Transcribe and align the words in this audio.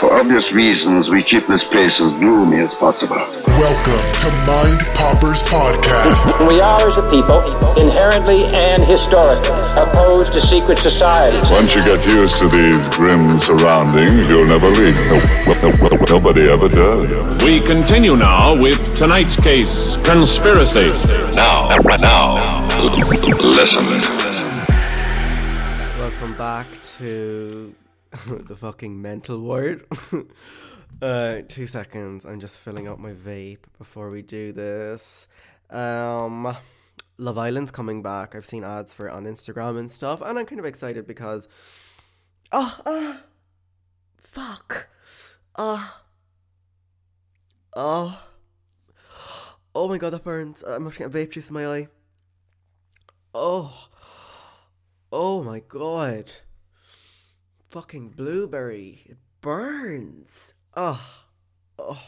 For 0.00 0.12
obvious 0.12 0.52
reasons, 0.52 1.08
we 1.08 1.22
keep 1.22 1.46
this 1.46 1.64
place 1.64 1.94
as 1.94 2.12
gloomy 2.20 2.58
as 2.58 2.74
possible. 2.74 3.16
Welcome 3.16 4.04
to 4.20 4.28
Mind 4.44 4.80
Poppers 4.94 5.42
Podcast. 5.44 6.46
We 6.46 6.60
are, 6.60 6.86
as 6.86 6.98
a 6.98 7.10
people, 7.10 7.40
inherently 7.80 8.44
and 8.54 8.84
historically 8.84 9.56
opposed 9.80 10.34
to 10.34 10.42
secret 10.42 10.78
societies. 10.78 11.50
Once 11.50 11.70
you 11.74 11.82
get 11.84 12.04
used 12.04 12.34
to 12.42 12.48
these 12.48 12.86
grim 12.88 13.40
surroundings, 13.40 14.28
you'll 14.28 14.46
never 14.46 14.68
leave. 14.68 14.94
No, 15.08 15.18
no, 15.62 15.70
no, 15.70 15.96
nobody 16.10 16.50
ever 16.50 16.68
does. 16.68 17.42
We 17.42 17.60
continue 17.60 18.14
now 18.14 18.60
with 18.60 18.76
tonight's 18.98 19.36
case, 19.36 19.74
conspiracy. 20.04 20.92
Now, 21.34 21.68
now, 21.98 22.68
listen. 23.40 23.86
Welcome 25.98 26.36
back 26.36 26.66
to 26.98 27.74
the 28.48 28.56
fucking 28.56 29.00
mental 29.00 29.40
ward. 29.40 29.86
uh, 31.02 31.40
two 31.48 31.66
seconds. 31.66 32.24
I'm 32.24 32.40
just 32.40 32.56
filling 32.56 32.88
up 32.88 32.98
my 32.98 33.12
vape 33.12 33.64
before 33.78 34.10
we 34.10 34.22
do 34.22 34.52
this. 34.52 35.28
Um, 35.70 36.56
Love 37.18 37.38
Island's 37.38 37.70
coming 37.70 38.02
back. 38.02 38.34
I've 38.34 38.46
seen 38.46 38.64
ads 38.64 38.94
for 38.94 39.08
it 39.08 39.12
on 39.12 39.24
Instagram 39.24 39.78
and 39.78 39.90
stuff, 39.90 40.20
and 40.20 40.38
I'm 40.38 40.46
kind 40.46 40.58
of 40.58 40.66
excited 40.66 41.06
because. 41.06 41.48
Oh, 42.52 42.78
oh 42.86 43.20
fuck. 44.18 44.88
Oh. 45.56 46.00
Oh. 47.74 48.22
Oh 49.74 49.88
my 49.88 49.98
god, 49.98 50.10
that 50.10 50.24
burns. 50.24 50.62
I'm 50.66 50.86
actually 50.86 51.08
getting 51.08 51.26
vape 51.26 51.32
juice 51.32 51.50
in 51.50 51.54
my 51.54 51.66
eye. 51.66 51.88
Oh. 53.34 53.88
Oh 55.12 55.42
my 55.42 55.60
god. 55.60 56.32
Fucking 57.76 58.08
blueberry. 58.16 59.02
It 59.04 59.18
burns. 59.42 60.54
Oh. 60.74 60.98
Oh. 61.78 62.00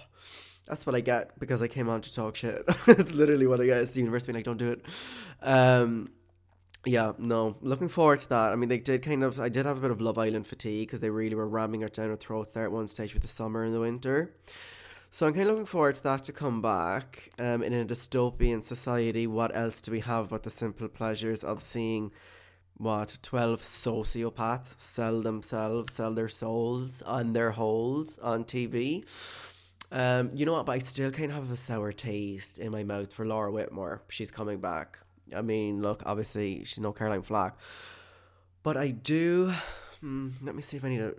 That's 0.67 0.87
what 0.87 0.95
I 0.95 1.01
get 1.01 1.39
because 1.39 1.61
I 1.61 1.69
came 1.69 1.91
on 1.91 2.01
to 2.01 2.15
talk 2.15 2.37
shit. 2.37 2.65
It's 2.87 3.11
literally 3.11 3.47
what 3.47 3.61
I 3.61 3.67
get. 3.67 3.83
It's 3.83 3.91
the 3.91 4.01
universe 4.01 4.25
being 4.25 4.37
like, 4.37 4.47
don't 4.47 4.57
do 4.57 4.71
it. 4.71 4.83
Um, 5.43 6.11
yeah, 6.87 7.13
no. 7.19 7.59
Looking 7.61 7.89
forward 7.89 8.21
to 8.21 8.29
that. 8.31 8.51
I 8.53 8.57
mean, 8.57 8.71
they 8.71 8.79
did 8.79 9.03
kind 9.03 9.23
of. 9.23 9.39
I 9.39 9.51
did 9.51 9.67
have 9.67 9.77
a 9.77 9.81
bit 9.83 9.91
of 9.91 10.01
Love 10.01 10.17
Island 10.17 10.47
fatigue 10.47 10.89
because 10.89 11.01
they 11.01 11.11
really 11.11 11.35
were 11.35 11.47
ramming 11.47 11.83
it 11.83 11.93
down 11.93 12.09
our 12.09 12.17
throats 12.17 12.53
there 12.53 12.65
at 12.65 12.73
one 12.73 12.89
stage 12.89 13.13
with 13.13 13.21
the 13.21 13.29
summer 13.29 13.63
and 13.63 13.75
the 13.75 13.81
winter. 13.81 14.35
So 15.11 15.27
I'm 15.27 15.35
kind 15.35 15.49
of 15.49 15.51
looking 15.51 15.67
forward 15.67 15.97
to 15.97 16.03
that 16.05 16.25
to 16.25 16.33
come 16.33 16.63
back. 16.63 17.31
Um, 17.39 17.63
in 17.63 17.75
a 17.75 17.85
dystopian 17.85 18.65
society, 18.65 19.27
what 19.27 19.55
else 19.55 19.83
do 19.83 19.93
we 19.93 20.01
have 20.01 20.31
but 20.31 20.45
the 20.45 20.51
simple 20.51 20.89
pleasures 20.89 21.45
of 21.45 21.63
seeing 21.63 22.11
what 22.79 23.19
12 23.23 23.63
sociopaths 23.63 24.79
sell 24.81 25.21
themselves, 25.21 25.95
sell 25.95 26.15
their 26.15 26.29
souls 26.29 27.03
on 27.03 27.33
their 27.33 27.51
holes 27.51 28.19
on 28.21 28.45
TV? 28.45 29.05
Um, 29.91 30.31
you 30.35 30.47
know 30.47 30.53
what? 30.53 30.67
But 30.67 30.73
I 30.73 30.79
still 30.79 31.11
kind 31.11 31.31
of 31.31 31.37
have 31.37 31.51
a 31.51 31.57
sour 31.57 31.93
taste 31.93 32.59
in 32.59 32.71
my 32.73 32.85
mouth 32.85 33.13
for 33.13 33.27
Laura 33.27 33.51
Whitmore. 33.51 34.03
She's 34.09 34.31
coming 34.31 34.61
back. 34.61 34.99
I 35.35 35.43
mean, 35.43 35.83
look, 35.83 36.03
obviously 36.07 36.65
she's 36.65 36.81
no 36.81 36.93
Caroline 36.93 37.23
Flack, 37.23 37.57
but 38.63 38.77
I 38.77 38.89
do. 38.91 39.53
Hmm, 40.01 40.31
let 40.43 40.55
me 40.55 40.63
see 40.63 40.77
if 40.77 40.85
I 40.85 40.89
need 40.89 40.99
to 40.99 41.17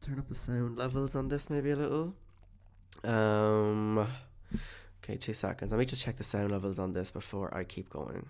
turn 0.00 0.18
up 0.18 0.28
the 0.28 0.34
sound 0.34 0.78
levels 0.78 1.14
on 1.14 1.28
this 1.28 1.50
maybe 1.50 1.70
a 1.70 1.76
little. 1.76 2.14
Um. 3.02 4.06
Okay, 5.02 5.16
two 5.16 5.32
seconds. 5.32 5.70
Let 5.70 5.78
me 5.78 5.86
just 5.86 6.04
check 6.04 6.16
the 6.16 6.24
sound 6.24 6.52
levels 6.52 6.78
on 6.78 6.92
this 6.92 7.10
before 7.10 7.54
I 7.56 7.64
keep 7.64 7.88
going. 7.88 8.26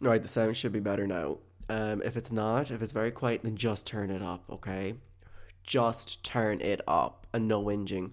Right, 0.00 0.22
the 0.22 0.28
sound 0.28 0.56
should 0.56 0.72
be 0.72 0.80
better 0.80 1.06
now. 1.06 1.38
Um, 1.68 2.02
if 2.02 2.16
it's 2.16 2.32
not, 2.32 2.70
if 2.70 2.82
it's 2.82 2.92
very 2.92 3.10
quiet, 3.10 3.42
then 3.42 3.56
just 3.56 3.86
turn 3.86 4.10
it 4.10 4.22
up, 4.22 4.44
okay? 4.50 4.94
Just 5.62 6.22
turn 6.24 6.60
it 6.60 6.80
up 6.86 7.26
and 7.32 7.48
no 7.48 7.62
whinging. 7.62 8.10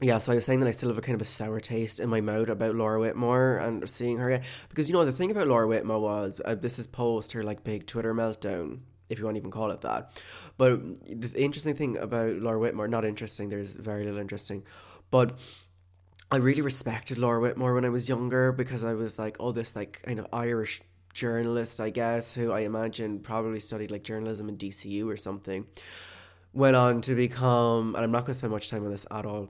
Yeah, 0.00 0.18
so 0.18 0.30
I 0.30 0.36
was 0.36 0.44
saying 0.44 0.60
that 0.60 0.68
I 0.68 0.70
still 0.70 0.90
have 0.90 0.98
a 0.98 1.02
kind 1.02 1.16
of 1.16 1.22
a 1.22 1.24
sour 1.24 1.58
taste 1.58 1.98
in 1.98 2.08
my 2.08 2.20
mouth 2.20 2.48
about 2.48 2.76
Laura 2.76 3.00
Whitmore 3.00 3.56
and 3.56 3.88
seeing 3.90 4.18
her 4.18 4.30
again. 4.30 4.46
because 4.68 4.88
you 4.88 4.94
know 4.94 5.04
the 5.04 5.10
thing 5.10 5.32
about 5.32 5.48
Laura 5.48 5.66
Whitmore 5.66 5.98
was 5.98 6.40
uh, 6.44 6.54
this 6.54 6.78
is 6.78 6.86
post 6.86 7.32
her 7.32 7.42
like 7.42 7.64
big 7.64 7.84
Twitter 7.86 8.14
meltdown, 8.14 8.78
if 9.08 9.18
you 9.18 9.24
want 9.24 9.34
to 9.34 9.40
even 9.40 9.50
call 9.50 9.72
it 9.72 9.80
that. 9.80 10.22
But 10.56 10.80
the 11.04 11.42
interesting 11.42 11.74
thing 11.74 11.96
about 11.96 12.36
Laura 12.36 12.60
Whitmore, 12.60 12.86
not 12.86 13.04
interesting, 13.04 13.48
there's 13.48 13.72
very 13.72 14.04
little 14.04 14.20
interesting, 14.20 14.62
but 15.10 15.36
I 16.30 16.36
really 16.36 16.60
respected 16.60 17.16
Laura 17.16 17.40
Whitmore 17.40 17.74
when 17.74 17.86
I 17.86 17.88
was 17.88 18.08
younger 18.08 18.52
because 18.52 18.84
I 18.84 18.92
was 18.92 19.18
like, 19.18 19.38
oh, 19.40 19.52
this 19.52 19.74
like 19.74 20.02
kind 20.02 20.18
of 20.18 20.26
Irish 20.32 20.82
journalist, 21.14 21.80
I 21.80 21.88
guess, 21.88 22.34
who 22.34 22.52
I 22.52 22.60
imagine 22.60 23.20
probably 23.20 23.60
studied 23.60 23.90
like 23.90 24.02
journalism 24.02 24.48
in 24.50 24.58
DCU 24.58 25.06
or 25.06 25.16
something. 25.16 25.66
Went 26.52 26.76
on 26.76 27.00
to 27.02 27.14
become, 27.14 27.94
and 27.94 28.04
I'm 28.04 28.10
not 28.10 28.20
going 28.20 28.32
to 28.32 28.34
spend 28.34 28.52
much 28.52 28.68
time 28.68 28.84
on 28.84 28.90
this 28.90 29.06
at 29.10 29.24
all. 29.24 29.48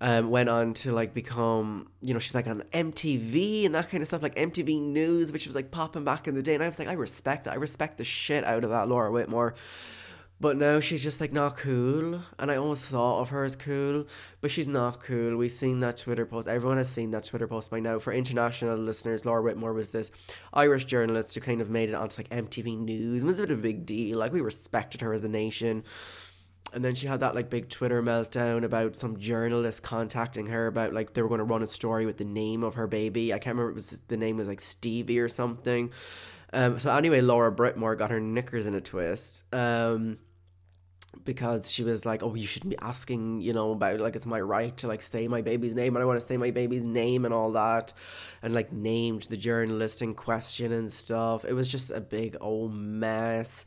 Um, 0.00 0.30
went 0.30 0.48
on 0.48 0.72
to 0.74 0.92
like 0.92 1.12
become, 1.12 1.90
you 2.00 2.14
know, 2.14 2.20
she's 2.20 2.34
like 2.34 2.46
on 2.46 2.62
MTV 2.72 3.66
and 3.66 3.74
that 3.74 3.90
kind 3.90 4.02
of 4.02 4.08
stuff, 4.08 4.22
like 4.22 4.34
MTV 4.34 4.80
News, 4.80 5.30
which 5.30 5.46
was 5.46 5.54
like 5.54 5.70
popping 5.70 6.04
back 6.04 6.26
in 6.26 6.34
the 6.34 6.42
day. 6.42 6.54
And 6.54 6.62
I 6.64 6.68
was 6.68 6.78
like, 6.78 6.88
I 6.88 6.94
respect 6.94 7.44
that. 7.44 7.52
I 7.52 7.56
respect 7.56 7.98
the 7.98 8.04
shit 8.04 8.44
out 8.44 8.64
of 8.64 8.70
that 8.70 8.88
Laura 8.88 9.10
Whitmore. 9.12 9.54
But 10.40 10.56
now 10.56 10.80
she's 10.80 11.02
just 11.02 11.20
like 11.20 11.32
not 11.32 11.56
cool. 11.56 12.20
And 12.38 12.50
I 12.50 12.56
almost 12.56 12.82
thought 12.82 13.20
of 13.20 13.28
her 13.30 13.44
as 13.44 13.56
cool, 13.56 14.06
but 14.40 14.50
she's 14.50 14.66
not 14.66 15.02
cool. 15.02 15.36
We've 15.36 15.50
seen 15.50 15.80
that 15.80 15.96
Twitter 15.96 16.26
post. 16.26 16.48
Everyone 16.48 16.76
has 16.76 16.88
seen 16.88 17.12
that 17.12 17.24
Twitter 17.24 17.46
post 17.46 17.70
by 17.70 17.80
now. 17.80 17.98
For 17.98 18.12
international 18.12 18.76
listeners, 18.76 19.24
Laura 19.24 19.42
Whitmore 19.42 19.72
was 19.72 19.90
this 19.90 20.10
Irish 20.52 20.86
journalist 20.86 21.34
who 21.34 21.40
kind 21.40 21.60
of 21.60 21.70
made 21.70 21.88
it 21.88 21.94
onto 21.94 22.20
like 22.20 22.28
MTV 22.30 22.78
News. 22.78 23.22
It 23.22 23.26
was 23.26 23.38
a 23.38 23.44
bit 23.44 23.52
of 23.52 23.58
a 23.60 23.62
big 23.62 23.86
deal. 23.86 24.18
Like 24.18 24.32
we 24.32 24.40
respected 24.40 25.00
her 25.02 25.14
as 25.14 25.24
a 25.24 25.28
nation. 25.28 25.84
And 26.72 26.84
then 26.84 26.96
she 26.96 27.06
had 27.06 27.20
that 27.20 27.36
like 27.36 27.50
big 27.50 27.68
Twitter 27.68 28.02
meltdown 28.02 28.64
about 28.64 28.96
some 28.96 29.18
journalist 29.18 29.84
contacting 29.84 30.46
her 30.46 30.66
about 30.66 30.92
like 30.92 31.14
they 31.14 31.22
were 31.22 31.28
going 31.28 31.38
to 31.38 31.44
run 31.44 31.62
a 31.62 31.68
story 31.68 32.04
with 32.04 32.18
the 32.18 32.24
name 32.24 32.64
of 32.64 32.74
her 32.74 32.88
baby. 32.88 33.32
I 33.32 33.38
can't 33.38 33.54
remember 33.54 33.70
it 33.70 33.74
was 33.74 34.00
the 34.08 34.16
name 34.16 34.36
was 34.36 34.48
like 34.48 34.60
Stevie 34.60 35.20
or 35.20 35.28
something. 35.28 35.92
Um, 36.52 36.78
so 36.78 36.94
anyway, 36.94 37.20
Laura 37.20 37.50
Whitmore 37.50 37.96
got 37.96 38.10
her 38.10 38.20
knickers 38.20 38.66
in 38.66 38.74
a 38.74 38.80
twist. 38.80 39.42
Um, 39.52 40.18
because 41.24 41.70
she 41.70 41.82
was 41.82 42.04
like, 42.04 42.22
"Oh, 42.22 42.34
you 42.34 42.46
shouldn't 42.46 42.70
be 42.70 42.78
asking, 42.78 43.40
you 43.40 43.52
know, 43.52 43.72
about 43.72 44.00
like 44.00 44.16
it's 44.16 44.26
my 44.26 44.40
right 44.40 44.76
to 44.78 44.88
like 44.88 45.02
say 45.02 45.28
my 45.28 45.42
baby's 45.42 45.74
name, 45.74 45.96
and 45.96 46.02
I 46.02 46.06
want 46.06 46.20
to 46.20 46.26
say 46.26 46.36
my 46.36 46.50
baby's 46.50 46.84
name 46.84 47.24
and 47.24 47.34
all 47.34 47.52
that," 47.52 47.92
and 48.42 48.54
like 48.54 48.72
named 48.72 49.24
the 49.24 49.36
journalist 49.36 50.02
in 50.02 50.14
question 50.14 50.72
and 50.72 50.92
stuff. 50.92 51.44
It 51.44 51.52
was 51.54 51.68
just 51.68 51.90
a 51.90 52.00
big 52.00 52.36
old 52.40 52.74
mess. 52.74 53.64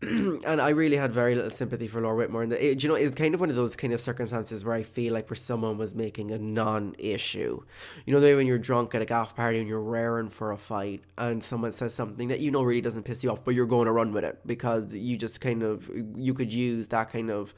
and 0.02 0.60
I 0.60 0.68
really 0.68 0.96
had 0.96 1.12
very 1.12 1.34
little 1.34 1.50
sympathy 1.50 1.88
for 1.88 2.00
Laura 2.00 2.16
Whitmore. 2.16 2.44
And 2.44 2.82
you 2.82 2.88
know, 2.88 2.94
it's 2.94 3.16
kind 3.16 3.34
of 3.34 3.40
one 3.40 3.50
of 3.50 3.56
those 3.56 3.74
kind 3.74 3.92
of 3.92 4.00
circumstances 4.00 4.64
where 4.64 4.74
I 4.74 4.84
feel 4.84 5.12
like 5.12 5.28
where 5.28 5.36
someone 5.36 5.76
was 5.76 5.92
making 5.92 6.30
a 6.30 6.38
non-issue. 6.38 7.60
You 8.06 8.12
know, 8.12 8.20
the 8.20 8.26
way 8.26 8.34
when 8.36 8.46
you're 8.46 8.58
drunk 8.58 8.94
at 8.94 9.02
a 9.02 9.04
gaff 9.04 9.34
party 9.34 9.58
and 9.58 9.68
you're 9.68 9.80
raring 9.80 10.28
for 10.28 10.52
a 10.52 10.56
fight, 10.56 11.02
and 11.16 11.42
someone 11.42 11.72
says 11.72 11.94
something 11.94 12.28
that 12.28 12.38
you 12.38 12.52
know 12.52 12.62
really 12.62 12.80
doesn't 12.80 13.02
piss 13.02 13.24
you 13.24 13.30
off, 13.30 13.44
but 13.44 13.54
you're 13.54 13.66
going 13.66 13.86
to 13.86 13.92
run 13.92 14.12
with 14.12 14.24
it 14.24 14.38
because 14.46 14.94
you 14.94 15.16
just 15.16 15.40
kind 15.40 15.64
of 15.64 15.90
you 16.16 16.32
could 16.32 16.52
use 16.52 16.88
that 16.88 17.10
kind 17.10 17.30
of 17.30 17.52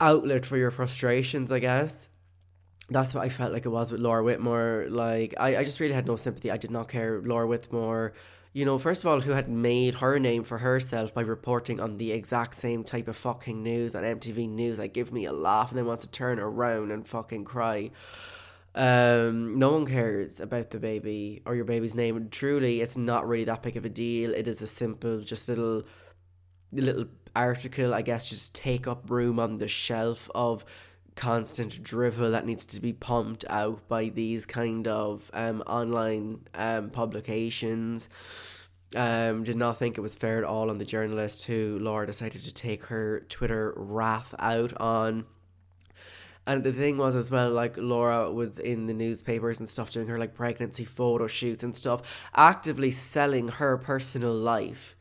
outlet 0.00 0.46
for 0.46 0.56
your 0.56 0.70
frustrations, 0.70 1.50
I 1.50 1.58
guess 1.58 2.08
that's 2.88 3.14
what 3.14 3.24
I 3.24 3.28
felt 3.28 3.52
like 3.52 3.66
it 3.66 3.68
was 3.68 3.90
with 3.90 4.00
Laura 4.00 4.22
Whitmore. 4.22 4.86
Like, 4.88 5.34
I, 5.38 5.56
I 5.56 5.64
just 5.64 5.80
really 5.80 5.94
had 5.94 6.06
no 6.06 6.16
sympathy. 6.16 6.50
I 6.50 6.56
did 6.56 6.70
not 6.70 6.88
care. 6.88 7.20
Laura 7.20 7.46
Whitmore, 7.46 8.12
you 8.56 8.64
know, 8.64 8.78
first 8.78 9.04
of 9.04 9.08
all, 9.08 9.20
who 9.20 9.32
had 9.32 9.50
made 9.50 9.96
her 9.96 10.18
name 10.18 10.42
for 10.42 10.56
herself 10.56 11.12
by 11.12 11.20
reporting 11.20 11.78
on 11.78 11.98
the 11.98 12.10
exact 12.10 12.58
same 12.58 12.82
type 12.84 13.06
of 13.06 13.14
fucking 13.14 13.62
news 13.62 13.94
on 13.94 14.02
MTV 14.02 14.48
News. 14.48 14.78
Like, 14.78 14.94
give 14.94 15.12
me 15.12 15.26
a 15.26 15.32
laugh 15.34 15.68
and 15.68 15.78
then 15.78 15.84
wants 15.84 16.04
to 16.04 16.10
turn 16.10 16.40
around 16.40 16.90
and 16.90 17.06
fucking 17.06 17.44
cry. 17.44 17.90
Um, 18.74 19.58
no 19.58 19.72
one 19.72 19.84
cares 19.84 20.40
about 20.40 20.70
the 20.70 20.78
baby 20.78 21.42
or 21.44 21.54
your 21.54 21.66
baby's 21.66 21.94
name. 21.94 22.28
Truly, 22.30 22.80
it's 22.80 22.96
not 22.96 23.28
really 23.28 23.44
that 23.44 23.62
big 23.62 23.76
of 23.76 23.84
a 23.84 23.90
deal. 23.90 24.32
It 24.32 24.48
is 24.48 24.62
a 24.62 24.66
simple, 24.66 25.20
just 25.20 25.50
little, 25.50 25.82
little 26.72 27.08
article, 27.34 27.92
I 27.92 28.00
guess, 28.00 28.26
just 28.26 28.54
take 28.54 28.86
up 28.86 29.10
room 29.10 29.38
on 29.38 29.58
the 29.58 29.68
shelf 29.68 30.30
of 30.34 30.64
constant 31.16 31.82
drivel 31.82 32.30
that 32.30 32.46
needs 32.46 32.64
to 32.66 32.80
be 32.80 32.92
pumped 32.92 33.44
out 33.48 33.88
by 33.88 34.10
these 34.10 34.46
kind 34.46 34.86
of 34.86 35.30
um, 35.32 35.62
online 35.66 36.40
um, 36.54 36.90
publications. 36.90 38.08
Um, 38.94 39.42
did 39.42 39.56
not 39.56 39.78
think 39.78 39.98
it 39.98 40.02
was 40.02 40.14
fair 40.14 40.38
at 40.38 40.44
all 40.44 40.70
on 40.70 40.78
the 40.78 40.84
journalist 40.84 41.44
who 41.44 41.78
Laura 41.80 42.06
decided 42.06 42.42
to 42.44 42.54
take 42.54 42.84
her 42.84 43.26
Twitter 43.28 43.74
wrath 43.76 44.34
out 44.38 44.72
on. 44.78 45.26
And 46.46 46.62
the 46.62 46.72
thing 46.72 46.96
was 46.96 47.16
as 47.16 47.28
well, 47.28 47.50
like 47.50 47.76
Laura 47.76 48.30
was 48.30 48.60
in 48.60 48.86
the 48.86 48.94
newspapers 48.94 49.58
and 49.58 49.68
stuff 49.68 49.90
doing 49.90 50.06
her 50.06 50.18
like 50.18 50.34
pregnancy 50.34 50.84
photo 50.84 51.26
shoots 51.26 51.64
and 51.64 51.76
stuff, 51.76 52.22
actively 52.36 52.92
selling 52.92 53.48
her 53.48 53.76
personal 53.76 54.32
life 54.32 54.96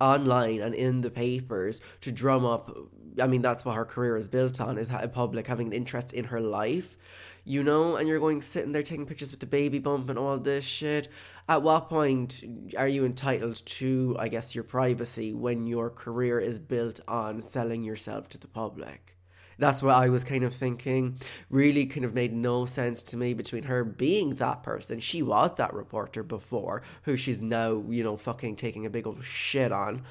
online 0.00 0.60
and 0.60 0.74
in 0.74 1.02
the 1.02 1.10
papers 1.10 1.80
to 2.00 2.12
drum 2.12 2.46
up. 2.46 2.74
I 3.20 3.26
mean, 3.26 3.42
that's 3.42 3.64
what 3.64 3.76
her 3.76 3.84
career 3.84 4.16
is 4.16 4.28
built 4.28 4.60
on: 4.60 4.78
is 4.78 4.90
a 4.90 5.08
public 5.08 5.46
having 5.46 5.68
an 5.68 5.72
interest 5.72 6.12
in 6.12 6.24
her 6.24 6.40
life, 6.40 6.96
you 7.44 7.62
know. 7.62 7.96
And 7.96 8.08
you're 8.08 8.20
going 8.20 8.42
sitting 8.42 8.72
there 8.72 8.82
taking 8.82 9.06
pictures 9.06 9.30
with 9.30 9.40
the 9.40 9.46
baby 9.46 9.78
bump 9.78 10.08
and 10.10 10.18
all 10.18 10.38
this 10.38 10.64
shit. 10.64 11.08
At 11.48 11.62
what 11.62 11.88
point 11.88 12.44
are 12.76 12.88
you 12.88 13.04
entitled 13.04 13.64
to, 13.64 14.16
I 14.18 14.28
guess, 14.28 14.54
your 14.54 14.64
privacy 14.64 15.32
when 15.32 15.66
your 15.66 15.90
career 15.90 16.38
is 16.38 16.58
built 16.58 17.00
on 17.08 17.40
selling 17.40 17.84
yourself 17.84 18.28
to 18.30 18.38
the 18.38 18.48
public? 18.48 19.14
That's 19.58 19.82
what 19.82 19.96
I 19.96 20.08
was 20.08 20.22
kind 20.22 20.44
of 20.44 20.54
thinking. 20.54 21.18
Really 21.50 21.86
kind 21.86 22.04
of 22.04 22.14
made 22.14 22.32
no 22.32 22.64
sense 22.64 23.02
to 23.04 23.16
me 23.16 23.34
between 23.34 23.64
her 23.64 23.82
being 23.82 24.36
that 24.36 24.62
person. 24.62 25.00
She 25.00 25.20
was 25.20 25.52
that 25.56 25.74
reporter 25.74 26.22
before, 26.22 26.82
who 27.02 27.16
she's 27.16 27.42
now, 27.42 27.82
you 27.88 28.04
know, 28.04 28.16
fucking 28.16 28.54
taking 28.56 28.86
a 28.86 28.90
big 28.90 29.06
old 29.06 29.24
shit 29.24 29.72
on. 29.72 30.02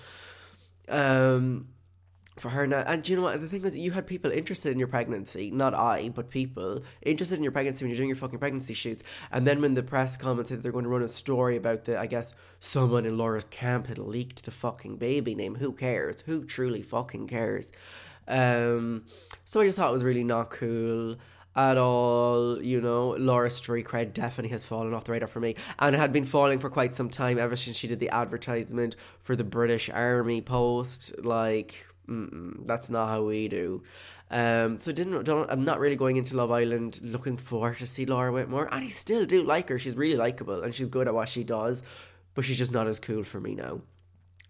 Um 0.89 1.69
for 2.39 2.49
her 2.49 2.65
now. 2.67 2.83
And 2.87 3.07
you 3.07 3.15
know 3.15 3.23
what? 3.23 3.41
The 3.41 3.47
thing 3.47 3.61
was, 3.61 3.77
you 3.77 3.91
had 3.91 4.07
people 4.07 4.31
interested 4.31 4.71
in 4.71 4.79
your 4.79 4.87
pregnancy, 4.87 5.51
not 5.51 5.73
I, 5.73 6.09
but 6.09 6.29
people 6.29 6.83
interested 7.01 7.37
in 7.37 7.43
your 7.43 7.51
pregnancy 7.51 7.83
when 7.83 7.89
you're 7.89 7.97
doing 7.97 8.09
your 8.09 8.17
fucking 8.17 8.39
pregnancy 8.39 8.73
shoots. 8.73 9.03
And 9.31 9.45
then 9.45 9.61
when 9.61 9.73
the 9.73 9.83
press 9.83 10.15
come 10.15 10.39
and 10.39 10.47
commented 10.47 10.63
they're 10.63 10.71
going 10.71 10.83
to 10.83 10.89
run 10.89 11.01
a 11.01 11.07
story 11.07 11.55
about 11.55 11.85
the, 11.85 11.99
I 11.99 12.05
guess, 12.05 12.33
someone 12.59 13.05
in 13.05 13.17
Laura's 13.17 13.45
camp 13.45 13.87
had 13.87 13.97
leaked 13.97 14.45
the 14.45 14.51
fucking 14.51 14.97
baby 14.97 15.35
name. 15.35 15.55
Who 15.55 15.73
cares? 15.73 16.21
Who 16.25 16.45
truly 16.45 16.81
fucking 16.81 17.27
cares? 17.27 17.71
Um, 18.27 19.05
so 19.45 19.61
I 19.61 19.65
just 19.65 19.77
thought 19.77 19.89
it 19.89 19.93
was 19.93 20.03
really 20.03 20.23
not 20.23 20.49
cool 20.49 21.15
at 21.55 21.77
all. 21.77 22.61
You 22.61 22.81
know, 22.81 23.15
Laura 23.17 23.49
street 23.49 23.85
cred 23.85 24.13
definitely 24.13 24.51
has 24.51 24.63
fallen 24.63 24.93
off 24.93 25.05
the 25.05 25.13
radar 25.13 25.27
for 25.27 25.39
me, 25.39 25.55
and 25.79 25.95
it 25.95 25.99
had 25.99 26.13
been 26.13 26.25
falling 26.25 26.59
for 26.59 26.69
quite 26.69 26.93
some 26.93 27.09
time 27.09 27.39
ever 27.39 27.55
since 27.55 27.77
she 27.77 27.87
did 27.87 27.99
the 27.99 28.09
advertisement 28.09 28.95
for 29.19 29.35
the 29.35 29.43
British 29.43 29.89
Army 29.89 30.41
post. 30.41 31.23
Like, 31.23 31.87
that's 32.07 32.89
not 32.89 33.07
how 33.07 33.24
we 33.24 33.48
do. 33.48 33.83
Um, 34.30 34.80
so 34.80 34.92
didn't 34.92 35.24
don't, 35.24 35.50
I'm 35.50 35.63
not 35.63 35.80
really 35.80 35.95
going 35.95 36.18
into 36.18 36.36
Love 36.36 36.51
Island 36.51 37.00
looking 37.04 37.38
forward 37.38 37.80
to 37.80 37.88
see 37.88 38.06
Laura 38.06 38.31
Whitmore, 38.31 38.68
and 38.71 38.86
I 38.86 38.88
still 38.89 39.25
do 39.25 39.44
like 39.44 39.69
her. 39.69 39.80
She's 39.80 39.95
really 39.95 40.18
likable 40.18 40.63
and 40.63 40.74
she's 40.74 40.89
good 40.89 41.07
at 41.07 41.13
what 41.13 41.30
she 41.30 41.44
does, 41.44 41.81
but 42.33 42.45
she's 42.45 42.57
just 42.57 42.71
not 42.71 42.88
as 42.88 43.00
cool 43.00 43.24
for 43.24 43.39
me 43.39 43.56
now. 43.56 43.81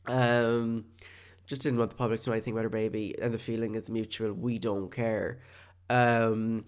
Um, 0.08 0.86
just 1.46 1.62
didn't 1.64 1.80
want 1.80 1.92
the 1.92 1.96
public 1.96 2.20
to 2.22 2.30
know 2.30 2.34
anything 2.34 2.54
about 2.54 2.64
her 2.64 2.70
baby, 2.70 3.16
and 3.22 3.34
the 3.34 3.38
feeling 3.38 3.76
is 3.76 3.90
mutual. 3.90 4.34
We 4.34 4.60
don't 4.60 4.92
care. 4.92 5.40
Um, 5.90 6.66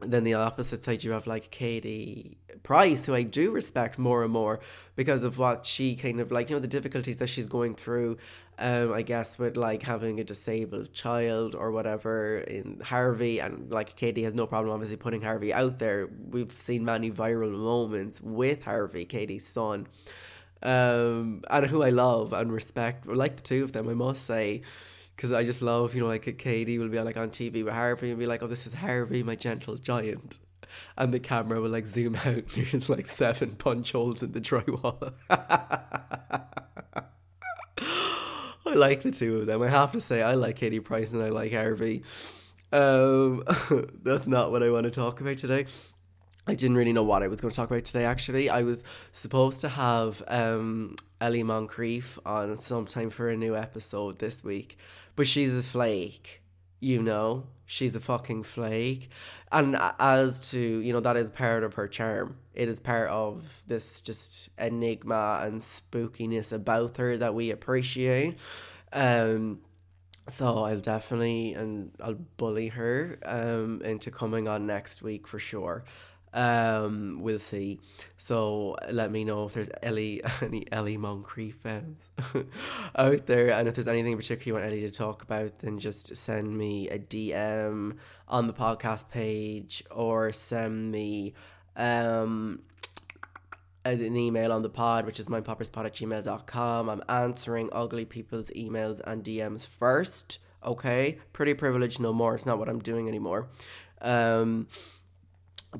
then 0.00 0.24
the 0.24 0.34
opposite 0.34 0.84
side, 0.84 1.04
you 1.04 1.12
have 1.12 1.26
like 1.26 1.50
Katie 1.50 2.36
Price, 2.62 3.04
who 3.06 3.14
I 3.14 3.22
do 3.22 3.50
respect 3.50 3.98
more 3.98 4.24
and 4.24 4.32
more 4.32 4.60
because 4.94 5.24
of 5.24 5.38
what 5.38 5.64
she 5.64 5.96
kind 5.96 6.20
of 6.20 6.30
like, 6.30 6.50
you 6.50 6.56
know, 6.56 6.60
the 6.60 6.68
difficulties 6.68 7.16
that 7.18 7.28
she's 7.28 7.46
going 7.46 7.74
through. 7.74 8.18
Um, 8.58 8.92
I 8.92 9.02
guess 9.02 9.38
with 9.38 9.56
like 9.56 9.82
having 9.82 10.18
a 10.18 10.24
disabled 10.24 10.92
child 10.94 11.54
or 11.54 11.70
whatever 11.70 12.38
in 12.38 12.80
Harvey, 12.82 13.38
and 13.38 13.70
like 13.70 13.96
Katie 13.96 14.22
has 14.24 14.32
no 14.34 14.46
problem 14.46 14.72
obviously 14.72 14.96
putting 14.96 15.22
Harvey 15.22 15.52
out 15.52 15.78
there. 15.78 16.08
We've 16.30 16.52
seen 16.52 16.84
many 16.84 17.10
viral 17.10 17.50
moments 17.50 18.20
with 18.22 18.64
Harvey, 18.64 19.04
Katie's 19.04 19.46
son 19.46 19.86
um, 20.62 21.42
and 21.50 21.66
who 21.66 21.82
I 21.82 21.90
love 21.90 22.32
and 22.32 22.52
respect. 22.52 23.06
Like 23.06 23.36
the 23.36 23.42
two 23.42 23.64
of 23.64 23.72
them, 23.72 23.88
I 23.88 23.94
must 23.94 24.24
say, 24.24 24.62
because 25.16 25.32
I 25.32 25.44
just 25.44 25.62
love, 25.62 25.94
you 25.94 26.02
know, 26.02 26.08
like 26.08 26.36
Katie 26.38 26.78
will 26.78 26.88
be 26.88 27.00
like 27.00 27.16
on 27.16 27.30
TV 27.30 27.64
with 27.64 27.72
Harvey 27.72 28.10
and 28.10 28.18
be 28.18 28.26
like, 28.26 28.42
"Oh, 28.42 28.46
this 28.46 28.66
is 28.66 28.74
Harvey, 28.74 29.22
my 29.22 29.34
gentle 29.34 29.76
giant," 29.76 30.38
and 30.96 31.12
the 31.12 31.20
camera 31.20 31.60
will 31.60 31.70
like 31.70 31.86
zoom 31.86 32.16
out. 32.16 32.48
There's 32.54 32.88
like 32.88 33.08
seven 33.08 33.56
punch 33.56 33.92
holes 33.92 34.22
in 34.22 34.32
the 34.32 34.40
drywall. 34.40 35.12
I 38.66 38.74
like 38.74 39.02
the 39.02 39.10
two 39.10 39.38
of 39.38 39.46
them. 39.46 39.62
I 39.62 39.68
have 39.68 39.92
to 39.92 40.00
say, 40.00 40.22
I 40.22 40.34
like 40.34 40.56
Katie 40.56 40.80
Price 40.80 41.12
and 41.12 41.22
I 41.22 41.28
like 41.28 41.52
Harvey. 41.52 42.02
Um, 42.72 43.44
that's 44.02 44.26
not 44.26 44.50
what 44.50 44.62
I 44.62 44.70
want 44.70 44.84
to 44.84 44.90
talk 44.90 45.20
about 45.20 45.38
today. 45.38 45.66
I 46.46 46.54
didn't 46.54 46.76
really 46.76 46.92
know 46.92 47.02
what 47.02 47.22
I 47.22 47.28
was 47.28 47.40
going 47.40 47.50
to 47.50 47.56
talk 47.56 47.70
about 47.70 47.84
today. 47.84 48.04
Actually, 48.04 48.48
I 48.48 48.62
was 48.62 48.84
supposed 49.10 49.60
to 49.62 49.68
have 49.68 50.22
um, 50.28 50.94
Ellie 51.20 51.42
Moncrief 51.42 52.18
on 52.24 52.60
sometime 52.60 53.10
for 53.10 53.28
a 53.28 53.36
new 53.36 53.56
episode 53.56 54.20
this 54.20 54.44
week, 54.44 54.78
but 55.16 55.26
she's 55.26 55.52
a 55.52 55.62
flake. 55.62 56.42
You 56.78 57.02
know, 57.02 57.46
she's 57.64 57.96
a 57.96 58.00
fucking 58.00 58.44
flake, 58.44 59.10
and 59.50 59.76
as 59.98 60.50
to 60.50 60.58
you 60.58 60.92
know, 60.92 61.00
that 61.00 61.16
is 61.16 61.30
part 61.30 61.64
of 61.64 61.74
her 61.74 61.88
charm. 61.88 62.36
It 62.54 62.68
is 62.68 62.80
part 62.80 63.08
of 63.08 63.62
this 63.66 64.00
just 64.02 64.50
enigma 64.58 65.40
and 65.42 65.62
spookiness 65.62 66.52
about 66.52 66.98
her 66.98 67.16
that 67.16 67.34
we 67.34 67.50
appreciate. 67.50 68.38
Um, 68.92 69.60
so 70.28 70.64
I'll 70.64 70.80
definitely 70.80 71.54
and 71.54 71.92
I'll 72.00 72.18
bully 72.36 72.68
her 72.68 73.18
um 73.24 73.80
into 73.82 74.10
coming 74.10 74.48
on 74.48 74.66
next 74.66 75.02
week 75.02 75.26
for 75.26 75.38
sure. 75.38 75.84
Um, 76.32 77.20
we'll 77.22 77.38
see. 77.38 77.80
So 78.18 78.76
let 78.90 79.10
me 79.10 79.24
know 79.24 79.46
if 79.46 79.54
there's 79.54 79.70
Ellie, 79.82 80.22
any 80.42 80.70
Ellie 80.70 80.96
Moncrief 80.96 81.56
fans 81.56 82.10
out 82.96 83.26
there, 83.26 83.52
and 83.52 83.68
if 83.68 83.74
there's 83.74 83.88
anything 83.88 84.12
in 84.12 84.18
particular 84.18 84.46
you 84.46 84.54
want 84.54 84.66
Ellie 84.66 84.82
to 84.82 84.90
talk 84.90 85.22
about, 85.22 85.60
then 85.60 85.78
just 85.78 86.16
send 86.16 86.56
me 86.56 86.88
a 86.90 86.98
DM 86.98 87.96
on 88.28 88.46
the 88.46 88.52
podcast 88.52 89.08
page 89.08 89.82
or 89.90 90.32
send 90.32 90.90
me 90.92 91.34
um 91.76 92.60
an 93.86 94.16
email 94.16 94.52
on 94.52 94.62
the 94.62 94.68
pod, 94.68 95.06
which 95.06 95.20
is 95.20 95.28
mindpopperspod 95.28 95.86
at 95.86 95.94
gmail.com. 95.94 96.90
I'm 96.90 97.02
answering 97.08 97.68
ugly 97.72 98.04
people's 98.04 98.50
emails 98.50 99.00
and 99.04 99.24
DMs 99.24 99.66
first. 99.66 100.38
Okay, 100.64 101.18
pretty 101.32 101.54
privileged, 101.54 102.00
no 102.00 102.12
more. 102.12 102.34
It's 102.34 102.46
not 102.46 102.58
what 102.58 102.68
I'm 102.68 102.80
doing 102.80 103.06
anymore. 103.06 103.48
Um, 104.00 104.66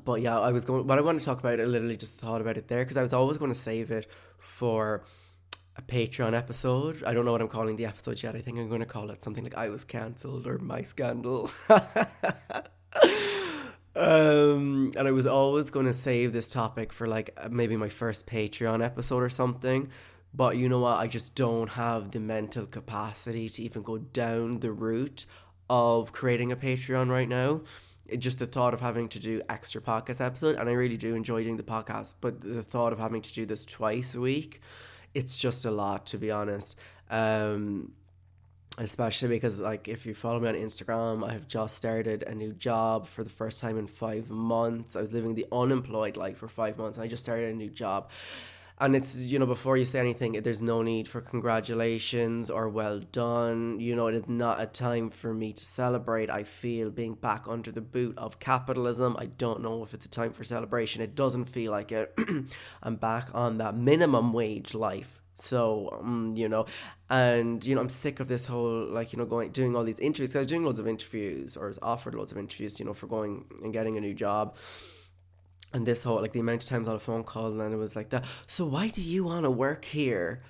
but 0.03 0.21
yeah, 0.21 0.39
I 0.39 0.51
was 0.51 0.65
going. 0.65 0.85
What 0.87 0.97
I 0.97 1.01
want 1.01 1.19
to 1.19 1.25
talk 1.25 1.39
about, 1.39 1.59
I 1.59 1.65
literally 1.65 1.97
just 1.97 2.17
thought 2.17 2.41
about 2.41 2.57
it 2.57 2.67
there 2.67 2.83
because 2.83 2.97
I 2.97 3.01
was 3.01 3.13
always 3.13 3.37
going 3.37 3.51
to 3.51 3.57
save 3.59 3.91
it 3.91 4.09
for 4.37 5.03
a 5.75 5.81
Patreon 5.81 6.33
episode. 6.33 7.03
I 7.03 7.13
don't 7.13 7.25
know 7.25 7.31
what 7.31 7.41
I'm 7.41 7.47
calling 7.47 7.75
the 7.75 7.85
episode 7.85 8.21
yet. 8.21 8.35
I 8.35 8.39
think 8.39 8.57
I'm 8.57 8.67
going 8.67 8.81
to 8.81 8.85
call 8.85 9.09
it 9.11 9.23
something 9.23 9.43
like 9.43 9.55
"I 9.55 9.69
was 9.69 9.83
cancelled" 9.83 10.47
or 10.47 10.57
"My 10.57 10.81
scandal." 10.81 11.49
um, 13.95 14.91
and 14.95 15.07
I 15.07 15.11
was 15.11 15.25
always 15.25 15.69
going 15.69 15.85
to 15.85 15.93
save 15.93 16.33
this 16.33 16.49
topic 16.49 16.91
for 16.91 17.07
like 17.07 17.37
maybe 17.49 17.77
my 17.77 17.89
first 17.89 18.25
Patreon 18.25 18.83
episode 18.83 19.23
or 19.23 19.29
something. 19.29 19.89
But 20.33 20.57
you 20.57 20.69
know 20.69 20.81
what? 20.81 20.97
I 20.97 21.07
just 21.07 21.35
don't 21.35 21.71
have 21.71 22.11
the 22.11 22.19
mental 22.19 22.65
capacity 22.65 23.49
to 23.49 23.63
even 23.63 23.81
go 23.81 23.97
down 23.97 24.59
the 24.59 24.71
route 24.71 25.25
of 25.69 26.11
creating 26.11 26.51
a 26.51 26.55
Patreon 26.55 27.09
right 27.09 27.27
now 27.27 27.61
just 28.17 28.39
the 28.39 28.45
thought 28.45 28.73
of 28.73 28.81
having 28.81 29.07
to 29.07 29.19
do 29.19 29.41
extra 29.49 29.81
podcast 29.81 30.21
episode 30.21 30.55
and 30.55 30.69
i 30.69 30.71
really 30.71 30.97
do 30.97 31.15
enjoy 31.15 31.43
doing 31.43 31.57
the 31.57 31.63
podcast 31.63 32.15
but 32.21 32.41
the 32.41 32.63
thought 32.63 32.93
of 32.93 32.99
having 32.99 33.21
to 33.21 33.33
do 33.33 33.45
this 33.45 33.65
twice 33.65 34.15
a 34.15 34.19
week 34.19 34.61
it's 35.13 35.37
just 35.37 35.65
a 35.65 35.71
lot 35.71 36.05
to 36.05 36.17
be 36.17 36.31
honest. 36.31 36.77
Um 37.09 37.93
especially 38.79 39.29
because 39.29 39.57
like 39.57 39.87
if 39.87 40.05
you 40.05 40.13
follow 40.13 40.39
me 40.39 40.47
on 40.47 40.53
instagram 40.53 41.27
i 41.27 41.33
have 41.33 41.47
just 41.47 41.75
started 41.75 42.21
a 42.21 42.35
new 42.35 42.53
job 42.53 43.07
for 43.07 43.23
the 43.23 43.29
first 43.29 43.59
time 43.59 43.75
in 43.79 43.87
five 43.87 44.29
months. 44.29 44.95
I 44.95 45.01
was 45.01 45.11
living 45.11 45.33
the 45.33 45.47
unemployed 45.51 46.15
life 46.15 46.37
for 46.37 46.47
five 46.47 46.77
months 46.77 46.95
and 46.97 47.03
i 47.03 47.07
just 47.07 47.23
started 47.23 47.49
a 47.49 47.55
new 47.55 47.71
job 47.71 48.11
and 48.79 48.95
it's 48.95 49.17
you 49.17 49.39
know 49.39 49.45
before 49.45 49.77
you 49.77 49.85
say 49.85 49.99
anything 49.99 50.33
there's 50.33 50.61
no 50.61 50.81
need 50.81 51.07
for 51.07 51.21
congratulations 51.21 52.49
or 52.49 52.69
well 52.69 52.99
done 53.11 53.79
you 53.79 53.95
know 53.95 54.07
it 54.07 54.15
is 54.15 54.27
not 54.27 54.61
a 54.61 54.65
time 54.65 55.09
for 55.09 55.33
me 55.33 55.53
to 55.53 55.65
celebrate. 55.65 56.29
I 56.29 56.43
feel 56.43 56.89
being 56.89 57.15
back 57.15 57.45
under 57.47 57.71
the 57.71 57.81
boot 57.81 58.17
of 58.17 58.39
capitalism. 58.39 59.15
I 59.19 59.25
don't 59.25 59.61
know 59.61 59.83
if 59.83 59.93
it's 59.93 60.05
a 60.05 60.09
time 60.09 60.33
for 60.33 60.43
celebration. 60.43 61.01
It 61.01 61.15
doesn't 61.15 61.45
feel 61.45 61.71
like 61.71 61.91
it. 61.91 62.13
I'm 62.83 62.95
back 62.95 63.29
on 63.33 63.57
that 63.59 63.75
minimum 63.75 64.33
wage 64.33 64.73
life. 64.73 65.21
So 65.35 65.99
um, 66.01 66.33
you 66.35 66.49
know 66.49 66.65
and 67.09 67.63
you 67.63 67.75
know 67.75 67.79
i'm 67.79 67.87
sick 67.89 68.19
of 68.19 68.27
this 68.27 68.47
whole 68.47 68.85
like 68.85 69.13
you 69.13 69.19
know 69.19 69.25
going 69.25 69.51
doing 69.51 69.75
all 69.75 69.83
these 69.83 69.99
interviews. 69.99 70.35
I 70.35 70.39
was 70.39 70.47
doing 70.47 70.63
loads 70.63 70.79
of 70.79 70.87
interviews 70.87 71.55
or 71.55 71.67
was 71.67 71.79
offered 71.81 72.15
loads 72.15 72.31
of 72.31 72.37
interviews 72.37 72.79
you 72.79 72.85
know 72.85 72.93
for 72.93 73.07
going 73.07 73.45
and 73.63 73.71
getting 73.71 73.97
a 73.97 74.01
new 74.01 74.13
job 74.13 74.55
and 75.73 75.85
this 75.85 76.03
whole 76.03 76.21
like 76.21 76.33
the 76.33 76.39
amount 76.39 76.63
of 76.63 76.69
times 76.69 76.87
on 76.87 76.95
a 76.95 76.99
phone 76.99 77.23
call 77.23 77.47
and 77.47 77.59
then 77.59 77.73
it 77.73 77.77
was 77.77 77.95
like 77.95 78.09
that. 78.09 78.25
So 78.47 78.65
why 78.65 78.89
do 78.89 79.01
you 79.01 79.23
want 79.23 79.43
to 79.43 79.51
work 79.51 79.85
here 79.85 80.41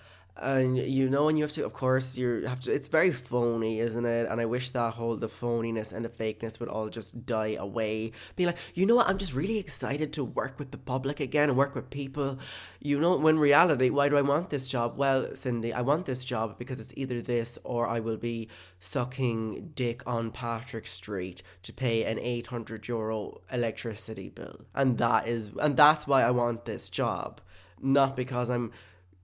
and 0.41 0.77
you 0.77 1.09
know, 1.09 1.29
and 1.29 1.37
you 1.37 1.43
have 1.43 1.51
to, 1.53 1.65
of 1.65 1.73
course, 1.73 2.17
you 2.17 2.45
have 2.47 2.59
to. 2.61 2.71
It's 2.71 2.87
very 2.87 3.11
phony, 3.11 3.79
isn't 3.79 4.05
it? 4.05 4.27
And 4.29 4.39
I 4.39 4.45
wish 4.45 4.69
that 4.71 4.93
whole 4.93 5.15
the 5.15 5.27
phoniness 5.27 5.93
and 5.93 6.03
the 6.05 6.09
fakeness 6.09 6.59
would 6.59 6.69
all 6.69 6.89
just 6.89 7.25
die 7.25 7.55
away. 7.59 8.11
Be 8.35 8.45
like, 8.45 8.57
you 8.73 8.85
know 8.85 8.95
what? 8.95 9.07
I'm 9.07 9.17
just 9.17 9.33
really 9.33 9.57
excited 9.57 10.13
to 10.13 10.23
work 10.23 10.59
with 10.59 10.71
the 10.71 10.77
public 10.77 11.19
again 11.19 11.49
and 11.49 11.57
work 11.57 11.75
with 11.75 11.89
people. 11.89 12.39
You 12.79 12.99
know, 12.99 13.17
when 13.17 13.39
reality, 13.39 13.89
why 13.89 14.09
do 14.09 14.17
I 14.17 14.21
want 14.21 14.49
this 14.49 14.67
job? 14.67 14.97
Well, 14.97 15.35
Cindy, 15.35 15.73
I 15.73 15.81
want 15.81 16.05
this 16.05 16.23
job 16.23 16.57
because 16.57 16.79
it's 16.79 16.93
either 16.95 17.21
this 17.21 17.57
or 17.63 17.87
I 17.87 17.99
will 17.99 18.17
be 18.17 18.49
sucking 18.79 19.71
dick 19.75 20.03
on 20.05 20.31
Patrick 20.31 20.87
Street 20.87 21.41
to 21.63 21.73
pay 21.73 22.03
an 22.03 22.19
800 22.19 22.87
euro 22.87 23.41
electricity 23.51 24.29
bill, 24.29 24.65
and 24.75 24.97
that 24.97 25.27
is, 25.27 25.49
and 25.59 25.75
that's 25.75 26.05
why 26.05 26.23
I 26.23 26.31
want 26.31 26.65
this 26.65 26.89
job, 26.89 27.41
not 27.81 28.15
because 28.15 28.49
I'm 28.49 28.71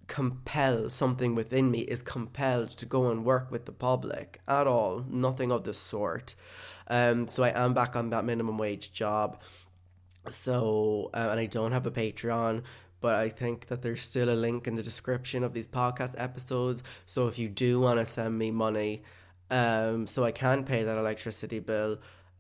compel 0.08 0.90
something 0.90 1.36
within 1.36 1.72
me 1.72 1.80
is 1.82 2.04
compelled 2.04 2.70
to 2.70 2.86
go 2.86 3.10
and 3.10 3.26
work 3.26 3.52
with 3.52 3.66
the 3.66 3.72
public 3.72 4.42
at 4.48 4.68
all. 4.68 5.06
Nothing 5.10 5.52
of 5.52 5.64
the 5.64 5.74
sort. 5.74 6.36
Um 6.88 7.28
so 7.28 7.44
i 7.44 7.50
am 7.50 7.74
back 7.74 7.96
on 7.96 8.10
that 8.10 8.26
minimum 8.26 8.58
wage 8.58 8.92
job. 8.92 9.42
So 10.30 11.10
um, 11.14 11.30
and 11.32 11.40
i 11.40 11.46
don't 11.46 11.72
have 11.72 11.86
a 11.86 11.92
patreon 11.92 12.64
but 13.04 13.16
I 13.16 13.28
think 13.28 13.68
that 13.68 13.82
there's 13.82 14.02
still 14.02 14.30
a 14.30 14.40
link 14.46 14.66
in 14.66 14.78
the 14.78 14.82
description 14.82 15.44
of 15.44 15.54
these 15.54 15.68
podcast 15.68 16.16
episodes. 16.18 16.84
So 17.06 17.28
if 17.28 17.38
you 17.38 17.50
do 17.50 17.82
want 17.82 18.00
to 18.00 18.06
send 18.06 18.40
me 18.40 18.50
money, 18.50 19.04
um, 19.52 20.08
so 20.08 20.24
I 20.24 20.32
can 20.32 20.64
pay 20.64 20.84
that 20.84 20.98
electricity 20.98 21.60
bill, 21.60 22.00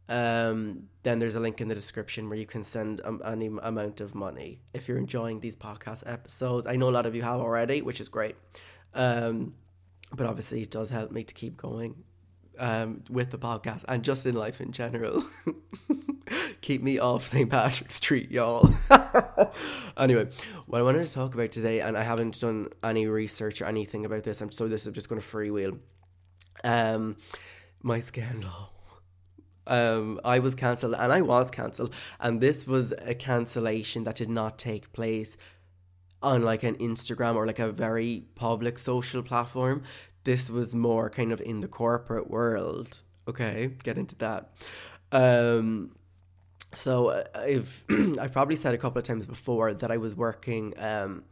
um, 0.09 0.89
then 1.03 1.19
there's 1.19 1.35
a 1.35 1.39
link 1.39 1.61
in 1.61 1.67
the 1.67 1.75
description 1.75 2.29
where 2.29 2.37
you 2.37 2.45
can 2.45 2.63
send 2.63 3.01
um, 3.03 3.21
any 3.25 3.47
amount 3.47 4.01
of 4.01 4.13
money 4.13 4.59
if 4.73 4.87
you're 4.87 4.97
enjoying 4.97 5.39
these 5.39 5.55
podcast 5.55 6.03
episodes. 6.05 6.67
I 6.67 6.75
know 6.75 6.89
a 6.89 6.91
lot 6.91 7.05
of 7.05 7.15
you 7.15 7.21
have 7.21 7.39
already, 7.39 7.81
which 7.81 8.01
is 8.01 8.09
great. 8.09 8.35
Um, 8.93 9.55
but 10.13 10.27
obviously, 10.27 10.61
it 10.61 10.71
does 10.71 10.89
help 10.89 11.11
me 11.11 11.23
to 11.23 11.33
keep 11.33 11.57
going 11.57 12.03
um, 12.59 13.03
with 13.09 13.31
the 13.31 13.37
podcast 13.37 13.85
and 13.87 14.03
just 14.03 14.25
in 14.25 14.35
life 14.35 14.61
in 14.61 14.71
general. 14.71 15.23
keep 16.61 16.83
me 16.83 16.99
off 16.99 17.31
St. 17.31 17.49
Patrick's 17.49 17.95
Street, 17.95 18.29
y'all. 18.29 18.73
anyway, 19.97 20.27
what 20.65 20.79
I 20.79 20.81
wanted 20.81 21.05
to 21.07 21.13
talk 21.13 21.33
about 21.33 21.51
today, 21.51 21.79
and 21.79 21.97
I 21.97 22.03
haven't 22.03 22.39
done 22.39 22.69
any 22.83 23.07
research 23.07 23.61
or 23.61 23.65
anything 23.65 24.05
about 24.05 24.23
this, 24.23 24.41
I'm 24.41 24.51
so 24.51 24.67
this 24.67 24.85
is 24.85 24.93
just 24.93 25.09
going 25.09 25.21
to 25.21 25.27
freewheel. 25.27 25.79
Um, 26.63 27.17
my 27.81 27.99
scandal 27.99 28.72
um, 29.67 30.19
I 30.23 30.39
was 30.39 30.55
cancelled 30.55 30.95
and 30.97 31.11
I 31.11 31.21
was 31.21 31.49
cancelled, 31.51 31.93
and 32.19 32.41
this 32.41 32.67
was 32.67 32.93
a 32.99 33.15
cancellation 33.15 34.03
that 34.03 34.15
did 34.15 34.29
not 34.29 34.57
take 34.57 34.93
place 34.93 35.37
on 36.21 36.41
like 36.43 36.63
an 36.63 36.75
Instagram 36.75 37.35
or 37.35 37.45
like 37.45 37.59
a 37.59 37.71
very 37.71 38.25
public 38.35 38.77
social 38.77 39.21
platform. 39.21 39.83
This 40.23 40.49
was 40.49 40.73
more 40.73 41.09
kind 41.09 41.31
of 41.31 41.41
in 41.41 41.59
the 41.59 41.67
corporate 41.67 42.29
world. 42.29 43.01
Okay, 43.27 43.71
get 43.83 43.97
into 43.97 44.15
that. 44.15 44.53
Um, 45.11 45.91
so 46.73 47.07
uh, 47.09 47.23
I've 47.35 47.83
I've 48.19 48.31
probably 48.31 48.55
said 48.55 48.73
a 48.73 48.77
couple 48.77 48.99
of 48.99 49.05
times 49.05 49.25
before 49.25 49.73
that 49.73 49.91
I 49.91 49.97
was 49.97 50.15
working 50.15 50.73
um, 50.77 51.23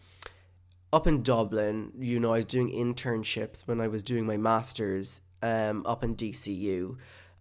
up 0.94 1.08
in 1.08 1.24
Dublin. 1.24 1.92
You 1.98 2.20
know, 2.20 2.34
I 2.34 2.38
was 2.38 2.46
doing 2.46 2.70
internships 2.70 3.68
when 3.68 3.82
I 3.82 3.88
was 3.88 4.04
doing 4.04 4.26
my 4.26 4.38
masters 4.38 5.22
um, 5.42 5.86
up 5.86 6.04
in 6.04 6.16
DCU. 6.16 6.98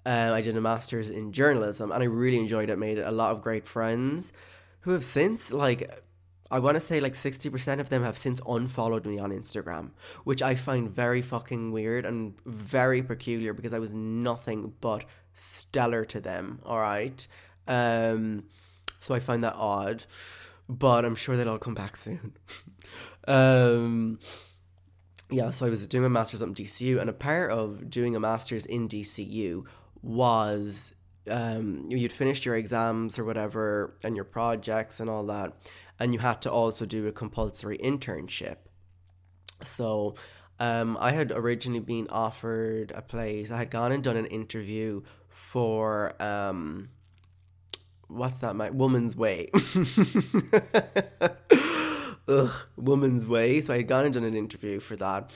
Um, 0.06 0.32
I 0.32 0.40
did 0.40 0.56
a 0.56 0.60
master's 0.60 1.10
in 1.10 1.32
journalism 1.32 1.92
and 1.92 2.02
I 2.02 2.06
really 2.06 2.38
enjoyed 2.38 2.70
it. 2.70 2.78
Made 2.78 2.98
a 2.98 3.10
lot 3.10 3.32
of 3.32 3.42
great 3.42 3.66
friends 3.66 4.32
who 4.80 4.92
have 4.92 5.04
since, 5.04 5.52
like, 5.52 6.02
I 6.50 6.58
want 6.58 6.74
to 6.74 6.80
say 6.80 6.98
like 7.00 7.12
60% 7.12 7.78
of 7.78 7.90
them 7.90 8.02
have 8.02 8.16
since 8.16 8.40
unfollowed 8.46 9.06
me 9.06 9.18
on 9.18 9.30
Instagram, 9.30 9.90
which 10.24 10.42
I 10.42 10.56
find 10.56 10.90
very 10.90 11.22
fucking 11.22 11.70
weird 11.70 12.04
and 12.04 12.34
very 12.44 13.02
peculiar 13.02 13.52
because 13.52 13.72
I 13.72 13.78
was 13.78 13.94
nothing 13.94 14.72
but 14.80 15.04
stellar 15.32 16.04
to 16.06 16.20
them, 16.20 16.60
all 16.64 16.80
right? 16.80 17.26
Um, 17.68 18.44
so 18.98 19.14
I 19.14 19.20
find 19.20 19.44
that 19.44 19.54
odd, 19.54 20.06
but 20.68 21.04
I'm 21.04 21.14
sure 21.14 21.36
they'll 21.36 21.58
come 21.58 21.74
back 21.74 21.96
soon. 22.04 22.32
um, 23.28 24.18
yeah, 25.30 25.50
so 25.50 25.66
I 25.66 25.70
was 25.70 25.86
doing 25.86 26.04
a 26.04 26.10
master's 26.10 26.42
at 26.42 26.48
DCU, 26.48 27.00
and 27.00 27.08
a 27.08 27.12
part 27.12 27.52
of 27.52 27.88
doing 27.88 28.16
a 28.16 28.20
master's 28.20 28.66
in 28.66 28.88
DCU 28.88 29.64
was 30.02 30.94
um, 31.28 31.86
you'd 31.88 32.12
finished 32.12 32.44
your 32.44 32.56
exams 32.56 33.18
or 33.18 33.24
whatever 33.24 33.94
and 34.02 34.16
your 34.16 34.24
projects 34.24 35.00
and 35.00 35.10
all 35.10 35.24
that, 35.26 35.52
and 35.98 36.12
you 36.12 36.20
had 36.20 36.40
to 36.42 36.50
also 36.50 36.84
do 36.84 37.06
a 37.06 37.12
compulsory 37.12 37.78
internship. 37.78 38.56
So 39.62 40.14
um, 40.58 40.96
I 41.00 41.12
had 41.12 41.32
originally 41.32 41.80
been 41.80 42.08
offered 42.08 42.92
a 42.94 43.02
place. 43.02 43.50
I 43.50 43.58
had 43.58 43.70
gone 43.70 43.92
and 43.92 44.02
done 44.02 44.16
an 44.16 44.26
interview 44.26 45.02
for 45.28 46.20
um, 46.22 46.90
what's 48.08 48.38
that? 48.38 48.56
My 48.56 48.70
Woman's 48.70 49.16
Way. 49.16 49.50
Ugh, 52.28 52.50
Woman's 52.76 53.26
Way. 53.26 53.60
So 53.60 53.72
I 53.72 53.78
had 53.78 53.88
gone 53.88 54.04
and 54.04 54.14
done 54.14 54.24
an 54.24 54.36
interview 54.36 54.80
for 54.80 54.96
that. 54.96 55.30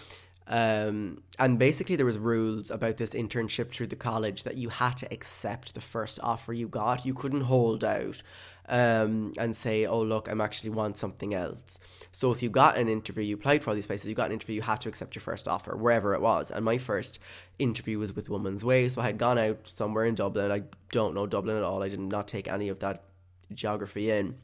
Um, 0.47 1.23
and 1.39 1.59
basically, 1.59 1.97
there 1.97 2.07
was 2.07 2.19
rules 2.19 2.71
about 2.71 2.99
this 2.99 3.11
internship 3.11 3.71
through 3.71 3.87
the 3.87 3.97
college 3.97 4.45
that 4.45 4.57
you 4.57 4.69
had 4.69 4.97
to 4.99 5.13
accept 5.13 5.75
the 5.75 5.81
first 5.81 6.21
offer 6.23 6.53
you 6.53 6.69
got. 6.69 7.07
You 7.07 7.15
couldn't 7.15 7.43
hold 7.43 7.83
out 7.83 8.23
um, 8.69 9.33
and 9.39 9.57
say, 9.57 9.87
"Oh, 9.87 10.03
look, 10.03 10.29
I'm 10.29 10.43
actually 10.43 10.71
want 10.71 10.99
something 10.99 11.33
else." 11.33 11.79
So 12.13 12.31
if 12.31 12.43
you 12.43 12.51
got 12.51 12.77
an 12.77 12.89
interview, 12.89 13.25
you 13.25 13.37
applied 13.37 13.65
for 13.65 13.71
all 13.71 13.75
these 13.75 13.87
places, 13.87 14.07
you 14.07 14.15
got 14.15 14.27
an 14.27 14.33
interview, 14.33 14.57
you 14.57 14.63
had 14.63 14.83
to 14.83 14.89
accept 14.89 15.15
your 15.15 15.23
first 15.23 15.49
offer, 15.49 15.77
wherever 15.77 16.15
it 16.15 16.21
was. 16.21 16.51
And 16.51 16.65
my 16.65 16.77
first 16.79 17.19
interview 17.59 17.99
was 17.99 18.15
with 18.15 18.29
Woman's 18.29 18.65
Way, 18.65 18.89
so 18.91 19.01
I 19.01 19.07
had 19.07 19.19
gone 19.19 19.39
out 19.39 19.67
somewhere 19.67 20.05
in 20.05 20.15
Dublin. 20.15 20.53
I 20.53 20.65
don't 20.91 21.15
know 21.15 21.27
Dublin 21.27 21.57
at 21.57 21.63
all. 21.63 21.83
I 21.83 21.89
did 21.89 22.01
not 22.01 22.29
take 22.29 22.49
any 22.49 22.69
of 22.69 22.81
that 22.81 23.05
geography 23.53 24.11
in 24.11 24.37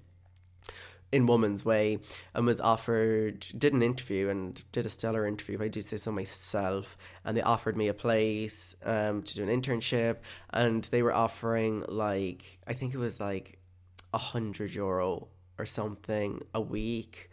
in 1.12 1.26
Woman's 1.26 1.64
Way 1.64 1.99
and 2.35 2.47
was 2.47 2.61
offered, 2.61 3.47
did 3.57 3.73
an 3.73 3.83
interview 3.83 4.29
and 4.29 4.62
did 4.73 4.87
a 4.87 4.88
stellar 4.88 5.26
interview, 5.26 5.59
I 5.61 5.69
did 5.69 5.85
say 5.85 5.97
so 5.97 6.12
myself. 6.12 6.97
And 7.25 7.37
they 7.37 7.43
offered 7.43 7.76
me 7.76 7.88
a 7.88 7.95
place 7.95 8.75
um, 8.85 9.23
to 9.23 9.35
do 9.35 9.43
an 9.43 9.49
internship. 9.49 10.19
And 10.50 10.85
they 10.85 11.02
were 11.02 11.12
offering, 11.12 11.85
like, 11.88 12.59
I 12.67 12.75
think 12.75 12.95
it 12.95 12.99
was 12.99 13.19
like 13.21 13.59
a 14.12 14.19
hundred 14.19 14.75
euro 14.75 15.29
or 15.59 15.67
something 15.67 16.43
a 16.55 16.61
week. 16.61 17.31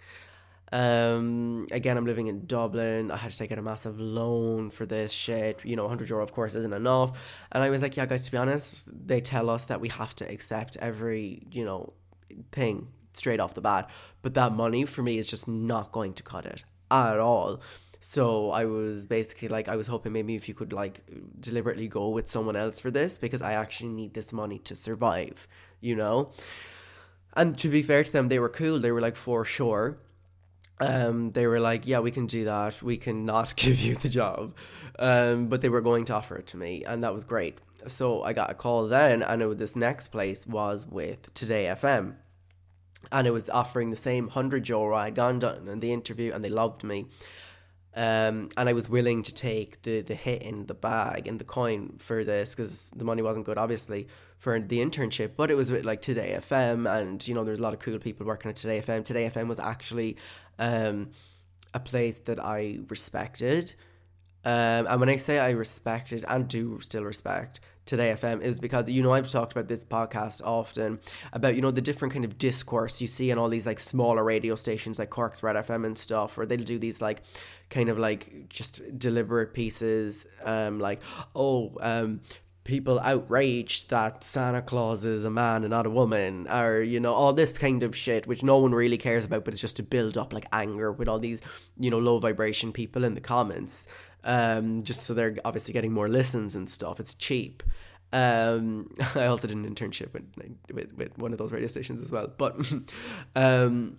Um, 0.73 1.67
again, 1.71 1.95
I'm 1.95 2.05
living 2.05 2.27
in 2.27 2.45
Dublin. 2.45 3.09
I 3.09 3.15
had 3.15 3.31
to 3.31 3.37
take 3.37 3.53
out 3.53 3.57
a 3.57 3.61
massive 3.61 3.99
loan 3.99 4.69
for 4.69 4.85
this 4.85 5.13
shit. 5.13 5.61
You 5.63 5.77
know, 5.77 5.83
100 5.83 6.09
euro, 6.09 6.21
of 6.21 6.33
course, 6.33 6.55
isn't 6.55 6.73
enough. 6.73 7.17
And 7.53 7.63
I 7.63 7.69
was 7.69 7.81
like, 7.81 7.95
yeah, 7.95 8.05
guys, 8.05 8.25
to 8.25 8.31
be 8.31 8.37
honest, 8.37 8.89
they 9.07 9.21
tell 9.21 9.49
us 9.49 9.65
that 9.65 9.79
we 9.79 9.87
have 9.89 10.13
to 10.17 10.29
accept 10.29 10.75
every, 10.77 11.47
you 11.51 11.63
know, 11.63 11.93
thing 12.51 12.89
straight 13.17 13.39
off 13.39 13.53
the 13.53 13.61
bat. 13.61 13.89
But 14.21 14.33
that 14.35 14.53
money 14.53 14.85
for 14.85 15.03
me 15.03 15.17
is 15.17 15.27
just 15.27 15.47
not 15.47 15.91
going 15.91 16.13
to 16.13 16.23
cut 16.23 16.45
it 16.45 16.63
at 16.89 17.19
all. 17.19 17.61
So 17.99 18.51
I 18.51 18.65
was 18.65 19.05
basically 19.05 19.47
like, 19.47 19.67
I 19.67 19.75
was 19.75 19.87
hoping 19.87 20.13
maybe 20.13 20.35
if 20.35 20.47
you 20.47 20.53
could 20.53 20.71
like 20.71 21.01
deliberately 21.39 21.87
go 21.87 22.09
with 22.09 22.29
someone 22.29 22.55
else 22.55 22.79
for 22.79 22.91
this 22.91 23.17
because 23.17 23.41
I 23.41 23.53
actually 23.53 23.89
need 23.89 24.13
this 24.13 24.31
money 24.31 24.59
to 24.59 24.75
survive, 24.75 25.47
you 25.81 25.95
know? 25.95 26.31
And 27.35 27.57
to 27.59 27.69
be 27.69 27.83
fair 27.83 28.03
to 28.03 28.11
them, 28.11 28.29
they 28.29 28.39
were 28.39 28.49
cool. 28.49 28.79
They 28.79 28.91
were 28.91 29.01
like, 29.01 29.15
for 29.15 29.45
sure. 29.45 29.99
Um, 30.79 31.31
they 31.31 31.47
were 31.47 31.59
like, 31.59 31.87
yeah, 31.87 31.99
we 31.99 32.11
can 32.11 32.27
do 32.27 32.45
that. 32.45 32.81
We 32.81 32.97
can 32.97 33.25
not 33.25 33.55
give 33.57 33.79
you 33.79 33.95
the 33.95 34.09
job. 34.09 34.55
Um, 34.99 35.47
but 35.47 35.61
they 35.61 35.69
were 35.69 35.81
going 35.81 36.05
to 36.05 36.13
offer 36.13 36.35
it 36.35 36.47
to 36.47 36.57
me, 36.57 36.83
and 36.85 37.03
that 37.03 37.13
was 37.13 37.23
great. 37.23 37.59
So 37.87 38.23
I 38.23 38.33
got 38.33 38.51
a 38.51 38.53
call 38.53 38.87
then, 38.87 39.21
and 39.23 39.41
it, 39.41 39.57
this 39.57 39.75
next 39.75 40.09
place 40.09 40.45
was 40.45 40.87
with 40.87 41.33
Today 41.33 41.65
FM 41.65 42.15
and 43.11 43.27
it 43.27 43.31
was 43.31 43.49
offering 43.49 43.89
the 43.89 43.95
same 43.95 44.25
100 44.25 44.67
euro. 44.69 44.95
I 44.95 45.05
had 45.05 45.15
gone 45.15 45.39
down 45.39 45.67
in 45.67 45.79
the 45.79 45.91
interview 45.91 46.31
and 46.33 46.43
they 46.43 46.49
loved 46.49 46.83
me. 46.83 47.07
Um, 47.95 48.49
and 48.55 48.69
I 48.69 48.73
was 48.73 48.87
willing 48.87 49.23
to 49.23 49.33
take 49.33 49.81
the, 49.81 50.01
the 50.01 50.13
hit 50.13 50.43
in 50.43 50.67
the 50.67 50.75
bag 50.75 51.25
and 51.25 51.39
the 51.39 51.43
coin 51.43 51.95
for 51.97 52.23
this 52.23 52.53
because 52.53 52.91
the 52.95 53.03
money 53.03 53.23
wasn't 53.23 53.47
good, 53.47 53.57
obviously, 53.57 54.07
for 54.37 54.59
the 54.59 54.79
internship. 54.79 55.31
But 55.35 55.49
it 55.49 55.55
was 55.55 55.71
like 55.71 56.03
Today 56.03 56.37
FM, 56.39 56.87
and 56.87 57.27
you 57.27 57.33
know, 57.33 57.43
there's 57.43 57.57
a 57.57 57.61
lot 57.63 57.73
of 57.73 57.79
cool 57.79 57.97
people 57.97 58.27
working 58.27 58.49
at 58.49 58.55
Today 58.55 58.81
FM. 58.81 59.03
Today 59.03 59.27
FM 59.27 59.47
was 59.47 59.59
actually 59.59 60.15
um, 60.59 61.09
a 61.73 61.79
place 61.79 62.19
that 62.25 62.39
I 62.39 62.77
respected. 62.87 63.73
Um, 64.45 64.85
and 64.87 64.99
when 64.99 65.09
I 65.09 65.17
say 65.17 65.39
I 65.39 65.49
respected 65.49 66.23
and 66.27 66.47
do 66.47 66.79
still 66.81 67.03
respect, 67.03 67.61
Today 67.87 68.11
FM 68.11 68.41
is 68.41 68.59
because 68.59 68.89
you 68.89 69.01
know 69.01 69.13
I've 69.13 69.29
talked 69.29 69.53
about 69.53 69.67
this 69.67 69.83
podcast 69.83 70.41
often 70.43 70.99
about 71.33 71.55
you 71.55 71.61
know 71.61 71.71
the 71.71 71.81
different 71.81 72.13
kind 72.13 72.25
of 72.25 72.37
discourse 72.37 73.01
you 73.01 73.07
see 73.07 73.31
in 73.31 73.37
all 73.37 73.49
these 73.49 73.65
like 73.65 73.79
smaller 73.79 74.23
radio 74.23 74.55
stations 74.55 74.99
like 74.99 75.09
Cork's 75.09 75.41
Red 75.41 75.55
FM 75.55 75.85
and 75.85 75.97
stuff 75.97 76.37
where 76.37 76.45
they'll 76.45 76.59
do 76.59 76.77
these 76.77 77.01
like 77.01 77.23
kind 77.69 77.89
of 77.89 77.97
like 77.97 78.49
just 78.49 78.99
deliberate 78.99 79.53
pieces 79.53 80.25
um 80.43 80.79
like 80.79 81.01
oh 81.33 81.71
um 81.81 82.21
people 82.67 82.99
outraged 82.99 83.89
that 83.89 84.25
Santa 84.25 84.61
Claus 84.61 85.05
is 85.05 85.23
a 85.23 85.29
man 85.29 85.63
and 85.63 85.71
not 85.71 85.85
a 85.87 85.89
woman, 85.89 86.47
or 86.49 86.81
you 86.81 86.99
know 86.99 87.13
all 87.13 87.31
this 87.31 87.57
kind 87.57 87.81
of 87.81 87.95
shit, 87.95 88.27
which 88.27 88.43
no 88.43 88.57
one 88.59 88.75
really 88.75 88.97
cares 88.97 89.25
about, 89.25 89.45
but 89.45 89.53
it's 89.53 89.61
just 89.61 89.77
to 89.77 89.83
build 89.83 90.17
up 90.17 90.33
like 90.33 90.45
anger 90.51 90.91
with 90.91 91.07
all 91.07 91.17
these 91.17 91.41
you 91.79 91.89
know 91.89 91.97
low 91.97 92.19
vibration 92.19 92.71
people 92.73 93.03
in 93.05 93.15
the 93.15 93.21
comments, 93.21 93.87
um, 94.27 94.83
just 94.83 95.03
so 95.03 95.15
they're 95.15 95.37
obviously 95.43 95.73
getting 95.73 95.91
more 95.91 96.07
listens 96.07 96.53
and 96.53 96.69
stuff. 96.69 96.99
It's 96.99 97.15
cheap. 97.15 97.63
Um, 98.13 98.91
I 99.15 99.25
also 99.25 99.47
did 99.47 99.57
an 99.57 99.73
internship 99.73 100.13
with, 100.13 100.25
with 100.71 100.93
with 100.93 101.17
one 101.17 101.31
of 101.31 101.39
those 101.39 101.51
radio 101.51 101.67
stations 101.67 101.99
as 101.99 102.11
well, 102.11 102.31
but 102.37 102.55
um 103.35 103.97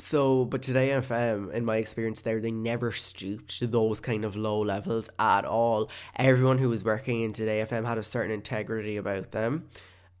so, 0.00 0.46
but 0.46 0.62
Today 0.62 0.88
FM, 0.88 1.52
in 1.52 1.64
my 1.64 1.76
experience 1.76 2.22
there, 2.22 2.40
they 2.40 2.50
never 2.50 2.90
stooped 2.90 3.58
to 3.58 3.66
those 3.66 4.00
kind 4.00 4.24
of 4.24 4.34
low 4.34 4.60
levels 4.60 5.10
at 5.18 5.44
all. 5.44 5.90
Everyone 6.16 6.58
who 6.58 6.70
was 6.70 6.82
working 6.82 7.22
in 7.22 7.32
Today 7.32 7.62
FM 7.62 7.84
had 7.84 7.98
a 7.98 8.02
certain 8.02 8.30
integrity 8.30 8.96
about 8.96 9.32
them. 9.32 9.68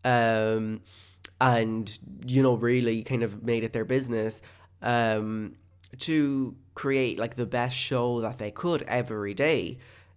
Um, 0.04 0.82
and, 1.40 1.98
you 2.26 2.42
know, 2.42 2.54
really 2.54 3.02
kind 3.02 3.22
of 3.22 3.42
made 3.42 3.64
it 3.64 3.72
their 3.72 3.86
business 3.86 4.42
um, 4.82 5.56
to 6.00 6.54
create 6.80 7.18
like 7.18 7.34
the 7.34 7.44
best 7.44 7.76
show 7.76 8.22
that 8.22 8.38
they 8.38 8.50
could 8.50 8.82
every 8.84 9.34
day. 9.34 9.76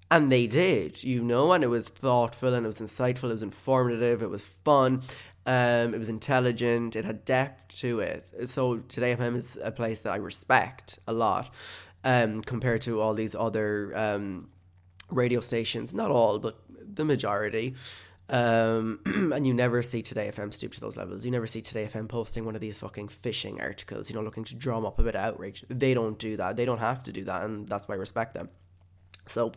And 0.09 0.31
they 0.31 0.47
did, 0.47 1.03
you 1.03 1.21
know, 1.21 1.51
and 1.51 1.61
it 1.61 1.67
was 1.67 1.89
thoughtful 1.89 2.53
and 2.53 2.65
it 2.65 2.67
was 2.67 2.79
insightful, 2.79 3.29
it 3.29 3.39
was 3.39 3.43
informative, 3.43 4.23
it 4.23 4.29
was 4.29 4.43
fun. 4.43 5.01
Um, 5.45 5.93
it 5.93 5.97
was 5.97 6.07
intelligent. 6.07 6.95
It 6.95 7.03
had 7.03 7.25
depth 7.25 7.79
to 7.79 7.99
it. 7.99 8.47
So 8.47 8.77
Today 8.77 9.13
FM 9.13 9.35
is 9.35 9.57
a 9.61 9.71
place 9.71 9.99
that 10.03 10.13
I 10.13 10.15
respect 10.15 10.99
a 11.05 11.11
lot, 11.11 11.53
um, 12.05 12.41
compared 12.41 12.79
to 12.81 13.01
all 13.01 13.13
these 13.13 13.35
other 13.35 13.91
um, 13.93 14.47
radio 15.09 15.41
stations. 15.41 15.93
Not 15.93 16.11
all, 16.11 16.39
but 16.39 16.55
the 16.69 17.03
majority. 17.03 17.75
Um, 18.33 18.99
and 19.05 19.45
you 19.45 19.53
never 19.53 19.83
see 19.83 20.01
Today 20.01 20.31
FM 20.35 20.51
stoop 20.51 20.73
to 20.73 20.81
those 20.81 20.97
levels. 20.97 21.23
You 21.23 21.29
never 21.29 21.45
see 21.45 21.61
Today 21.61 21.85
FM 21.85 22.09
posting 22.09 22.45
one 22.45 22.55
of 22.55 22.61
these 22.61 22.79
fucking 22.79 23.09
phishing 23.09 23.61
articles, 23.61 24.09
you 24.09 24.15
know, 24.15 24.23
looking 24.23 24.43
to 24.45 24.55
drum 24.55 24.87
up 24.87 24.97
a 24.97 25.03
bit 25.03 25.15
of 25.15 25.21
outrage. 25.21 25.63
They 25.69 25.93
don't 25.93 26.17
do 26.17 26.35
that. 26.37 26.57
They 26.57 26.65
don't 26.65 26.79
have 26.79 27.03
to 27.03 27.11
do 27.11 27.23
that, 27.25 27.43
and 27.43 27.69
that's 27.69 27.87
why 27.87 27.93
I 27.93 27.99
respect 27.99 28.33
them. 28.33 28.49
So, 29.27 29.51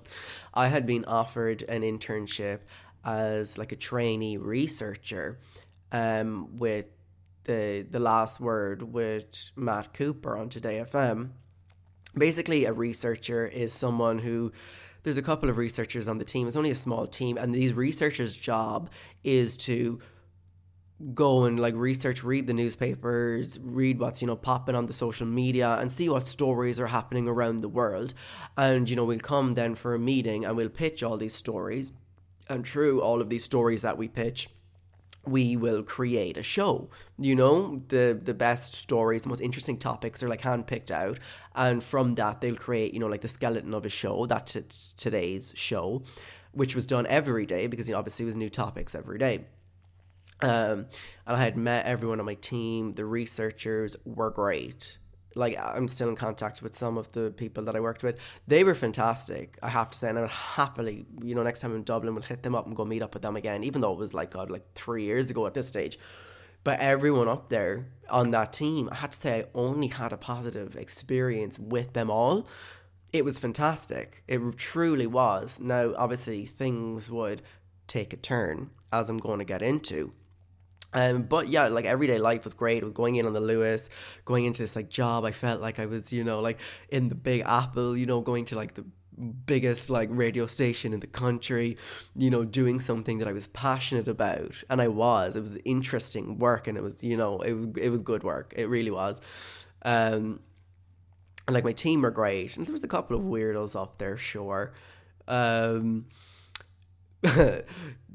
I 0.53 0.69
had 0.69 0.87
been 0.87 1.07
offered 1.07 1.63
an 1.63 1.81
internship 1.81 2.61
as 3.03 3.57
like 3.57 3.73
a 3.73 3.77
trainee 3.77 4.37
researcher 4.37 5.39
um, 5.91 6.59
with 6.59 6.87
the 7.45 7.87
the 7.91 7.99
last 7.99 8.41
word 8.41 8.83
with 8.83 9.53
Matt 9.57 9.95
Cooper 9.95 10.37
on 10.37 10.51
Today 10.51 10.85
FM. 10.87 11.31
Basically, 12.15 12.67
a 12.67 12.75
researcher 12.75 13.47
is 13.47 13.73
someone 13.73 14.19
who 14.19 14.53
there's 15.07 15.17
a 15.17 15.23
couple 15.23 15.49
of 15.49 15.57
researchers 15.57 16.09
on 16.09 16.19
the 16.19 16.25
team. 16.25 16.49
It's 16.49 16.57
only 16.57 16.73
a 16.73 16.75
small 16.75 17.07
team, 17.07 17.39
and 17.39 17.55
these 17.55 17.73
researchers' 17.73 18.35
job 18.35 18.91
is 19.23 19.57
to 19.59 20.01
go 21.15 21.45
and 21.45 21.61
like 21.61 21.77
research, 21.77 22.25
read 22.25 22.49
the 22.49 22.53
newspapers, 22.53 23.57
read 23.63 24.01
what's 24.01 24.21
you 24.21 24.27
know 24.27 24.35
popping 24.35 24.75
on 24.75 24.87
the 24.87 24.93
social 24.93 25.25
media, 25.25 25.79
and 25.81 25.93
see 25.93 26.09
what 26.09 26.27
stories 26.27 26.81
are 26.81 26.89
happening 26.89 27.29
around 27.29 27.61
the 27.61 27.69
world. 27.69 28.15
And 28.57 28.91
you 28.91 28.97
know 28.97 29.05
we'll 29.05 29.21
come 29.21 29.55
then 29.55 29.77
for 29.77 29.95
a 29.95 29.99
meeting 29.99 30.45
and 30.45 30.57
we'll 30.57 30.69
pitch 30.69 31.05
all 31.05 31.17
these 31.17 31.35
stories, 31.35 31.93
and 32.49 32.67
through 32.67 33.01
all 33.01 33.21
of 33.21 33.29
these 33.29 33.45
stories 33.45 33.83
that 33.83 33.97
we 33.97 34.09
pitch 34.09 34.49
we 35.27 35.57
will 35.57 35.83
create 35.83 36.37
a 36.37 36.43
show. 36.43 36.89
You 37.19 37.35
know, 37.35 37.83
the 37.89 38.19
the 38.23 38.35
best 38.35 38.75
stories, 38.75 39.23
the 39.23 39.29
most 39.29 39.41
interesting 39.41 39.79
topics 39.79 40.23
are 40.23 40.29
like 40.29 40.43
handpicked 40.43 40.91
out, 40.91 41.19
and 41.55 41.83
from 41.83 42.15
that 42.15 42.41
they'll 42.41 42.57
create, 42.57 42.95
you 42.95 43.01
know, 43.01 43.07
like 43.07 43.23
the 43.23 43.29
skeleton 43.29 43.75
of 43.75 43.85
a 43.85 43.89
show. 43.89 44.27
That's 44.27 44.93
today's 44.95 45.53
show, 45.57 46.03
which 46.53 46.75
was 46.75 46.87
done 46.87 47.07
every 47.09 47.47
day 47.47 47.67
because 47.67 47.89
you 47.89 47.93
know, 47.93 47.99
obviously 47.99 48.25
it 48.25 48.27
was 48.27 48.37
new 48.37 48.51
topics 48.51 48.95
every 48.95 49.19
day. 49.19 49.47
Um, 50.43 50.87
and 51.27 51.37
I 51.37 51.43
had 51.43 51.57
met 51.57 51.87
everyone 51.87 52.21
on 52.21 52.27
my 52.27 52.35
team. 52.35 52.93
The 52.93 53.07
researchers 53.07 53.97
were 54.05 54.31
great 54.31 54.99
like 55.37 55.57
I'm 55.59 55.87
still 55.87 56.09
in 56.09 56.17
contact 56.17 56.63
with 56.63 56.77
some 56.77 56.97
of 56.97 57.13
the 57.13 57.31
people 57.31 57.65
that 57.65 57.77
I 57.77 57.81
worked 57.81 58.03
with. 58.03 58.19
They 58.49 58.65
were 58.65 58.75
fantastic, 58.75 59.59
I 59.63 59.69
have 59.69 59.91
to 59.91 59.99
say, 59.99 60.09
and 60.09 60.19
I 60.19 60.23
would 60.23 60.31
happily, 60.31 61.07
you 61.23 61.35
know, 61.35 61.43
next 61.43 61.61
time 61.61 61.75
in 61.75 61.85
Dublin, 61.85 62.15
we'll 62.15 62.23
hit 62.23 62.43
them 62.43 62.55
up 62.55 62.67
and 62.67 62.75
go 62.75 62.85
meet 62.85 63.03
up 63.03 63.15
with 63.15 63.23
them 63.23 63.37
again, 63.37 63.63
even 63.63 63.83
though 63.83 63.93
it 63.93 63.99
was 63.99 64.15
like 64.15 64.31
God, 64.31 64.51
like 64.51 64.75
three 64.75 65.05
years 65.05 65.31
ago 65.31 65.47
at 65.47 65.55
this 65.55 65.69
stage. 65.69 65.99
But 66.65 66.81
everyone 66.81 67.29
up 67.29 67.49
there 67.49 67.87
on 68.11 68.33
that 68.33 68.53
team, 68.53 68.89
I 68.91 68.97
had 68.97 69.13
to 69.13 69.21
say, 69.21 69.41
I 69.41 69.45
only 69.55 69.87
had 69.87 70.13
a 70.13 70.17
positive 70.17 70.75
experience 70.75 71.59
with 71.59 71.93
them 71.93 72.11
all. 72.11 72.49
It 73.13 73.25
was 73.25 73.39
fantastic. 73.39 74.25
It 74.27 74.41
truly 74.57 75.07
was. 75.07 75.61
Now, 75.61 75.95
obviously, 75.97 76.45
things 76.45 77.09
would 77.09 77.43
take 77.87 78.13
a 78.13 78.17
turn 78.17 78.71
as 78.93 79.09
I'm 79.09 79.19
going 79.19 79.39
to 79.39 79.45
get 79.45 79.63
into 79.63 80.13
um, 80.93 81.23
but 81.23 81.49
yeah, 81.49 81.69
like 81.69 81.85
everyday 81.85 82.19
life 82.19 82.45
was 82.45 82.55
great. 82.55 82.79
It 82.79 82.85
was 82.85 82.93
going 82.93 83.17
in 83.17 83.27
on 83.27 83.33
the 83.33 83.41
Luas, 83.41 83.89
going 84.25 84.45
into 84.45 84.63
this 84.63 84.77
like 84.77 84.89
job. 84.89 85.25
I 85.25 85.33
felt 85.33 85.61
like 85.61 85.79
I 85.79 85.87
was, 85.87 86.13
you 86.13 86.25
know, 86.25 86.41
like 86.41 86.59
in 86.89 87.09
the 87.09 87.15
Big 87.15 87.43
Apple, 87.45 87.97
you 87.97 88.07
know, 88.07 88.21
going 88.21 88.45
to 88.47 88.57
like 88.57 88.75
the 88.75 88.85
biggest 89.47 89.89
like 89.91 90.09
radio 90.13 90.47
station 90.47 90.93
in 90.93 91.01
the 91.01 91.07
country, 91.07 91.77
you 92.15 92.31
know, 92.31 92.45
doing 92.45 92.81
something 92.81 93.19
that 93.19 93.29
I 93.29 93.33
was 93.33 93.47
passionate 93.49 94.09
about, 94.09 94.63
and 94.71 94.81
I 94.81 94.89
was. 94.89 95.37
It 95.37 95.43
was 95.43 95.57
interesting 95.65 96.39
work, 96.39 96.67
and 96.67 96.79
it 96.79 96.83
was, 96.83 97.03
you 97.03 97.17
know, 97.17 97.41
it 97.41 97.53
was 97.53 97.67
it 97.77 97.91
was 97.91 98.03
good 98.03 98.23
work. 98.23 98.55
It 98.57 98.69
really 98.69 98.91
was. 98.91 99.21
Um, 99.83 100.41
and 101.47 101.55
like 101.55 101.65
my 101.65 101.73
team 101.73 102.03
were 102.03 102.11
great, 102.11 102.57
and 102.57 102.67
there 102.67 102.73
was 102.73 102.85
a 102.85 102.89
couple 102.89 103.17
of 103.17 103.23
weirdos 103.23 103.77
off 103.77 103.99
there, 103.99 104.17
sure. 104.17 104.73
Um, 105.29 106.07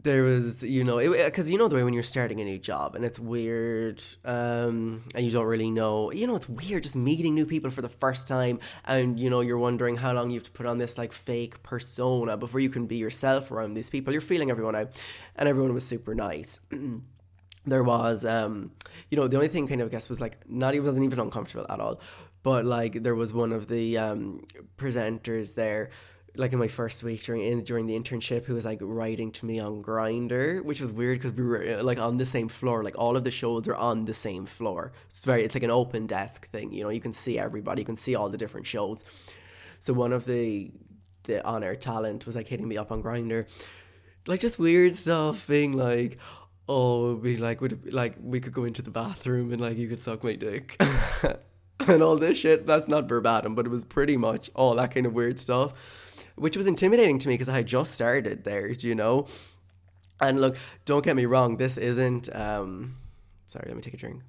there 0.03 0.23
was 0.23 0.63
you 0.63 0.83
know 0.83 0.97
because 0.97 1.49
you 1.49 1.57
know 1.57 1.67
the 1.67 1.75
way 1.75 1.83
when 1.83 1.93
you're 1.93 2.03
starting 2.03 2.39
a 2.39 2.43
new 2.43 2.57
job 2.57 2.95
and 2.95 3.05
it's 3.05 3.19
weird 3.19 4.03
um, 4.25 5.03
and 5.13 5.25
you 5.25 5.31
don't 5.31 5.45
really 5.45 5.69
know 5.69 6.11
you 6.11 6.25
know 6.25 6.35
it's 6.35 6.49
weird 6.49 6.83
just 6.83 6.95
meeting 6.95 7.35
new 7.35 7.45
people 7.45 7.69
for 7.69 7.81
the 7.81 7.89
first 7.89 8.27
time 8.27 8.59
and 8.85 9.19
you 9.19 9.29
know 9.29 9.41
you're 9.41 9.57
wondering 9.57 9.97
how 9.97 10.11
long 10.13 10.29
you 10.29 10.35
have 10.35 10.43
to 10.43 10.51
put 10.51 10.65
on 10.65 10.77
this 10.77 10.97
like 10.97 11.13
fake 11.13 11.61
persona 11.63 12.37
before 12.37 12.59
you 12.59 12.69
can 12.69 12.87
be 12.87 12.97
yourself 12.97 13.51
around 13.51 13.73
these 13.73 13.89
people. 13.89 14.11
You're 14.11 14.21
feeling 14.21 14.49
everyone 14.49 14.75
out 14.75 14.99
and 15.35 15.47
everyone 15.47 15.73
was 15.73 15.85
super 15.85 16.15
nice. 16.15 16.59
There 17.63 17.83
was 17.83 18.25
um 18.25 18.71
you 19.11 19.17
know 19.17 19.27
the 19.27 19.37
only 19.37 19.47
thing 19.47 19.67
kind 19.67 19.81
of 19.81 19.89
I 19.89 19.91
guess 19.91 20.09
was 20.09 20.19
like 20.19 20.37
not 20.49 20.73
wasn't 20.81 21.03
even 21.03 21.19
uncomfortable 21.19 21.67
at 21.69 21.79
all 21.79 22.01
but 22.41 22.65
like 22.65 23.03
there 23.03 23.13
was 23.13 23.33
one 23.33 23.53
of 23.53 23.67
the 23.67 23.99
um 23.99 24.47
presenters 24.77 25.53
there 25.53 25.91
like 26.35 26.53
in 26.53 26.59
my 26.59 26.67
first 26.67 27.03
week 27.03 27.23
during 27.23 27.41
in, 27.41 27.63
during 27.63 27.85
the 27.85 27.99
internship 27.99 28.45
who 28.45 28.53
was 28.53 28.63
like 28.63 28.79
writing 28.81 29.31
to 29.31 29.45
me 29.45 29.59
on 29.59 29.81
Grindr 29.81 30.63
which 30.63 30.79
was 30.79 30.93
weird 30.93 31.19
because 31.19 31.33
we 31.33 31.43
were 31.43 31.79
uh, 31.79 31.83
like 31.83 31.99
on 31.99 32.17
the 32.17 32.25
same 32.25 32.47
floor. 32.47 32.83
Like 32.83 32.97
all 32.97 33.17
of 33.17 33.23
the 33.23 33.31
shows 33.31 33.67
are 33.67 33.75
on 33.75 34.05
the 34.05 34.13
same 34.13 34.45
floor. 34.45 34.93
It's 35.09 35.25
very 35.25 35.43
it's 35.43 35.55
like 35.55 35.63
an 35.63 35.71
open 35.71 36.07
desk 36.07 36.49
thing 36.49 36.71
you 36.71 36.83
know? 36.83 36.89
You 36.89 37.01
can 37.01 37.13
see 37.13 37.37
everybody. 37.37 37.81
You 37.81 37.85
can 37.85 37.97
see 37.97 38.15
all 38.15 38.29
the 38.29 38.37
different 38.37 38.65
shows. 38.65 39.03
So 39.79 39.93
one 39.93 40.13
of 40.13 40.25
the 40.25 40.71
the 41.23 41.45
on 41.45 41.63
air 41.63 41.75
talent 41.75 42.25
was 42.25 42.35
like 42.35 42.47
hitting 42.47 42.67
me 42.67 42.77
up 42.77 42.91
on 42.91 43.03
Grindr 43.03 43.45
like 44.27 44.39
just 44.39 44.57
weird 44.57 44.95
stuff 44.95 45.47
being 45.47 45.73
like 45.73 46.17
oh 46.69 47.15
be 47.15 47.37
like 47.37 47.59
would 47.59 47.93
like 47.93 48.15
we 48.21 48.39
could 48.39 48.53
go 48.53 48.63
into 48.63 48.81
the 48.81 48.91
bathroom 48.91 49.51
and 49.51 49.61
like 49.61 49.77
you 49.77 49.87
could 49.87 50.03
suck 50.03 50.23
my 50.23 50.33
dick 50.33 50.77
and 51.87 52.01
all 52.01 52.15
this 52.15 52.37
shit. 52.37 52.65
That's 52.65 52.87
not 52.87 53.09
verbatim 53.09 53.53
but 53.53 53.65
it 53.65 53.69
was 53.69 53.83
pretty 53.83 54.15
much 54.15 54.49
all 54.55 54.75
that 54.75 54.93
kind 54.93 55.05
of 55.05 55.13
weird 55.13 55.37
stuff 55.37 56.00
which 56.41 56.58
was 56.58 56.65
intimidating 56.65 57.19
to 57.19 57.27
me 57.27 57.36
because 57.36 57.49
I 57.49 57.62
just 57.62 57.93
started 57.93 58.43
there, 58.43 58.67
you 58.67 58.95
know. 58.95 59.27
And 60.19 60.41
look, 60.41 60.58
don't 60.86 61.06
get 61.06 61.15
me 61.15 61.25
wrong, 61.25 61.58
this 61.58 61.77
isn't. 61.77 62.36
Um, 62.36 62.97
sorry, 63.45 63.65
let 63.67 63.75
me 63.75 63.82
take 63.82 63.93
a 63.93 63.97
drink. 63.97 64.23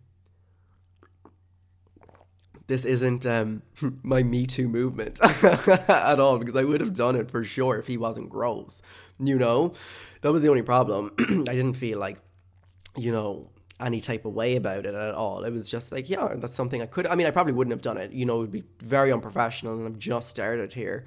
This 2.67 2.85
isn't 2.85 3.25
um, 3.25 3.63
my 4.03 4.23
Me 4.23 4.47
Too 4.47 4.69
movement 4.69 5.21
at 5.43 6.21
all 6.21 6.39
because 6.39 6.55
I 6.55 6.65
would 6.65 6.83
have 6.83 6.93
done 6.93 7.17
it 7.17 7.31
for 7.31 7.45
sure 7.45 7.79
if 7.79 7.87
he 7.87 7.97
wasn't 7.97 8.29
gross. 8.29 8.83
You 9.19 9.39
know, 9.39 9.73
that 10.21 10.33
was 10.33 10.43
the 10.43 10.51
only 10.51 10.63
problem. 10.63 11.13
I 11.19 11.55
didn't 11.55 11.75
feel 11.75 11.99
like, 11.99 12.19
you 12.95 13.11
know, 13.11 13.49
any 13.81 14.03
type 14.03 14.27
of 14.27 14.35
way 14.35 14.57
about 14.57 14.85
it 14.85 14.95
at 14.95 15.15
all. 15.15 15.45
It 15.45 15.51
was 15.51 15.71
just 15.71 15.93
like, 15.93 16.11
yeah, 16.11 16.35
that's 16.37 16.55
something 16.55 16.83
I 16.83 16.87
could. 16.87 17.07
I 17.07 17.15
mean, 17.15 17.27
I 17.27 17.31
probably 17.31 17.55
wouldn't 17.55 17.73
have 17.73 17.83
done 17.83 17.97
it. 17.97 18.13
You 18.13 18.27
know, 18.27 18.37
it 18.37 18.41
would 18.41 18.53
be 18.53 18.65
very 18.81 19.13
unprofessional, 19.13 19.79
and 19.79 19.87
I've 19.87 19.99
just 19.99 20.29
started 20.29 20.75
here. 20.75 21.07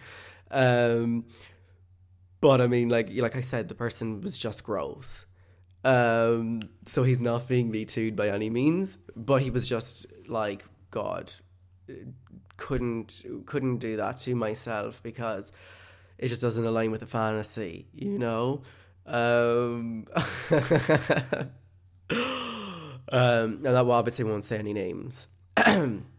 Um, 0.51 1.25
but 2.41 2.61
I 2.61 2.67
mean, 2.67 2.89
like 2.89 3.09
like 3.13 3.35
I 3.35 3.41
said, 3.41 3.67
the 3.67 3.75
person 3.75 4.21
was 4.21 4.37
just 4.37 4.63
gross. 4.63 5.25
Um, 5.83 6.61
so 6.87 7.03
he's 7.03 7.21
not 7.21 7.47
being 7.47 7.69
me 7.69 7.85
too 7.85 8.11
by 8.11 8.29
any 8.29 8.49
means, 8.49 8.97
but 9.15 9.41
he 9.41 9.49
was 9.49 9.67
just 9.67 10.07
like 10.27 10.63
God. 10.91 11.31
Couldn't 12.57 13.23
couldn't 13.45 13.77
do 13.77 13.97
that 13.97 14.17
to 14.17 14.35
myself 14.35 15.01
because 15.03 15.51
it 16.17 16.29
just 16.29 16.41
doesn't 16.41 16.65
align 16.65 16.91
with 16.91 17.01
the 17.01 17.07
fantasy, 17.07 17.87
you 17.93 18.17
know. 18.17 18.63
Um, 19.05 20.07
um, 20.49 21.49
and 23.09 23.65
that 23.65 23.85
obviously 23.85 24.25
won't 24.25 24.43
say 24.43 24.57
any 24.57 24.73
names. 24.73 25.27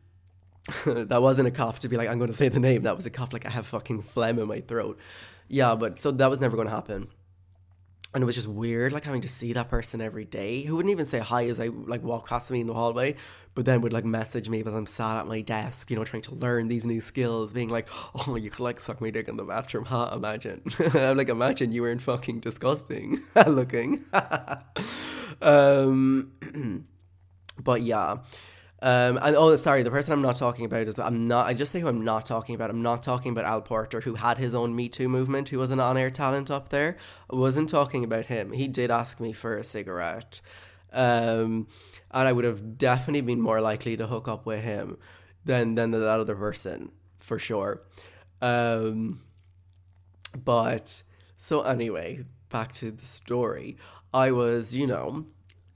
that 0.86 1.22
wasn't 1.22 1.48
a 1.48 1.50
cough 1.50 1.78
to 1.80 1.88
be 1.88 1.96
like, 1.96 2.08
I'm 2.08 2.18
going 2.18 2.30
to 2.30 2.36
say 2.36 2.48
the 2.48 2.60
name. 2.60 2.82
That 2.82 2.96
was 2.96 3.06
a 3.06 3.10
cough 3.10 3.32
like 3.32 3.46
I 3.46 3.50
have 3.50 3.66
fucking 3.66 4.02
phlegm 4.02 4.38
in 4.38 4.48
my 4.48 4.60
throat. 4.60 4.98
yeah, 5.48 5.74
but 5.74 5.98
so 5.98 6.10
that 6.10 6.30
was 6.30 6.40
never 6.40 6.56
going 6.56 6.68
to 6.68 6.74
happen. 6.74 7.08
And 8.14 8.22
it 8.22 8.26
was 8.26 8.34
just 8.34 8.48
weird, 8.48 8.92
like 8.92 9.04
having 9.04 9.20
to 9.22 9.28
see 9.28 9.52
that 9.52 9.68
person 9.68 10.00
every 10.00 10.24
day 10.24 10.62
who 10.62 10.76
wouldn't 10.76 10.90
even 10.90 11.04
say 11.06 11.18
hi 11.18 11.44
as 11.46 11.60
I 11.60 11.66
like 11.66 12.02
walk 12.02 12.26
past 12.28 12.50
me 12.50 12.60
in 12.60 12.66
the 12.66 12.72
hallway, 12.72 13.16
but 13.54 13.66
then 13.66 13.82
would 13.82 13.92
like 13.92 14.06
message 14.06 14.48
me 14.48 14.62
as 14.64 14.72
I'm 14.74 14.86
sat 14.86 15.18
at 15.18 15.26
my 15.26 15.42
desk, 15.42 15.90
you 15.90 15.96
know, 15.96 16.04
trying 16.04 16.22
to 16.22 16.34
learn 16.34 16.68
these 16.68 16.86
new 16.86 17.00
skills, 17.02 17.52
being 17.52 17.68
like, 17.68 17.88
"Oh, 18.14 18.36
you 18.36 18.48
could 18.48 18.60
like 18.60 18.80
suck 18.80 19.02
my 19.02 19.10
dick 19.10 19.28
in 19.28 19.36
the 19.36 19.44
bathroom, 19.44 19.84
huh? 19.84 20.10
Imagine." 20.14 20.62
I'm 20.94 21.16
like, 21.18 21.28
imagine 21.28 21.72
you 21.72 21.82
weren't 21.82 22.00
fucking 22.00 22.40
disgusting 22.40 23.22
looking. 23.46 24.04
um, 25.42 26.32
but 27.62 27.82
yeah. 27.82 28.18
Um, 28.82 29.18
and 29.22 29.34
oh, 29.36 29.56
sorry, 29.56 29.82
the 29.82 29.90
person 29.90 30.12
I'm 30.12 30.22
not 30.22 30.36
talking 30.36 30.66
about 30.66 30.86
is 30.86 30.98
I'm 30.98 31.26
not. 31.26 31.46
I 31.46 31.54
just 31.54 31.72
say 31.72 31.80
who 31.80 31.88
I'm 31.88 32.04
not 32.04 32.26
talking 32.26 32.54
about. 32.54 32.68
I'm 32.68 32.82
not 32.82 33.02
talking 33.02 33.32
about 33.32 33.46
Al 33.46 33.62
Porter, 33.62 34.02
who 34.02 34.16
had 34.16 34.36
his 34.36 34.54
own 34.54 34.76
Me 34.76 34.88
Too 34.88 35.08
movement, 35.08 35.48
who 35.48 35.58
was 35.58 35.70
an 35.70 35.80
on-air 35.80 36.10
talent 36.10 36.50
up 36.50 36.68
there. 36.68 36.96
I 37.32 37.36
wasn't 37.36 37.70
talking 37.70 38.04
about 38.04 38.26
him. 38.26 38.52
He 38.52 38.68
did 38.68 38.90
ask 38.90 39.18
me 39.18 39.32
for 39.32 39.56
a 39.56 39.64
cigarette, 39.64 40.42
um, 40.92 41.68
and 42.10 42.28
I 42.28 42.32
would 42.32 42.44
have 42.44 42.76
definitely 42.76 43.22
been 43.22 43.40
more 43.40 43.62
likely 43.62 43.96
to 43.96 44.06
hook 44.06 44.28
up 44.28 44.44
with 44.44 44.62
him 44.62 44.98
than 45.46 45.74
than 45.74 45.92
that 45.92 46.02
other 46.02 46.36
person 46.36 46.90
for 47.18 47.38
sure. 47.38 47.82
Um, 48.42 49.22
but 50.44 51.02
so 51.38 51.62
anyway, 51.62 52.24
back 52.50 52.72
to 52.72 52.90
the 52.90 53.06
story. 53.06 53.78
I 54.12 54.32
was, 54.32 54.74
you 54.74 54.86
know, 54.86 55.26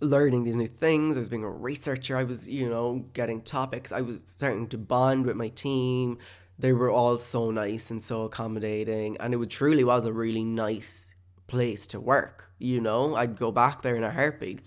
learning 0.00 0.44
these 0.44 0.56
new 0.56 0.66
things. 0.66 1.16
I 1.16 1.20
was 1.20 1.28
being 1.28 1.44
a 1.44 1.50
researcher. 1.50 2.16
I 2.16 2.24
was, 2.24 2.48
you 2.48 2.68
know, 2.68 3.04
getting 3.12 3.42
topics. 3.42 3.92
I 3.92 4.00
was 4.00 4.20
starting 4.26 4.66
to 4.68 4.78
bond 4.78 5.26
with 5.26 5.36
my 5.36 5.48
team. 5.48 6.18
They 6.58 6.72
were 6.72 6.90
all 6.90 7.18
so 7.18 7.50
nice 7.50 7.90
and 7.90 8.02
so 8.02 8.22
accommodating. 8.22 9.16
And 9.18 9.34
it 9.34 9.50
truly 9.50 9.84
was 9.84 10.06
a 10.06 10.12
really 10.12 10.44
nice 10.44 11.14
place 11.46 11.86
to 11.88 12.00
work. 12.00 12.50
You 12.58 12.80
know, 12.80 13.14
I'd 13.16 13.36
go 13.36 13.50
back 13.50 13.82
there 13.82 13.96
in 13.96 14.04
a 14.04 14.10
heartbeat. 14.10 14.60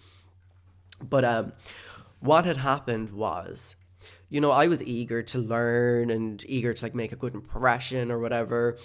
But 1.01 1.25
um, 1.25 1.53
what 2.19 2.45
had 2.45 2.57
happened 2.57 3.11
was, 3.11 3.75
you 4.29 4.41
know, 4.41 4.51
I 4.51 4.67
was 4.67 4.81
eager 4.81 5.21
to 5.23 5.37
learn 5.37 6.09
and 6.09 6.43
eager 6.47 6.73
to 6.73 6.85
like 6.85 6.95
make 6.95 7.11
a 7.11 7.15
good 7.15 7.33
impression 7.33 8.11
or 8.11 8.19
whatever. 8.19 8.77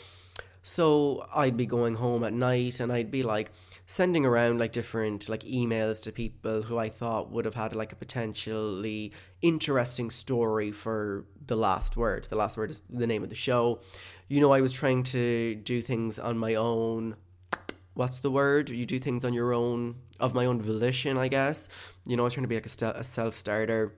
So 0.62 1.26
I'd 1.34 1.56
be 1.56 1.66
going 1.66 1.94
home 1.94 2.24
at 2.24 2.32
night 2.32 2.80
and 2.80 2.92
I'd 2.92 3.11
be 3.11 3.22
like, 3.22 3.50
sending 3.90 4.27
around 4.27 4.61
like 4.61 4.70
different 4.70 5.31
like 5.31 5.42
emails 5.44 6.03
to 6.03 6.12
people 6.12 6.61
who 6.61 6.77
I 6.77 6.90
thought 6.90 7.31
would 7.33 7.46
have 7.46 7.55
had 7.55 7.74
like 7.74 7.90
a 7.90 7.96
potentially 7.96 9.12
interesting 9.40 10.11
story 10.11 10.70
for 10.70 11.24
the 11.46 11.57
last 11.57 11.96
word. 11.96 12.27
The 12.29 12.37
last 12.37 12.59
word 12.59 12.70
is 12.70 12.83
the 12.90 13.07
name 13.07 13.22
of 13.22 13.31
the 13.31 13.35
show. 13.35 13.81
You 14.29 14.42
know, 14.42 14.53
I 14.53 14.61
was 14.61 14.74
trying 14.74 15.05
to 15.05 15.55
do 15.55 15.81
things 15.81 16.18
on 16.18 16.37
my 16.37 16.57
own. 16.57 17.16
What's 17.94 18.18
the 18.18 18.31
word? 18.31 18.68
You 18.68 18.85
do 18.85 18.98
things 19.01 19.24
on 19.24 19.33
your 19.33 19.55
own, 19.55 19.96
of 20.20 20.35
my 20.35 20.44
own 20.44 20.61
volition, 20.61 21.16
I 21.16 21.29
guess. 21.29 21.70
You 22.05 22.18
know, 22.18 22.24
I 22.24 22.27
was 22.27 22.35
trying 22.35 22.44
to 22.44 22.48
be 22.48 22.57
like 22.57 22.66
a, 22.66 22.68
st- 22.68 22.94
a 22.94 23.03
self 23.03 23.38
starter 23.38 23.94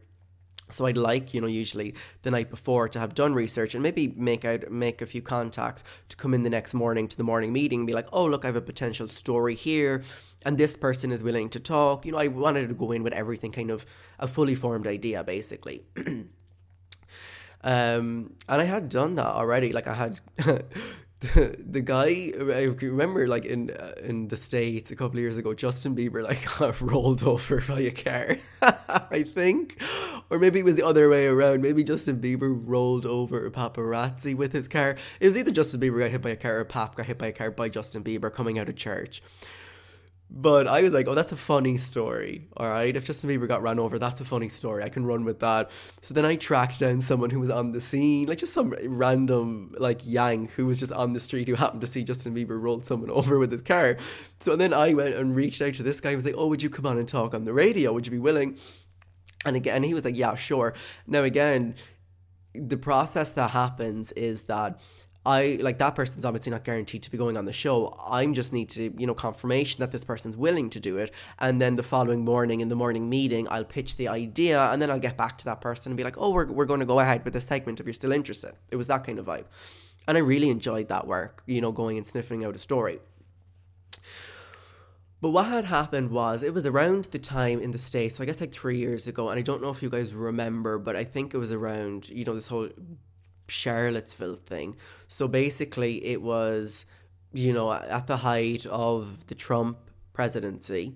so 0.73 0.87
I'd 0.87 0.97
like, 0.97 1.35
you 1.35 1.41
know, 1.41 1.47
usually 1.47 1.95
the 2.23 2.31
night 2.31 2.51
before 2.51 2.89
to 2.89 2.99
have 2.99 3.15
done 3.15 3.35
research 3.35 3.75
and 3.75 3.83
maybe 3.83 4.09
make 4.17 4.45
out 4.45 4.71
make 4.71 5.03
a 5.03 5.07
few 5.07 5.23
contacts 5.23 5.85
to 6.09 6.17
come 6.17 6.35
in 6.35 6.43
the 6.43 6.51
next 6.51 6.75
morning 6.75 7.09
to 7.09 7.17
the 7.17 7.25
morning 7.25 7.53
meeting 7.53 7.81
and 7.81 7.87
be 7.87 7.93
like, 7.93 8.09
oh 8.13 8.25
look, 8.25 8.45
I 8.45 8.49
have 8.49 8.57
a 8.57 8.61
potential 8.61 9.09
story 9.09 9.55
here 9.55 10.03
and 10.43 10.57
this 10.57 10.77
person 10.77 11.13
is 11.13 11.23
willing 11.23 11.51
to 11.51 11.61
talk. 11.61 12.07
You 12.07 12.13
know, 12.13 12.19
I 12.19 12.29
wanted 12.29 12.69
to 12.69 12.75
go 12.75 12.93
in 12.93 13.03
with 13.03 13.13
everything 13.13 13.53
kind 13.53 13.71
of 13.71 13.85
a 14.19 14.27
fully 14.27 14.55
formed 14.55 14.87
idea 14.87 15.25
basically. 15.25 15.85
um 17.63 18.33
and 18.49 18.63
I 18.63 18.65
had 18.65 18.89
done 18.89 19.17
that 19.17 19.27
already. 19.27 19.73
Like 19.73 19.87
I 19.87 19.95
had 19.95 20.21
the, 20.39 20.65
the 21.59 21.81
guy 21.81 22.33
I 22.39 22.65
remember 22.81 23.29
like 23.29 23.45
in 23.45 23.71
uh, 23.71 23.93
in 24.03 24.29
the 24.29 24.37
states 24.37 24.91
a 24.91 24.97
couple 24.97 25.19
of 25.19 25.23
years 25.23 25.37
ago 25.37 25.55
Justin 25.55 25.95
Bieber 25.95 26.23
like 26.23 26.45
got 26.59 26.81
rolled 26.81 27.23
over 27.23 27.63
by 27.69 27.81
a 27.81 27.91
car 27.91 28.39
I 29.11 29.23
think 29.23 29.81
or 30.31 30.39
maybe 30.39 30.61
it 30.61 30.65
was 30.65 30.77
the 30.77 30.87
other 30.87 31.09
way 31.09 31.27
around 31.27 31.61
maybe 31.61 31.85
Justin 31.85 32.21
Bieber 32.21 32.59
rolled 32.65 33.07
over 33.07 33.47
a 33.47 33.51
paparazzi 33.51 34.35
with 34.35 34.53
his 34.53 34.69
car 34.69 34.97
it 35.21 35.29
was 35.29 35.37
either 35.37 35.51
Justin 35.51 35.81
Bieber 35.81 36.01
got 36.01 36.11
hit 36.11 36.23
by 36.23 36.31
a 36.31 36.37
car 36.37 36.61
or 36.61 36.65
Pap 36.65 36.95
got 36.97 37.07
hit 37.07 37.19
by 37.19 37.27
a 37.27 37.33
car 37.33 37.51
by 37.51 37.69
Justin 37.69 38.03
Bieber 38.03 38.33
coming 38.33 38.59
out 38.59 38.69
of 38.69 38.77
church 38.77 39.23
but 40.33 40.69
I 40.69 40.83
was 40.83 40.93
like, 40.93 41.09
oh, 41.09 41.15
that's 41.15 41.33
a 41.33 41.37
funny 41.37 41.77
story. 41.77 42.47
All 42.57 42.69
right. 42.69 42.95
If 42.95 43.05
Justin 43.05 43.31
Bieber 43.31 43.49
got 43.49 43.63
run 43.63 43.81
over, 43.81 43.99
that's 43.99 44.21
a 44.21 44.25
funny 44.25 44.49
story. 44.49 44.85
I 44.85 44.89
can 44.89 45.05
run 45.05 45.25
with 45.25 45.41
that. 45.41 45.71
So 46.03 46.15
then 46.15 46.25
I 46.25 46.37
tracked 46.37 46.79
down 46.79 47.03
someone 47.03 47.31
who 47.31 47.41
was 47.41 47.51
on 47.51 47.73
the 47.73 47.81
scene, 47.81 48.29
like 48.29 48.39
just 48.39 48.55
some 48.55 48.75
random, 48.85 49.75
like, 49.79 50.07
Yang, 50.07 50.51
who 50.55 50.67
was 50.67 50.79
just 50.79 50.93
on 50.93 51.15
the 51.15 51.21
street 51.21 51.49
who 51.49 51.55
happened 51.55 51.81
to 51.81 51.87
see 51.89 52.05
Justin 52.05 52.35
Bieber 52.35 52.61
roll 52.63 52.81
someone 52.81 53.11
over 53.11 53.39
with 53.39 53.51
his 53.51 53.63
car. 53.63 53.97
So 54.39 54.55
then 54.55 54.73
I 54.73 54.95
went 54.95 55.17
and 55.17 55.35
reached 55.35 55.61
out 55.63 55.75
to 55.75 55.83
this 55.83 56.01
guy. 56.01 56.11
He 56.11 56.17
was 56.17 56.25
like, 56.25 56.37
oh, 56.37 56.47
would 56.47 56.63
you 56.63 56.71
come 56.71 56.87
on 56.87 56.97
and 56.97 57.09
talk 57.09 57.35
on 57.35 57.45
the 57.45 57.53
radio? 57.53 57.93
Would 57.93 58.07
you 58.07 58.13
be 58.13 58.19
willing? 58.19 58.57
And 59.45 59.57
again, 59.57 59.83
he 59.83 59.95
was 59.95 60.05
like, 60.05 60.17
yeah, 60.17 60.35
sure. 60.35 60.75
Now, 61.07 61.23
again, 61.23 61.75
the 62.55 62.77
process 62.77 63.33
that 63.35 63.51
happens 63.53 64.13
is 64.13 64.43
that 64.45 64.81
I 65.25 65.59
like 65.61 65.77
that 65.79 65.95
person's 65.95 66.25
obviously 66.25 66.51
not 66.51 66.65
guaranteed 66.65 67.03
to 67.03 67.11
be 67.11 67.19
going 67.19 67.37
on 67.37 67.45
the 67.45 67.53
show. 67.53 67.95
I 68.09 68.25
just 68.27 68.55
need 68.55 68.71
to, 68.71 68.95
you 68.97 69.07
know, 69.07 69.15
confirmation 69.15 69.81
that 69.81 69.91
this 69.91 70.03
person's 70.03 70.37
willing 70.37 70.71
to 70.71 70.81
do 70.81 70.97
it. 70.97 71.13
And 71.39 71.61
then 71.61 71.77
the 71.77 71.83
following 71.83 72.25
morning 72.25 72.61
in 72.61 72.69
the 72.69 72.75
morning 72.75 73.11
meeting, 73.11 73.47
I'll 73.51 73.65
pitch 73.65 73.97
the 73.97 74.09
idea 74.09 74.71
and 74.71 74.81
then 74.81 74.91
I'll 74.91 74.99
get 74.99 75.19
back 75.19 75.37
to 75.39 75.45
that 75.47 75.61
person 75.61 75.93
and 75.93 75.97
be 75.99 76.05
like, 76.05 76.17
oh, 76.17 76.31
we're, 76.31 76.47
we're 76.47 76.65
going 76.65 76.81
to 76.81 76.87
go 76.87 77.01
ahead 77.01 77.25
with 77.25 77.35
this 77.35 77.45
segment 77.45 77.81
if 77.81 77.87
you're 77.87 77.93
still 77.93 78.13
interested. 78.13 78.55
It 78.71 78.77
was 78.77 78.87
that 78.87 79.05
kind 79.05 79.19
of 79.19 79.27
vibe. 79.27 79.45
And 80.09 80.17
I 80.17 80.21
really 80.21 80.49
enjoyed 80.49 80.89
that 80.89 81.07
work, 81.07 81.43
you 81.47 81.61
know, 81.61 81.71
going 81.71 81.99
and 81.99 82.07
sniffing 82.07 82.45
out 82.45 82.55
a 82.55 82.59
story. 82.59 82.99
But 85.21 85.31
what 85.31 85.47
had 85.47 85.67
happened 85.67 86.11
was 86.11 86.43
it 86.43 86.55
was 86.55 86.67
around 86.67 87.07
the 87.07 87.19
time 87.19 87.61
in 87.61 87.73
the 87.73 87.79
States, 87.79 88.17
so 88.17 88.23
I 88.23 88.27
guess 88.27 88.41
like 88.41 88.53
three 88.53 88.79
years 88.79 89.07
ago, 89.07 89.29
and 89.29 89.39
I 89.39 89.43
don't 89.43 89.61
know 89.61 89.69
if 89.71 89.83
you 89.83 89.91
guys 89.91 90.15
remember, 90.15 90.79
but 90.79 90.97
I 90.97 91.05
think 91.05 91.35
it 91.35 91.39
was 91.39 91.53
around, 91.53 92.09
you 92.09 92.25
know, 92.25 92.35
this 92.35 92.49
whole 92.49 92.71
Charlottesville 93.49 94.35
thing. 94.35 94.77
So 95.09 95.29
basically, 95.29 96.05
it 96.07 96.23
was, 96.23 96.87
you 97.33 97.53
know, 97.53 97.71
at 97.73 98.07
the 98.07 98.19
height 98.19 98.65
of 98.67 99.27
the 99.27 99.35
Trump 99.35 99.79
presidency, 100.15 100.95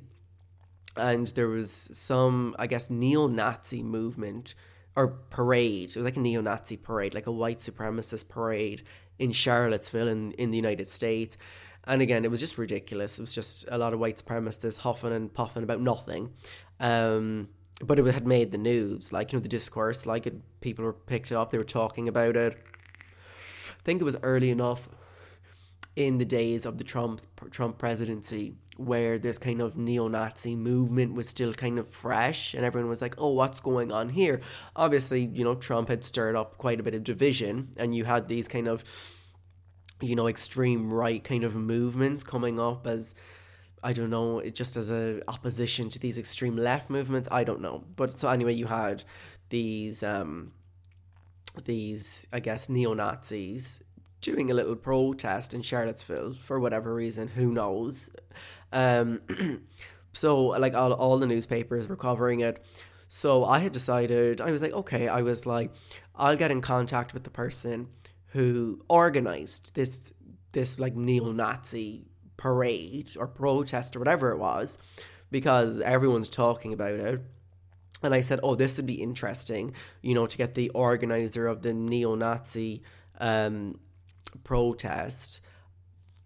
and 0.97 1.27
there 1.29 1.49
was 1.49 1.71
some, 1.71 2.57
I 2.59 2.67
guess, 2.67 2.89
neo 2.89 3.27
Nazi 3.27 3.83
movement 3.83 4.55
or 4.97 5.09
parade. 5.09 5.91
It 5.91 5.97
was 5.97 6.05
like 6.05 6.17
a 6.17 6.21
neo 6.21 6.41
Nazi 6.41 6.77
parade, 6.77 7.15
like 7.15 7.27
a 7.27 7.33
white 7.33 7.59
supremacist 7.59 8.29
parade 8.29 8.85
in 9.19 9.33
Charlottesville 9.33 10.09
in, 10.09 10.33
in 10.33 10.51
the 10.51 10.57
United 10.57 10.87
States. 10.87 11.37
And 11.87 12.01
again, 12.01 12.25
it 12.25 12.31
was 12.31 12.41
just 12.41 12.59
ridiculous. 12.59 13.19
It 13.19 13.23
was 13.23 13.35
just 13.35 13.67
a 13.69 13.79
lot 13.79 13.93
of 13.93 14.01
white 14.01 14.17
supremacists 14.17 14.79
huffing 14.79 15.13
and 15.13 15.33
puffing 15.33 15.63
about 15.63 15.81
nothing. 15.81 16.31
Um, 16.81 17.49
but 17.81 17.99
it 17.99 18.07
had 18.07 18.27
made 18.27 18.53
the 18.53 18.59
news, 18.59 19.13
like 19.13 19.33
you 19.33 19.39
know 19.39 19.43
the 19.43 19.49
discourse, 19.49 20.07
like 20.07 20.27
it, 20.27 20.35
people 20.61 20.85
were 20.85 20.93
picked 20.93 21.33
up, 21.33 21.51
they 21.51 21.59
were 21.59 21.65
talking 21.65 22.09
about 22.09 22.37
it. 22.37 22.63
I 23.69 23.83
think 23.85 24.01
it 24.01 24.05
was 24.05 24.17
early 24.23 24.51
enough 24.51 24.89
in 25.97 26.19
the 26.19 26.25
days 26.25 26.65
of 26.65 26.79
the 26.79 26.85
Trump 26.85 27.21
Trump 27.51 27.79
presidency 27.79 28.55
where 28.77 29.19
this 29.19 29.39
kind 29.39 29.61
of 29.61 29.77
neo-Nazi 29.77 30.57
movement 30.57 31.15
was 31.15 31.29
still 31.29 31.55
kind 31.55 31.79
of 31.79 31.87
fresh 31.89 32.55
and 32.55 32.65
everyone 32.65 32.89
was 32.89 33.03
like, 33.03 33.15
"Oh, 33.19 33.33
what's 33.33 33.61
going 33.61 33.93
on 33.93 34.09
here?" 34.09 34.41
Obviously, 34.75 35.27
you 35.27 35.45
know, 35.45 35.55
Trump 35.55 35.89
had 35.89 36.03
stirred 36.05 36.37
up 36.37 36.59
quite 36.59 36.81
a 36.81 36.83
bit 36.83 36.95
of 36.95 37.05
division 37.05 37.71
and 37.77 37.95
you 37.95 38.05
had 38.05 38.29
these 38.29 38.49
kind 38.49 38.69
of 38.69 38.85
you 40.05 40.17
know, 40.17 40.29
extreme 40.29 40.93
right 40.93 41.23
kind 41.23 41.45
of 41.45 41.55
movements 41.55 42.23
coming 42.23 42.61
up 42.61 42.87
as 42.87 43.15
I 43.83 43.93
don't 43.93 44.09
know, 44.09 44.41
just 44.51 44.79
as 44.79 44.91
a 44.91 45.21
opposition 45.29 45.91
to 45.91 45.99
these 45.99 46.17
extreme 46.17 46.57
left 46.57 46.89
movements. 46.89 47.29
I 47.31 47.45
don't 47.45 47.61
know, 47.61 47.85
but 47.97 48.13
so 48.13 48.29
anyway, 48.29 48.55
you 48.55 48.67
had 48.67 49.05
these 49.51 50.03
um, 50.03 50.53
these 51.65 52.27
I 52.33 52.41
guess 52.41 52.69
neo 52.69 52.95
Nazis 52.95 53.83
doing 54.21 54.51
a 54.51 54.55
little 54.55 54.75
protest 54.75 55.53
in 55.53 55.61
Charlottesville 55.61 56.33
for 56.33 56.59
whatever 56.59 56.95
reason. 56.95 57.29
Who 57.29 57.53
knows? 57.53 58.09
Um, 58.73 59.21
so 60.15 60.47
like 60.47 60.75
all 60.75 60.93
all 60.95 61.19
the 61.19 61.27
newspapers 61.27 61.87
were 61.87 61.97
covering 61.97 62.41
it. 62.41 62.65
So 63.09 63.45
I 63.45 63.59
had 63.59 63.73
decided 63.73 64.41
I 64.41 64.51
was 64.51 64.63
like, 64.63 64.73
okay, 64.73 65.09
I 65.09 65.21
was 65.23 65.45
like, 65.45 65.71
I'll 66.17 66.37
get 66.37 66.51
in 66.51 66.63
contact 66.63 67.13
with 67.13 67.25
the 67.25 67.31
person 67.31 67.89
who 68.35 68.85
organized 68.89 69.75
this 69.75 70.13
this 70.53 70.79
like 70.79 70.95
neo-Nazi 70.95 72.05
parade 72.37 73.11
or 73.17 73.27
protest 73.27 73.97
or 73.97 74.01
whatever 74.01 74.31
it 74.31 74.39
was 74.39 74.79
because 75.31 75.81
everyone's 75.81 76.29
talking 76.29 76.73
about 76.73 76.93
it. 76.95 77.21
And 78.03 78.15
I 78.15 78.21
said, 78.21 78.41
oh, 78.43 78.55
this 78.55 78.77
would 78.77 78.87
be 78.87 79.01
interesting, 79.01 79.73
you 80.03 80.15
know, 80.15 80.27
to 80.27 80.37
get 80.37 80.55
the 80.55 80.71
organizer 80.71 81.47
of 81.47 81.63
the 81.63 81.73
neo 81.73 82.15
Nazi 82.17 82.83
um, 83.19 83.79
protest 84.43 85.41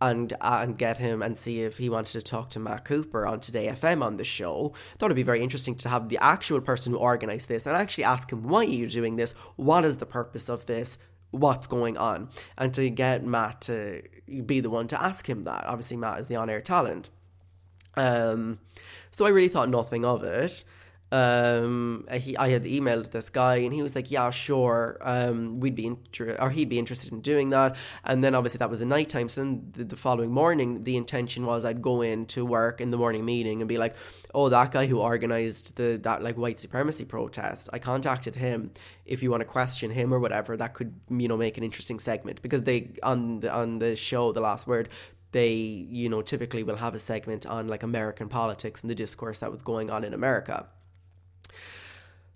and 0.01 0.33
and 0.41 0.79
get 0.79 0.97
him 0.97 1.23
and 1.23 1.39
see 1.39 1.63
if 1.63 1.77
he 1.77 1.89
wanted 1.91 2.13
to 2.13 2.23
talk 2.23 2.51
to 2.51 2.59
Matt 2.59 2.85
Cooper 2.85 3.27
on 3.27 3.41
Today 3.41 3.67
FM 3.69 4.03
on 4.03 4.17
the 4.17 4.25
show. 4.25 4.73
Thought 4.97 5.07
it'd 5.07 5.17
be 5.17 5.23
very 5.23 5.43
interesting 5.43 5.75
to 5.77 5.89
have 5.91 6.09
the 6.09 6.19
actual 6.23 6.61
person 6.61 6.93
who 6.93 6.99
organized 6.99 7.49
this 7.49 7.67
and 7.67 7.77
actually 7.77 8.05
ask 8.05 8.33
him 8.33 8.49
why 8.49 8.61
are 8.61 8.65
you 8.65 8.89
doing 8.89 9.17
this? 9.17 9.33
What 9.57 9.85
is 9.85 9.99
the 9.99 10.07
purpose 10.07 10.49
of 10.49 10.65
this? 10.67 10.97
What's 11.31 11.67
going 11.67 11.97
on 11.97 12.31
and 12.57 12.73
to 12.75 12.89
get 12.91 13.25
Matt 13.25 13.61
to 13.63 14.03
be 14.47 14.61
the 14.61 14.71
one 14.71 14.89
to 14.89 15.03
ask 15.03 15.29
him 15.29 15.45
that. 15.45 15.65
Obviously, 15.67 15.97
Matt 15.97 16.21
is 16.21 16.27
the 16.27 16.37
on 16.37 16.51
air 16.51 16.61
talent. 16.61 17.11
Um, 17.97 18.59
so 19.11 19.27
I 19.27 19.31
really 19.31 19.49
thought 19.49 19.69
nothing 19.69 20.05
of 20.05 20.23
it 20.23 20.65
um 21.11 22.07
he 22.13 22.37
I 22.37 22.51
had 22.51 22.65
emailed 22.65 23.13
this 23.13 23.31
guy 23.31 23.57
and 23.57 23.73
he 23.73 23.81
was 23.81 23.95
like 23.95 24.11
yeah 24.11 24.29
sure 24.29 24.99
um 25.01 25.59
we'd 25.59 25.75
be 25.75 25.87
inter- 25.87 26.37
or 26.39 26.51
he'd 26.51 26.69
be 26.69 26.79
interested 26.79 27.13
in 27.13 27.23
doing 27.23 27.51
that. 27.51 27.77
And 28.05 28.23
then 28.23 28.35
obviously 28.35 28.59
that 28.59 28.69
was 28.69 28.81
the 28.81 28.87
night 28.87 29.09
time 29.09 29.29
so 29.31 29.41
then 29.41 29.71
the, 29.73 29.85
the 29.85 29.97
following 29.97 30.31
morning 30.31 30.85
the 30.85 30.99
intention 30.99 31.47
was 31.47 31.65
I'd 31.65 31.81
go 31.81 32.03
in 32.03 32.27
to 32.27 32.45
work 32.45 32.83
in 32.83 32.91
the 32.91 32.99
morning 32.99 33.25
meeting 33.25 33.63
and 33.63 33.69
be 33.69 33.79
like 33.79 33.95
oh 34.35 34.51
that 34.51 34.71
guy 34.71 34.87
who 34.87 35.01
organized 35.01 35.77
the 35.77 35.99
that 36.03 36.23
like 36.23 36.37
white 36.37 36.59
supremacy 36.59 37.07
protest 37.07 37.71
I 37.73 37.79
contacted 37.79 38.35
him. 38.37 38.71
If 39.07 39.23
you 39.23 39.31
want 39.31 39.41
to 39.41 39.47
question 39.47 39.91
him 39.91 40.13
or 40.13 40.19
whatever 40.19 40.59
that 40.59 40.75
could 40.75 40.95
you 41.09 41.29
know 41.29 41.39
make 41.39 41.57
an 41.57 41.65
interesting 41.65 41.99
segment. 41.99 42.43
Because 42.43 42.65
they 42.65 42.91
on 43.03 43.41
the 43.41 43.51
on 43.51 43.79
the 43.79 43.97
show 43.97 44.33
the 44.33 44.43
last 44.43 44.67
word 44.67 44.91
they 45.33 45.53
you 45.53 46.09
know 46.09 46.21
typically 46.21 46.63
will 46.63 46.77
have 46.77 46.95
a 46.95 46.99
segment 46.99 47.47
on 47.47 47.67
like 47.69 47.83
American 47.83 48.29
politics 48.29 48.83
and 48.83 48.91
the 48.91 48.95
discourse 48.95 49.39
that 49.39 49.51
was 49.51 49.63
going 49.63 49.91
on 49.91 50.05
in 50.05 50.13
America 50.13 50.67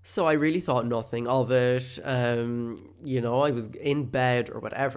so 0.02 0.26
I 0.26 0.32
really 0.32 0.60
thought 0.60 0.86
nothing 0.86 1.26
of 1.26 1.50
it. 1.50 1.98
Um, 2.04 2.94
you 3.04 3.20
know, 3.20 3.40
I 3.40 3.50
was 3.50 3.68
in 3.68 4.06
bed 4.06 4.50
or 4.50 4.60
whatever. 4.60 4.96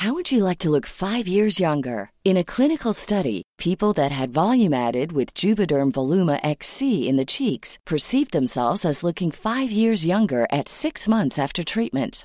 How 0.00 0.14
would 0.14 0.32
you 0.32 0.44
like 0.44 0.56
to 0.60 0.70
look 0.70 0.86
five 0.86 1.28
years 1.28 1.60
younger? 1.60 2.10
In 2.24 2.38
a 2.38 2.44
clinical 2.44 2.94
study, 2.94 3.42
people 3.58 3.92
that 3.92 4.10
had 4.10 4.30
volume 4.30 4.72
added 4.72 5.12
with 5.12 5.34
Juvederm 5.34 5.92
Voluma 5.92 6.40
XC 6.42 7.06
in 7.06 7.16
the 7.16 7.26
cheeks 7.26 7.78
perceived 7.84 8.32
themselves 8.32 8.86
as 8.86 9.02
looking 9.02 9.30
five 9.30 9.70
years 9.70 10.06
younger 10.06 10.46
at 10.50 10.70
six 10.70 11.06
months 11.06 11.38
after 11.38 11.62
treatment. 11.62 12.24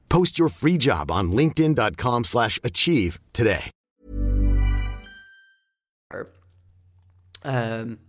Post 0.11 0.37
your 0.37 0.49
free 0.49 0.77
job 0.77 1.09
on 1.09 1.31
linkedin.com 1.31 2.25
slash 2.25 2.59
achieve 2.65 3.17
today. 3.31 3.71
Um, 7.43 7.99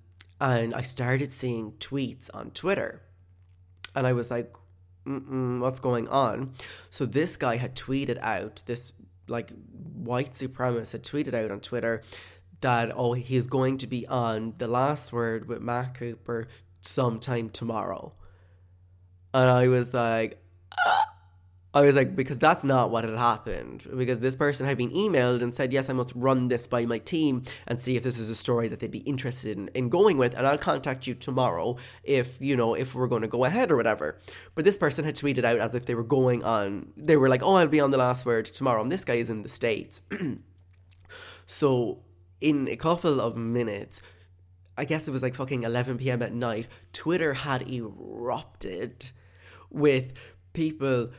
and 0.41 0.75
I 0.75 0.83
started 0.83 1.31
seeing 1.31 1.75
tweets 1.79 2.29
on 2.35 2.51
Twitter. 2.51 3.03
And 3.95 4.05
I 4.05 4.15
was 4.15 4.33
like, 4.33 4.53
what's 5.05 5.79
going 5.79 6.09
on? 6.09 6.55
So 6.91 7.07
this 7.07 7.37
guy 7.37 7.55
had 7.55 7.77
tweeted 7.77 8.19
out, 8.19 8.65
this 8.67 8.93
like 9.29 9.53
white 9.71 10.33
supremacist 10.33 10.91
had 10.91 11.05
tweeted 11.05 11.35
out 11.35 11.53
on 11.53 11.61
Twitter 11.61 12.03
that, 12.62 12.91
oh, 12.97 13.12
he's 13.12 13.47
going 13.47 13.79
to 13.79 13.87
be 13.87 14.09
on 14.09 14.55
The 14.59 14.67
Last 14.67 15.12
Word 15.12 15.47
with 15.47 15.62
Matt 15.62 15.95
Cooper 15.95 16.49
sometime 16.81 17.49
tomorrow. 17.49 18.12
And 19.33 19.49
I 19.49 19.69
was 19.69 19.95
like, 19.95 20.43
ah. 20.85 21.02
I 21.74 21.80
was 21.80 21.94
like, 21.94 22.14
because 22.14 22.37
that's 22.37 22.64
not 22.64 22.90
what 22.90 23.04
had 23.04 23.16
happened. 23.16 23.85
Because 23.96 24.20
this 24.20 24.37
person 24.37 24.66
had 24.66 24.76
been 24.76 24.90
emailed 24.90 25.42
and 25.42 25.54
said, 25.54 25.72
yes, 25.72 25.88
I 25.88 25.94
must 25.94 26.12
run 26.14 26.48
this 26.48 26.66
by 26.66 26.85
my 26.85 26.98
team 26.98 27.44
and 27.66 27.80
see 27.80 27.96
if 27.96 28.02
this 28.02 28.18
is 28.18 28.28
a 28.28 28.35
story 28.35 28.68
that 28.68 28.80
they'd 28.80 28.90
be 28.90 28.98
interested 28.98 29.56
in, 29.56 29.68
in 29.68 29.88
going 29.88 30.18
with. 30.18 30.35
And 30.35 30.46
I'll 30.46 30.58
contact 30.58 31.06
you 31.06 31.14
tomorrow 31.14 31.76
if, 32.04 32.37
you 32.40 32.56
know, 32.56 32.74
if 32.74 32.94
we're 32.94 33.06
going 33.06 33.22
to 33.22 33.28
go 33.28 33.46
ahead 33.46 33.70
or 33.70 33.76
whatever. 33.76 34.18
But 34.54 34.66
this 34.66 34.76
person 34.76 35.06
had 35.06 35.14
tweeted 35.14 35.44
out 35.44 35.58
as 35.58 35.74
if 35.74 35.87
they 35.87 35.94
were 35.94 36.02
going 36.02 36.44
on, 36.44 36.92
they 36.96 37.16
were 37.16 37.30
like, 37.30 37.42
oh, 37.42 37.54
I'll 37.54 37.68
be 37.68 37.80
on 37.80 37.90
the 37.90 37.98
last 37.98 38.26
word 38.26 38.44
tomorrow. 38.44 38.82
And 38.82 38.92
this 38.92 39.04
guy 39.04 39.14
is 39.14 39.30
in 39.30 39.42
the 39.42 39.48
States. 39.48 40.02
so 41.46 42.00
in 42.42 42.68
a 42.68 42.76
couple 42.76 43.18
of 43.18 43.35
minutes, 43.35 44.02
I 44.76 44.85
guess 44.85 45.08
it 45.08 45.11
was 45.11 45.22
like 45.22 45.35
fucking 45.35 45.62
11 45.62 45.98
p.m. 45.98 46.20
at 46.20 46.35
night, 46.35 46.66
Twitter 46.92 47.32
had 47.32 47.66
erupted 47.70 49.11
with 49.70 50.12
people 50.52 51.11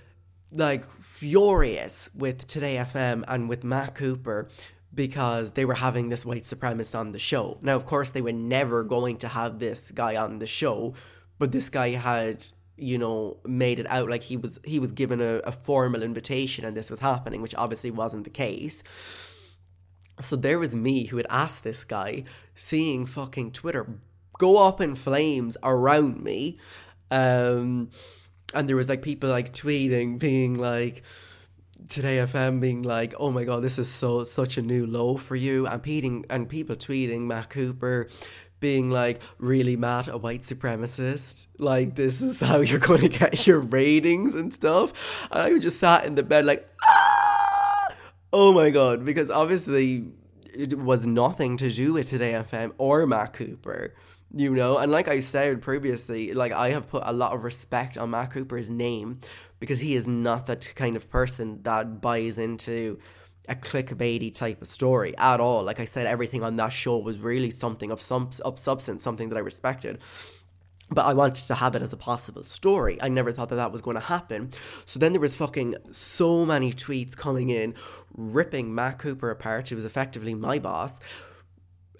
like 0.53 0.89
furious 0.91 2.09
with 2.15 2.47
Today 2.47 2.75
FM 2.77 3.23
and 3.27 3.49
with 3.49 3.63
Matt 3.63 3.95
Cooper 3.95 4.47
because 4.93 5.53
they 5.53 5.65
were 5.65 5.73
having 5.73 6.09
this 6.09 6.25
white 6.25 6.43
supremacist 6.43 6.97
on 6.97 7.11
the 7.11 7.19
show. 7.19 7.57
Now, 7.61 7.75
of 7.75 7.85
course, 7.85 8.11
they 8.11 8.21
were 8.21 8.31
never 8.31 8.83
going 8.83 9.17
to 9.17 9.27
have 9.27 9.59
this 9.59 9.91
guy 9.91 10.15
on 10.15 10.39
the 10.39 10.47
show, 10.47 10.93
but 11.39 11.51
this 11.51 11.69
guy 11.69 11.89
had 11.89 12.45
you 12.75 12.97
know 12.97 13.37
made 13.45 13.79
it 13.79 13.85
out 13.89 14.09
like 14.09 14.23
he 14.23 14.35
was 14.35 14.59
he 14.63 14.79
was 14.79 14.91
given 14.91 15.21
a, 15.21 15.35
a 15.43 15.51
formal 15.51 16.01
invitation 16.01 16.65
and 16.65 16.75
this 16.75 16.89
was 16.89 16.99
happening 16.99 17.39
which 17.39 17.53
obviously 17.53 17.91
wasn't 17.91 18.23
the 18.23 18.31
case 18.31 18.81
so 20.19 20.35
there 20.35 20.57
was 20.57 20.75
me 20.75 21.05
who 21.05 21.17
had 21.17 21.27
asked 21.29 21.63
this 21.63 21.83
guy 21.83 22.23
seeing 22.55 23.05
fucking 23.05 23.51
twitter 23.51 23.99
go 24.39 24.57
up 24.57 24.81
in 24.81 24.95
flames 24.95 25.55
around 25.61 26.23
me 26.23 26.57
um 27.11 27.91
and 28.53 28.67
there 28.67 28.75
was 28.75 28.89
like 28.89 29.01
people 29.01 29.29
like 29.29 29.53
tweeting 29.53 30.19
being 30.19 30.57
like 30.57 31.03
today 31.89 32.17
fm 32.17 32.61
being 32.61 32.81
like 32.81 33.13
oh 33.17 33.29
my 33.29 33.43
god 33.43 33.61
this 33.61 33.77
is 33.77 33.89
so 33.89 34.23
such 34.23 34.57
a 34.57 34.61
new 34.61 34.85
low 34.85 35.17
for 35.17 35.35
you 35.35 35.67
and 35.67 35.83
peeting 35.83 36.25
and 36.29 36.47
people 36.47 36.75
tweeting 36.75 37.21
matt 37.21 37.49
cooper 37.49 38.07
being 38.63 38.89
like 38.89 39.21
really 39.39 39.75
mad 39.75 40.07
a 40.07 40.17
white 40.17 40.41
supremacist? 40.41 41.47
Like 41.59 41.95
this 41.95 42.21
is 42.21 42.39
how 42.39 42.61
you're 42.61 42.79
going 42.89 43.01
to 43.01 43.09
get 43.09 43.45
your 43.45 43.59
ratings 43.59 44.35
and 44.35 44.53
stuff? 44.53 45.27
And 45.31 45.55
i 45.55 45.59
just 45.59 45.79
sat 45.79 46.05
in 46.05 46.15
the 46.15 46.23
bed 46.23 46.45
like 46.45 46.65
ah! 46.81 47.95
oh 48.31 48.53
my 48.53 48.69
god 48.69 49.03
because 49.03 49.29
obviously 49.29 50.05
it 50.53 50.79
was 50.79 51.05
nothing 51.05 51.57
to 51.57 51.69
do 51.69 51.93
with 51.93 52.09
today 52.09 52.31
fm 52.51 52.71
or 52.77 53.05
matt 53.05 53.33
cooper 53.33 53.93
you 54.34 54.54
know 54.54 54.78
and 54.78 54.91
like 54.91 55.08
i 55.08 55.19
said 55.19 55.62
previously 55.62 56.34
like 56.34 56.52
i 56.52 56.72
have 56.72 56.89
put 56.89 57.04
a 57.06 57.13
lot 57.13 57.34
of 57.34 57.43
respect 57.43 57.98
on 57.98 58.10
matt 58.10 58.32
cooper's 58.32 58.69
name 58.69 59.19
because 59.60 59.80
he 59.80 59.96
is 59.96 60.08
not 60.08 60.48
that 60.48 60.74
kind 60.76 60.96
of 60.96 61.10
person 61.10 61.62
that 61.63 62.02
buys 62.02 62.38
into 62.38 63.00
a 63.48 63.56
clickbaity 63.56 64.34
type 64.34 64.62
of 64.62 64.67
story 64.67 65.15
at 65.17 65.39
all 65.39 65.63
like 65.63 65.80
i 65.80 65.86
said 65.86 66.08
everything 66.08 66.43
on 66.43 66.56
that 66.56 66.72
show 66.72 66.98
was 66.98 67.17
really 67.19 67.50
something 67.52 67.91
of 67.91 68.02
some 68.02 68.30
of 68.43 68.58
substance 68.58 69.04
something 69.04 69.30
that 69.30 69.38
i 69.38 69.41
respected 69.41 70.00
but 70.89 71.06
I 71.06 71.13
wanted 71.13 71.48
to 71.48 71.56
have 71.56 71.76
it 71.76 71.82
as 71.82 71.93
a 71.93 71.98
possible 71.98 72.43
story. 72.43 73.02
I 73.02 73.10
never 73.10 73.32
thought 73.32 73.50
that 73.50 73.56
that 73.56 73.72
was 73.72 73.82
going 73.82 73.96
to 73.96 74.02
happen. 74.02 74.52
So 74.86 75.00
then 75.00 75.12
there 75.12 75.22
was 75.22 75.36
fucking 75.36 75.76
so 75.91 76.46
many 76.46 76.72
tweets 76.72 77.17
coming 77.17 77.50
in, 77.50 77.74
ripping 78.15 78.76
Matt 78.76 79.00
Cooper 79.00 79.32
apart, 79.32 79.69
who 79.69 79.76
was 79.76 79.86
effectively 79.86 80.36
my 80.36 80.60
boss, 80.60 81.00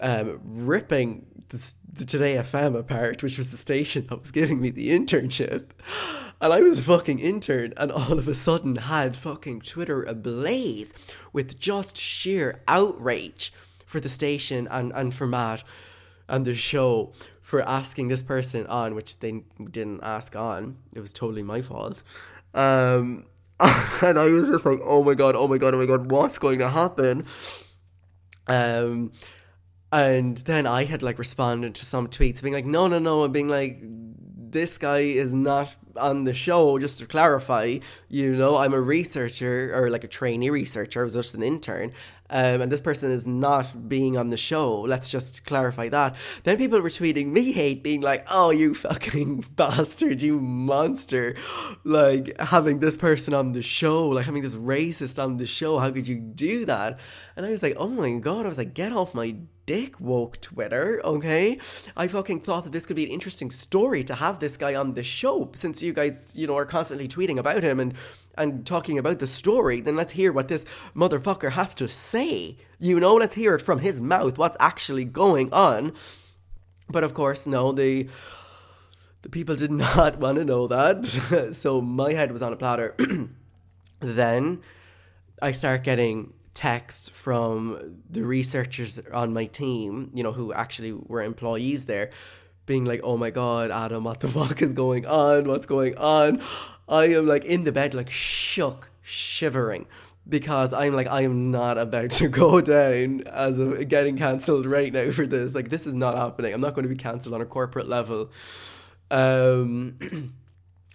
um, 0.00 0.40
ripping 0.44 1.26
the, 1.48 1.74
the 1.92 2.04
Today 2.04 2.36
FM 2.36 2.76
apart, 2.78 3.22
which 3.22 3.38
was 3.38 3.50
the 3.50 3.56
station 3.56 4.06
that 4.08 4.20
was 4.20 4.30
giving 4.30 4.60
me 4.60 4.70
the 4.70 4.90
internship. 4.90 5.66
And 6.40 6.52
I 6.52 6.60
was 6.60 6.80
a 6.80 6.82
fucking 6.82 7.20
intern, 7.20 7.72
and 7.76 7.92
all 7.92 8.18
of 8.18 8.28
a 8.28 8.34
sudden 8.34 8.76
had 8.76 9.16
fucking 9.16 9.60
Twitter 9.62 10.02
ablaze 10.02 10.92
with 11.32 11.58
just 11.58 11.96
sheer 11.96 12.62
outrage 12.66 13.52
for 13.86 14.00
the 14.00 14.08
station 14.08 14.66
and, 14.70 14.92
and 14.94 15.14
for 15.14 15.26
Matt 15.26 15.62
and 16.28 16.44
the 16.44 16.54
show 16.54 17.12
for 17.40 17.62
asking 17.62 18.08
this 18.08 18.22
person 18.22 18.66
on, 18.66 18.94
which 18.94 19.20
they 19.20 19.42
didn't 19.70 20.00
ask 20.02 20.34
on. 20.34 20.76
It 20.94 21.00
was 21.00 21.12
totally 21.12 21.42
my 21.42 21.62
fault. 21.62 22.02
Um, 22.54 23.26
and 23.60 24.18
I 24.18 24.26
was 24.26 24.48
just 24.48 24.64
like, 24.64 24.80
oh 24.82 25.04
my 25.04 25.14
god, 25.14 25.36
oh 25.36 25.46
my 25.46 25.58
god, 25.58 25.74
oh 25.74 25.78
my 25.78 25.86
god, 25.86 26.10
what's 26.10 26.38
going 26.38 26.58
to 26.58 26.68
happen? 26.68 27.26
Um, 28.46 29.12
and 29.94 30.36
then 30.38 30.66
I 30.66 30.84
had 30.84 31.04
like 31.04 31.20
responded 31.20 31.76
to 31.76 31.84
some 31.84 32.08
tweets 32.08 32.42
being 32.42 32.52
like, 32.52 32.66
no, 32.66 32.88
no, 32.88 32.98
no, 32.98 33.22
and 33.22 33.32
being 33.32 33.48
like, 33.48 33.78
this 33.80 34.76
guy 34.76 34.98
is 34.98 35.32
not 35.32 35.76
on 35.96 36.24
the 36.24 36.34
show, 36.34 36.78
just 36.80 36.98
to 36.98 37.06
clarify, 37.06 37.78
you 38.08 38.34
know, 38.34 38.56
I'm 38.56 38.74
a 38.74 38.80
researcher 38.80 39.70
or 39.72 39.90
like 39.90 40.02
a 40.02 40.08
trainee 40.08 40.50
researcher, 40.50 41.02
I 41.02 41.04
was 41.04 41.14
just 41.14 41.36
an 41.36 41.44
intern. 41.44 41.92
Um, 42.30 42.62
and 42.62 42.72
this 42.72 42.80
person 42.80 43.10
is 43.10 43.26
not 43.26 43.88
being 43.88 44.16
on 44.16 44.30
the 44.30 44.36
show. 44.36 44.80
Let's 44.80 45.10
just 45.10 45.44
clarify 45.44 45.90
that. 45.90 46.16
Then 46.44 46.56
people 46.56 46.80
were 46.80 46.88
tweeting 46.88 47.26
me 47.26 47.52
hate, 47.52 47.82
being 47.82 48.00
like, 48.00 48.26
"Oh, 48.30 48.50
you 48.50 48.74
fucking 48.74 49.44
bastard, 49.56 50.22
you 50.22 50.40
monster!" 50.40 51.36
Like 51.84 52.38
having 52.40 52.80
this 52.80 52.96
person 52.96 53.34
on 53.34 53.52
the 53.52 53.62
show, 53.62 54.08
like 54.08 54.24
having 54.24 54.42
this 54.42 54.54
racist 54.54 55.22
on 55.22 55.36
the 55.36 55.46
show. 55.46 55.78
How 55.78 55.90
could 55.90 56.08
you 56.08 56.16
do 56.16 56.64
that? 56.64 56.98
And 57.36 57.44
I 57.44 57.50
was 57.50 57.62
like, 57.62 57.76
"Oh 57.76 57.88
my 57.88 58.12
god!" 58.14 58.46
I 58.46 58.48
was 58.48 58.58
like, 58.58 58.74
"Get 58.74 58.92
off 58.92 59.14
my 59.14 59.36
dick 59.66 59.98
woke 60.00 60.40
Twitter, 60.40 61.00
okay? 61.04 61.58
I 61.96 62.08
fucking 62.08 62.40
thought 62.40 62.64
that 62.64 62.72
this 62.72 62.86
could 62.86 62.96
be 62.96 63.04
an 63.04 63.10
interesting 63.10 63.50
story 63.50 64.04
to 64.04 64.14
have 64.14 64.38
this 64.38 64.56
guy 64.56 64.74
on 64.74 64.94
the 64.94 65.02
show 65.02 65.50
since 65.54 65.82
you 65.82 65.92
guys, 65.92 66.32
you 66.34 66.46
know, 66.46 66.56
are 66.56 66.66
constantly 66.66 67.08
tweeting 67.08 67.38
about 67.38 67.62
him 67.62 67.80
and 67.80 67.94
and 68.36 68.66
talking 68.66 68.98
about 68.98 69.18
the 69.18 69.26
story, 69.26 69.80
then 69.80 69.96
let's 69.96 70.12
hear 70.12 70.32
what 70.32 70.48
this 70.48 70.64
motherfucker 70.94 71.52
has 71.52 71.74
to 71.76 71.88
say. 71.88 72.58
You 72.78 73.00
know, 73.00 73.14
let's 73.14 73.34
hear 73.34 73.54
it 73.54 73.62
from 73.62 73.78
his 73.78 74.00
mouth 74.00 74.38
what's 74.38 74.56
actually 74.60 75.04
going 75.04 75.52
on. 75.52 75.92
But 76.88 77.04
of 77.04 77.14
course, 77.14 77.46
no, 77.46 77.72
the 77.72 78.08
the 79.22 79.28
people 79.28 79.56
did 79.56 79.70
not 79.86 80.18
want 80.18 80.38
to 80.38 80.44
know 80.44 80.66
that. 80.66 81.50
so 81.54 81.80
my 81.80 82.12
head 82.12 82.32
was 82.32 82.42
on 82.42 82.52
a 82.52 82.56
platter. 82.56 82.94
then 84.00 84.60
I 85.40 85.52
start 85.52 85.82
getting 85.82 86.32
texts 86.54 87.08
from 87.08 88.00
the 88.08 88.22
researchers 88.22 89.00
on 89.12 89.32
my 89.32 89.46
team, 89.46 90.10
you 90.14 90.22
know, 90.22 90.32
who 90.32 90.52
actually 90.52 90.92
were 90.92 91.22
employees 91.22 91.86
there, 91.86 92.10
being 92.66 92.84
like, 92.84 93.00
oh 93.02 93.16
my 93.16 93.30
god, 93.30 93.70
Adam, 93.70 94.04
what 94.04 94.20
the 94.20 94.28
fuck 94.36 94.62
is 94.62 94.72
going 94.72 95.06
on? 95.06 95.44
What's 95.44 95.66
going 95.66 95.96
on? 95.98 96.40
I 96.88 97.06
am 97.06 97.26
like 97.26 97.44
in 97.44 97.64
the 97.64 97.72
bed, 97.72 97.94
like 97.94 98.10
shook, 98.10 98.90
shivering. 99.02 99.86
Because 100.26 100.72
I'm 100.72 100.94
like, 100.94 101.06
I 101.06 101.20
am 101.22 101.50
not 101.50 101.76
about 101.76 102.10
to 102.12 102.28
go 102.28 102.60
down 102.62 103.24
as 103.26 103.58
of 103.58 103.88
getting 103.88 104.16
cancelled 104.16 104.64
right 104.64 104.90
now 104.90 105.10
for 105.10 105.26
this. 105.26 105.54
Like, 105.54 105.68
this 105.68 105.86
is 105.86 105.94
not 105.94 106.16
happening. 106.16 106.54
I'm 106.54 106.62
not 106.62 106.74
going 106.74 106.84
to 106.84 106.88
be 106.88 106.96
cancelled 106.96 107.34
on 107.34 107.42
a 107.42 107.46
corporate 107.46 107.88
level. 107.88 108.30
Um, 109.10 109.98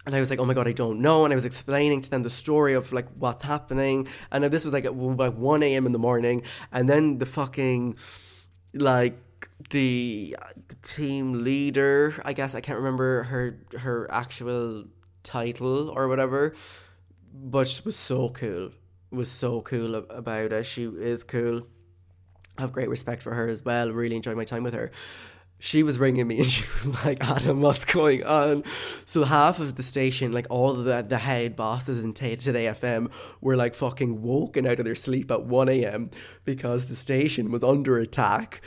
and 0.06 0.16
I 0.16 0.18
was 0.18 0.30
like, 0.30 0.40
oh 0.40 0.44
my 0.44 0.54
god, 0.54 0.66
I 0.66 0.72
don't 0.72 1.00
know. 1.00 1.24
And 1.24 1.32
I 1.32 1.36
was 1.36 1.44
explaining 1.44 2.00
to 2.00 2.10
them 2.10 2.24
the 2.24 2.30
story 2.30 2.74
of 2.74 2.92
like 2.92 3.06
what's 3.18 3.44
happening. 3.44 4.08
And 4.32 4.42
this 4.44 4.64
was 4.64 4.72
like 4.72 4.84
at 4.84 4.96
like 4.96 5.34
1 5.34 5.62
a.m. 5.62 5.86
in 5.86 5.92
the 5.92 5.98
morning. 6.00 6.42
And 6.72 6.88
then 6.88 7.18
the 7.18 7.26
fucking, 7.26 7.98
like, 8.74 9.16
the 9.70 10.36
team 10.82 11.44
leader, 11.44 12.20
I 12.24 12.32
guess 12.32 12.54
I 12.54 12.60
can't 12.60 12.78
remember 12.78 13.24
her 13.24 13.58
her 13.78 14.10
actual 14.10 14.86
title 15.22 15.90
or 15.90 16.08
whatever, 16.08 16.54
but 17.32 17.68
she 17.68 17.82
was 17.84 17.96
so 17.96 18.28
cool. 18.28 18.70
Was 19.10 19.30
so 19.30 19.60
cool 19.60 19.96
about 19.96 20.52
it. 20.52 20.64
She 20.64 20.84
is 20.84 21.24
cool. 21.24 21.66
I 22.56 22.62
have 22.62 22.72
great 22.72 22.88
respect 22.88 23.22
for 23.22 23.34
her 23.34 23.48
as 23.48 23.64
well. 23.64 23.90
Really 23.90 24.16
enjoyed 24.16 24.36
my 24.36 24.44
time 24.44 24.62
with 24.62 24.74
her. 24.74 24.90
She 25.58 25.82
was 25.82 25.98
ringing 25.98 26.26
me 26.26 26.36
and 26.38 26.46
she 26.46 26.62
was 26.62 27.04
like, 27.04 27.22
Adam, 27.22 27.60
what's 27.60 27.84
going 27.84 28.24
on? 28.24 28.64
So 29.04 29.24
half 29.24 29.58
of 29.58 29.74
the 29.74 29.82
station, 29.82 30.32
like 30.32 30.46
all 30.48 30.74
the 30.74 31.02
the 31.02 31.18
head 31.18 31.56
bosses 31.56 32.04
in 32.04 32.12
Today 32.14 32.66
FM, 32.66 33.10
were 33.40 33.56
like 33.56 33.74
fucking 33.74 34.22
woken 34.22 34.66
out 34.66 34.78
of 34.78 34.84
their 34.84 34.94
sleep 34.94 35.30
at 35.30 35.44
1 35.44 35.68
a.m. 35.68 36.10
because 36.44 36.86
the 36.86 36.96
station 36.96 37.50
was 37.50 37.64
under 37.64 37.98
attack. 37.98 38.60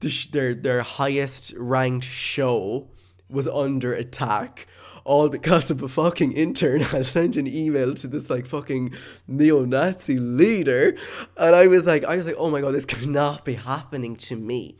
The, 0.00 0.26
their 0.32 0.54
their 0.54 0.82
highest 0.82 1.54
ranked 1.56 2.06
show 2.06 2.90
was 3.28 3.48
under 3.48 3.94
attack 3.94 4.66
all 5.04 5.28
because 5.28 5.70
of 5.70 5.82
a 5.82 5.88
fucking 5.88 6.32
intern 6.32 6.80
has 6.94 7.08
sent 7.08 7.36
an 7.36 7.46
email 7.46 7.94
to 7.94 8.06
this 8.06 8.30
like 8.30 8.46
fucking 8.46 8.94
neo-Nazi 9.26 10.18
leader, 10.18 10.96
and 11.36 11.54
I 11.54 11.66
was 11.66 11.86
like, 11.86 12.04
I 12.04 12.16
was 12.16 12.26
like, 12.26 12.36
oh 12.38 12.50
my 12.50 12.60
god, 12.60 12.72
this 12.72 12.86
cannot 12.86 13.44
be 13.44 13.54
happening 13.54 14.16
to 14.16 14.36
me. 14.36 14.76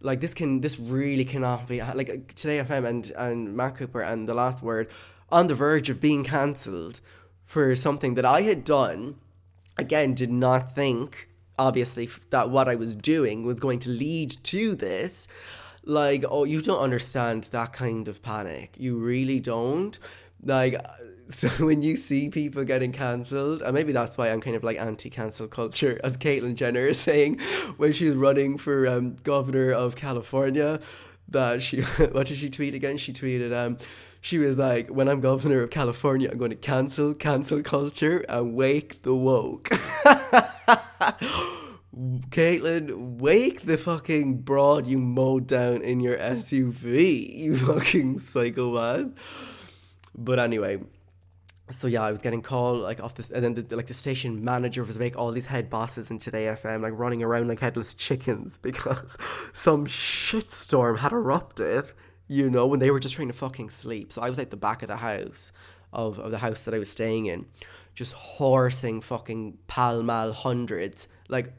Like 0.00 0.20
this 0.20 0.34
can, 0.34 0.60
this 0.60 0.78
really 0.78 1.24
cannot 1.24 1.68
be 1.68 1.82
like 1.82 2.34
today 2.34 2.62
FM 2.62 2.86
and 2.86 3.12
and 3.16 3.56
Matt 3.56 3.76
Cooper 3.76 4.00
and 4.00 4.28
the 4.28 4.34
last 4.34 4.62
word 4.62 4.88
on 5.30 5.46
the 5.46 5.54
verge 5.54 5.90
of 5.90 6.00
being 6.00 6.24
cancelled 6.24 7.00
for 7.44 7.74
something 7.74 8.14
that 8.14 8.24
I 8.24 8.42
had 8.42 8.64
done. 8.64 9.16
Again, 9.76 10.14
did 10.14 10.30
not 10.30 10.74
think 10.74 11.28
obviously 11.58 12.08
that 12.30 12.50
what 12.50 12.68
I 12.68 12.76
was 12.76 12.94
doing 12.94 13.44
was 13.44 13.58
going 13.58 13.80
to 13.80 13.90
lead 13.90 14.30
to 14.44 14.74
this 14.74 15.26
like 15.88 16.24
oh 16.30 16.44
you 16.44 16.62
don't 16.62 16.80
understand 16.80 17.44
that 17.52 17.72
kind 17.72 18.06
of 18.06 18.22
panic. 18.22 18.74
You 18.76 18.98
really 18.98 19.40
don't. 19.40 19.98
Like 20.44 20.80
so 21.28 21.48
when 21.64 21.82
you 21.82 21.96
see 21.96 22.28
people 22.28 22.64
getting 22.64 22.92
cancelled 22.92 23.60
and 23.60 23.74
maybe 23.74 23.92
that's 23.92 24.16
why 24.16 24.30
i'm 24.30 24.40
kind 24.40 24.56
of 24.56 24.64
like 24.64 24.78
anti-cancel 24.80 25.46
culture 25.46 26.00
as 26.02 26.16
caitlyn 26.16 26.54
jenner 26.54 26.86
is 26.86 26.98
saying 26.98 27.38
when 27.76 27.92
she's 27.92 28.14
running 28.14 28.56
for 28.56 28.86
um, 28.86 29.14
governor 29.24 29.70
of 29.70 29.94
california 29.94 30.80
that 31.28 31.62
she 31.62 31.82
what 32.12 32.26
did 32.26 32.38
she 32.38 32.48
tweet 32.48 32.74
again? 32.74 32.96
She 32.96 33.12
tweeted 33.12 33.52
um 33.54 33.76
she 34.20 34.38
was 34.38 34.56
like 34.56 34.88
when 34.88 35.08
i'm 35.08 35.20
governor 35.20 35.62
of 35.62 35.70
california 35.70 36.30
i'm 36.30 36.38
going 36.38 36.50
to 36.50 36.56
cancel 36.56 37.14
cancel 37.14 37.62
culture 37.62 38.24
and 38.28 38.54
wake 38.54 39.02
the 39.02 39.14
woke 39.14 39.68
Caitlyn, 41.98 43.18
wake 43.18 43.62
the 43.62 43.76
fucking 43.76 44.42
broad 44.42 44.86
you 44.86 44.98
mowed 44.98 45.48
down 45.48 45.82
in 45.82 45.98
your 45.98 46.16
SUV, 46.16 47.36
you 47.36 47.56
fucking 47.66 48.20
psychopath. 48.20 49.08
But 50.14 50.38
anyway, 50.38 50.78
so 51.72 51.88
yeah, 51.88 52.04
I 52.04 52.12
was 52.12 52.20
getting 52.20 52.40
called 52.40 52.82
like 52.82 53.00
off 53.00 53.16
this, 53.16 53.30
and 53.30 53.44
then 53.44 53.54
the, 53.54 53.74
like 53.74 53.88
the 53.88 53.94
station 53.94 54.44
manager 54.44 54.84
was 54.84 55.00
like 55.00 55.16
all 55.16 55.32
these 55.32 55.46
head 55.46 55.68
bosses 55.68 56.08
in 56.08 56.18
Today 56.18 56.44
FM 56.44 56.82
like 56.82 56.92
running 56.94 57.22
around 57.22 57.48
like 57.48 57.58
headless 57.58 57.94
chickens 57.94 58.58
because 58.62 59.16
some 59.52 59.86
shitstorm 59.86 60.98
had 60.98 61.12
erupted. 61.12 61.90
You 62.30 62.50
know, 62.50 62.66
when 62.66 62.78
they 62.78 62.90
were 62.90 63.00
just 63.00 63.14
trying 63.14 63.28
to 63.28 63.34
fucking 63.34 63.70
sleep. 63.70 64.12
So 64.12 64.20
I 64.20 64.28
was 64.28 64.38
at 64.38 64.50
the 64.50 64.56
back 64.56 64.82
of 64.82 64.88
the 64.88 64.98
house 64.98 65.50
of, 65.94 66.18
of 66.18 66.30
the 66.30 66.36
house 66.36 66.60
that 66.60 66.74
I 66.74 66.78
was 66.78 66.90
staying 66.90 67.24
in, 67.24 67.46
just 67.94 68.12
horsing 68.12 69.00
fucking 69.00 69.56
Pall 69.66 70.02
Mall 70.02 70.32
hundreds, 70.32 71.08
like 71.30 71.54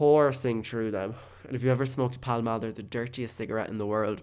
horsing 0.00 0.62
through 0.62 0.90
them. 0.90 1.14
And 1.46 1.54
if 1.54 1.62
you 1.62 1.70
ever 1.70 1.84
smoked 1.84 2.22
Pall 2.22 2.40
Mall, 2.40 2.58
they're 2.58 2.72
the 2.72 2.82
dirtiest 2.82 3.36
cigarette 3.36 3.68
in 3.68 3.76
the 3.76 3.84
world. 3.84 4.22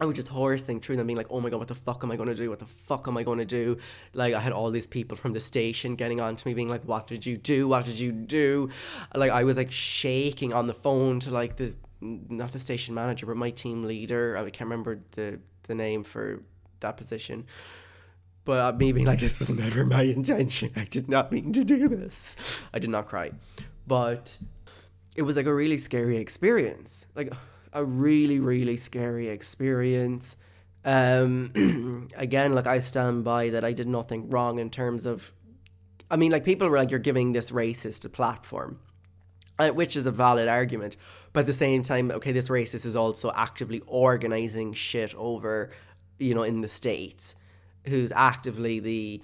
I 0.00 0.06
was 0.06 0.14
just 0.14 0.28
horsing 0.28 0.78
through 0.80 0.98
them, 0.98 1.08
being 1.08 1.16
like, 1.16 1.26
"Oh 1.30 1.40
my 1.40 1.50
god, 1.50 1.58
what 1.58 1.66
the 1.66 1.74
fuck 1.74 2.04
am 2.04 2.12
I 2.12 2.16
going 2.16 2.28
to 2.28 2.34
do? 2.36 2.48
What 2.48 2.60
the 2.60 2.72
fuck 2.88 3.08
am 3.08 3.16
I 3.16 3.24
going 3.24 3.38
to 3.38 3.44
do?" 3.44 3.78
Like 4.14 4.34
I 4.34 4.40
had 4.40 4.52
all 4.52 4.70
these 4.70 4.86
people 4.86 5.16
from 5.16 5.32
the 5.32 5.40
station 5.40 5.96
getting 5.96 6.20
on 6.20 6.36
to 6.36 6.46
me, 6.46 6.54
being 6.54 6.68
like, 6.68 6.84
"What 6.84 7.08
did 7.08 7.26
you 7.26 7.36
do? 7.36 7.66
What 7.66 7.86
did 7.86 7.98
you 7.98 8.12
do?" 8.12 8.70
Like 9.12 9.32
I 9.32 9.42
was 9.42 9.56
like 9.56 9.72
shaking 9.72 10.52
on 10.52 10.68
the 10.68 10.74
phone 10.74 11.18
to 11.20 11.32
like 11.32 11.56
the 11.56 11.74
not 12.00 12.52
the 12.52 12.60
station 12.60 12.94
manager, 12.94 13.26
but 13.26 13.36
my 13.36 13.50
team 13.50 13.82
leader. 13.82 14.36
I 14.38 14.48
can't 14.50 14.70
remember 14.70 15.00
the 15.16 15.40
the 15.64 15.74
name 15.74 16.04
for 16.04 16.40
that 16.78 16.96
position. 16.96 17.46
But 18.44 18.58
uh, 18.60 18.78
me 18.78 18.92
being 18.92 19.06
like, 19.06 19.18
"This 19.18 19.40
was 19.40 19.50
never 19.50 19.84
my 19.84 20.02
intention. 20.02 20.70
I 20.76 20.84
did 20.84 21.08
not 21.08 21.32
mean 21.32 21.52
to 21.52 21.64
do 21.64 21.88
this." 21.88 22.36
I 22.72 22.78
did 22.78 22.90
not 22.90 23.06
cry, 23.06 23.32
but 23.88 24.38
it 25.16 25.22
was 25.22 25.36
like 25.36 25.46
a 25.46 25.54
really 25.54 25.78
scary 25.78 26.16
experience. 26.16 27.06
Like 27.14 27.32
a 27.72 27.84
really, 27.84 28.40
really 28.40 28.76
scary 28.76 29.28
experience. 29.28 30.36
Um, 30.84 32.08
again, 32.16 32.54
like 32.54 32.66
I 32.66 32.80
stand 32.80 33.24
by 33.24 33.50
that 33.50 33.64
I 33.64 33.72
did 33.72 33.88
nothing 33.88 34.30
wrong 34.30 34.58
in 34.58 34.70
terms 34.70 35.06
of, 35.06 35.32
I 36.10 36.16
mean, 36.16 36.32
like 36.32 36.44
people 36.44 36.68
were 36.68 36.78
like, 36.78 36.90
you're 36.90 36.98
giving 36.98 37.32
this 37.32 37.50
racist 37.50 38.04
a 38.04 38.08
platform, 38.08 38.80
uh, 39.58 39.68
which 39.68 39.96
is 39.96 40.06
a 40.06 40.10
valid 40.10 40.48
argument. 40.48 40.96
But 41.32 41.40
at 41.40 41.46
the 41.46 41.52
same 41.52 41.82
time, 41.82 42.10
okay, 42.10 42.32
this 42.32 42.48
racist 42.48 42.84
is 42.84 42.96
also 42.96 43.30
actively 43.36 43.82
organizing 43.86 44.72
shit 44.72 45.14
over, 45.14 45.70
you 46.18 46.34
know, 46.34 46.42
in 46.42 46.60
the 46.60 46.68
States, 46.68 47.36
who's 47.86 48.10
actively 48.16 48.80
the 48.80 49.22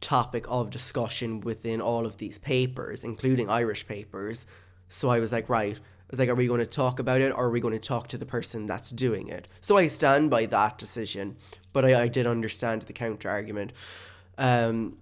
topic 0.00 0.46
of 0.48 0.70
discussion 0.70 1.40
within 1.40 1.80
all 1.80 2.06
of 2.06 2.16
these 2.16 2.38
papers, 2.38 3.04
including 3.04 3.50
Irish 3.50 3.86
papers 3.86 4.46
so 4.88 5.08
I 5.08 5.20
was 5.20 5.32
like, 5.32 5.48
right. 5.48 5.76
I 5.76 6.08
was 6.10 6.20
like, 6.20 6.28
are 6.28 6.36
we 6.36 6.46
going 6.46 6.60
to 6.60 6.66
talk 6.66 7.00
about 7.00 7.20
it 7.20 7.32
or 7.32 7.46
are 7.46 7.50
we 7.50 7.60
going 7.60 7.74
to 7.74 7.80
talk 7.80 8.08
to 8.08 8.18
the 8.18 8.26
person 8.26 8.66
that's 8.66 8.90
doing 8.90 9.28
it? 9.28 9.48
So 9.60 9.76
I 9.76 9.88
stand 9.88 10.30
by 10.30 10.46
that 10.46 10.78
decision, 10.78 11.36
but 11.72 11.84
I, 11.84 12.02
I 12.02 12.08
did 12.08 12.26
understand 12.26 12.82
the 12.82 12.92
counter 12.92 13.28
argument. 13.28 13.72
Um, 14.38 14.98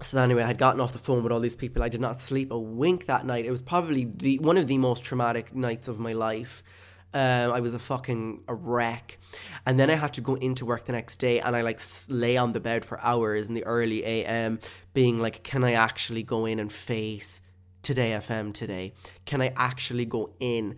so 0.00 0.20
anyway, 0.20 0.42
I 0.42 0.46
had 0.46 0.58
gotten 0.58 0.80
off 0.80 0.92
the 0.92 0.98
phone 0.98 1.22
with 1.22 1.32
all 1.32 1.40
these 1.40 1.56
people. 1.56 1.82
I 1.82 1.88
did 1.88 2.00
not 2.00 2.20
sleep 2.20 2.50
a 2.50 2.58
wink 2.58 3.06
that 3.06 3.26
night. 3.26 3.44
It 3.44 3.50
was 3.50 3.62
probably 3.62 4.04
the 4.04 4.38
one 4.38 4.56
of 4.56 4.66
the 4.66 4.78
most 4.78 5.04
traumatic 5.04 5.54
nights 5.54 5.86
of 5.86 5.98
my 5.98 6.14
life. 6.14 6.62
Um, 7.14 7.52
I 7.52 7.60
was 7.60 7.74
a 7.74 7.78
fucking 7.78 8.42
a 8.48 8.54
wreck. 8.54 9.18
And 9.64 9.78
then 9.78 9.90
I 9.90 9.94
had 9.94 10.14
to 10.14 10.20
go 10.20 10.34
into 10.34 10.66
work 10.66 10.86
the 10.86 10.92
next 10.92 11.18
day 11.18 11.40
and 11.40 11.56
I 11.56 11.62
like 11.62 11.80
lay 12.08 12.36
on 12.36 12.52
the 12.52 12.60
bed 12.60 12.84
for 12.84 13.00
hours 13.00 13.48
in 13.48 13.54
the 13.54 13.64
early 13.64 14.04
AM 14.04 14.60
being 14.94 15.18
like, 15.18 15.42
can 15.42 15.64
I 15.64 15.72
actually 15.72 16.22
go 16.22 16.46
in 16.46 16.58
and 16.58 16.72
face 16.72 17.40
Today 17.82 18.10
FM 18.10 18.52
today? 18.52 18.92
Can 19.24 19.40
I 19.40 19.52
actually 19.56 20.04
go 20.04 20.34
in 20.40 20.76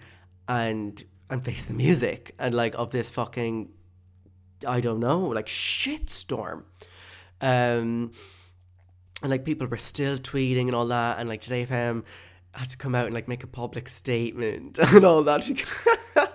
and 0.49 1.03
and 1.29 1.45
face 1.45 1.65
the 1.65 1.75
music 1.75 2.35
and 2.39 2.55
like 2.55 2.75
of 2.75 2.91
this 2.91 3.11
fucking 3.11 3.71
I 4.67 4.81
don't 4.81 5.01
know, 5.01 5.21
like 5.21 5.47
shitstorm. 5.47 6.65
Um 7.41 8.13
and 9.23 9.31
like 9.31 9.45
people 9.45 9.67
were 9.67 9.77
still 9.77 10.19
tweeting 10.19 10.67
and 10.67 10.75
all 10.75 10.87
that 10.87 11.19
and 11.19 11.29
like 11.29 11.41
Today 11.41 11.67
FM 11.67 12.05
had 12.53 12.69
to 12.69 12.77
come 12.77 12.95
out 12.95 13.07
and 13.07 13.15
like 13.15 13.29
make 13.29 13.45
a 13.45 13.47
public 13.47 13.89
statement 13.89 14.79
and 14.95 15.05
all 15.05 15.23
that. 15.23 15.43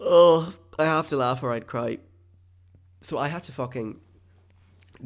oh, 0.00 0.52
I 0.78 0.84
have 0.84 1.08
to 1.08 1.16
laugh 1.16 1.42
or 1.42 1.52
I'd 1.52 1.66
cry. 1.66 1.98
So 3.00 3.18
I 3.18 3.28
had 3.28 3.42
to 3.44 3.52
fucking 3.52 4.00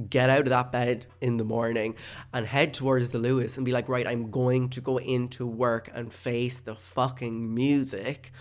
get 0.09 0.31
out 0.31 0.41
of 0.41 0.49
that 0.51 0.73
bed 0.73 1.07
in 1.21 1.37
the 1.37 1.45
morning 1.45 1.95
and 2.33 2.47
head 2.47 2.75
towards 2.75 3.11
the 3.11 3.19
Luas 3.19 3.57
and 3.57 3.65
be 3.65 3.73
like, 3.73 3.89
right, 3.89 4.07
I'm 4.07 4.31
going 4.31 4.69
to 4.71 4.81
go 4.81 4.99
into 4.99 5.47
work 5.47 5.91
and 5.95 6.13
face 6.13 6.61
the 6.61 6.75
fucking 6.75 7.55
music. 7.55 8.33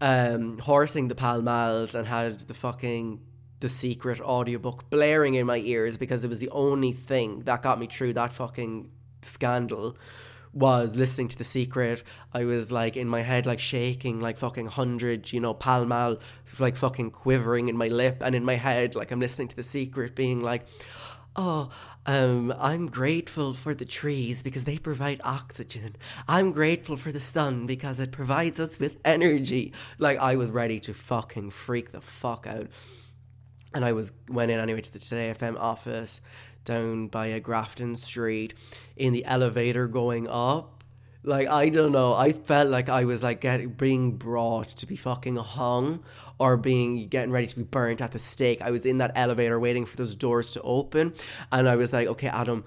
Um, 0.00 0.58
horsing 0.58 1.08
the 1.08 1.16
Pall 1.16 1.42
Malls 1.42 1.92
and 1.92 2.06
had 2.06 2.40
the 2.40 2.54
fucking 2.54 3.20
the 3.60 3.68
secret 3.68 4.20
audiobook 4.20 4.88
blaring 4.90 5.34
in 5.34 5.46
my 5.46 5.58
ears 5.58 5.96
because 5.96 6.22
it 6.22 6.28
was 6.28 6.38
the 6.38 6.50
only 6.50 6.92
thing 6.92 7.40
that 7.40 7.62
got 7.62 7.80
me 7.80 7.88
through 7.88 8.12
that 8.12 8.32
fucking 8.32 8.90
scandal 9.22 9.96
was 10.52 10.96
listening 10.96 11.28
to 11.28 11.38
The 11.38 11.44
Secret. 11.44 12.02
I 12.32 12.44
was 12.44 12.72
like 12.72 12.96
in 12.96 13.08
my 13.08 13.22
head, 13.22 13.46
like 13.46 13.60
shaking, 13.60 14.20
like 14.20 14.38
fucking 14.38 14.66
hundred, 14.66 15.32
you 15.32 15.40
know, 15.40 15.54
Pall 15.54 15.84
Mall, 15.84 16.18
like 16.58 16.76
fucking 16.76 17.10
quivering 17.10 17.68
in 17.68 17.76
my 17.76 17.88
lip, 17.88 18.22
and 18.24 18.34
in 18.34 18.44
my 18.44 18.54
head, 18.54 18.94
like 18.94 19.10
I'm 19.10 19.20
listening 19.20 19.48
to 19.48 19.56
The 19.56 19.62
Secret, 19.62 20.14
being 20.14 20.42
like, 20.42 20.66
oh, 21.36 21.70
um, 22.06 22.54
I'm 22.58 22.86
grateful 22.86 23.52
for 23.52 23.74
the 23.74 23.84
trees 23.84 24.42
because 24.42 24.64
they 24.64 24.78
provide 24.78 25.20
oxygen. 25.24 25.96
I'm 26.26 26.52
grateful 26.52 26.96
for 26.96 27.12
the 27.12 27.20
sun 27.20 27.66
because 27.66 28.00
it 28.00 28.12
provides 28.12 28.58
us 28.58 28.78
with 28.78 28.96
energy. 29.04 29.72
Like 29.98 30.18
I 30.18 30.36
was 30.36 30.50
ready 30.50 30.80
to 30.80 30.94
fucking 30.94 31.50
freak 31.50 31.92
the 31.92 32.00
fuck 32.00 32.46
out. 32.46 32.68
And 33.74 33.84
I 33.84 33.92
was 33.92 34.12
went 34.28 34.50
in 34.50 34.58
anyway 34.58 34.80
to 34.80 34.92
the 34.92 34.98
Today 34.98 35.34
FM 35.38 35.58
office 35.58 36.22
down 36.68 37.08
by 37.08 37.26
a 37.26 37.40
Grafton 37.40 37.96
Street 37.96 38.54
in 38.96 39.12
the 39.12 39.24
elevator 39.24 39.88
going 39.88 40.28
up. 40.28 40.84
Like 41.24 41.48
I 41.48 41.68
don't 41.68 41.92
know, 41.92 42.14
I 42.14 42.32
felt 42.32 42.68
like 42.68 42.88
I 42.88 43.04
was 43.04 43.22
like 43.22 43.40
getting 43.40 43.70
being 43.70 44.16
brought 44.16 44.68
to 44.68 44.86
be 44.86 44.96
fucking 44.96 45.36
hung 45.36 46.04
or 46.38 46.56
being 46.56 47.08
getting 47.08 47.32
ready 47.32 47.48
to 47.48 47.56
be 47.56 47.64
burnt 47.64 48.00
at 48.00 48.12
the 48.12 48.18
stake. 48.18 48.62
I 48.62 48.70
was 48.70 48.86
in 48.86 48.98
that 48.98 49.12
elevator 49.14 49.58
waiting 49.58 49.84
for 49.84 49.96
those 49.96 50.14
doors 50.14 50.52
to 50.52 50.62
open, 50.62 51.14
and 51.50 51.68
I 51.68 51.76
was 51.76 51.92
like, 51.92 52.06
okay, 52.06 52.28
Adam, 52.28 52.64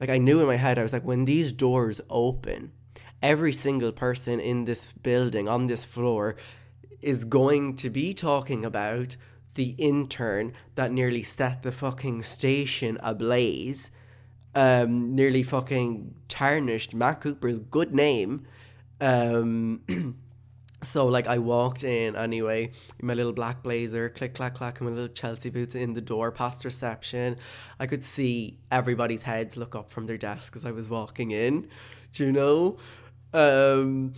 like 0.00 0.10
I 0.10 0.18
knew 0.18 0.40
in 0.40 0.46
my 0.46 0.56
head, 0.56 0.78
I 0.78 0.82
was 0.82 0.92
like, 0.92 1.04
when 1.04 1.24
these 1.24 1.50
doors 1.50 2.00
open, 2.10 2.72
every 3.22 3.52
single 3.52 3.92
person 3.92 4.38
in 4.38 4.66
this 4.66 4.92
building 4.92 5.48
on 5.48 5.66
this 5.66 5.84
floor 5.84 6.36
is 7.00 7.24
going 7.24 7.76
to 7.76 7.90
be 7.90 8.12
talking 8.12 8.64
about 8.64 9.16
the 9.54 9.74
intern 9.78 10.52
that 10.74 10.92
nearly 10.92 11.22
set 11.22 11.62
the 11.62 11.72
fucking 11.72 12.22
station 12.22 12.98
ablaze, 13.02 13.90
um, 14.54 15.14
nearly 15.14 15.42
fucking 15.42 16.14
tarnished 16.28 16.94
Matt 16.94 17.20
Cooper's 17.20 17.58
good 17.58 17.94
name. 17.94 18.46
Um, 19.00 19.82
so 20.82 21.06
like 21.06 21.26
I 21.26 21.38
walked 21.38 21.84
in 21.84 22.14
anyway 22.16 22.70
in 22.98 23.06
my 23.06 23.14
little 23.14 23.32
black 23.32 23.62
blazer, 23.62 24.08
click 24.08 24.34
clack 24.34 24.54
clack, 24.54 24.80
and 24.80 24.88
my 24.88 24.94
little 24.94 25.12
Chelsea 25.12 25.50
boots 25.50 25.74
in 25.74 25.94
the 25.94 26.00
door 26.00 26.30
past 26.30 26.64
reception. 26.64 27.36
I 27.80 27.86
could 27.86 28.04
see 28.04 28.58
everybody's 28.70 29.22
heads 29.22 29.56
look 29.56 29.74
up 29.74 29.90
from 29.90 30.06
their 30.06 30.18
desk 30.18 30.56
as 30.56 30.64
I 30.64 30.70
was 30.70 30.88
walking 30.88 31.30
in. 31.30 31.68
Do 32.12 32.26
you 32.26 32.32
know? 32.32 32.76
Um, 33.32 34.14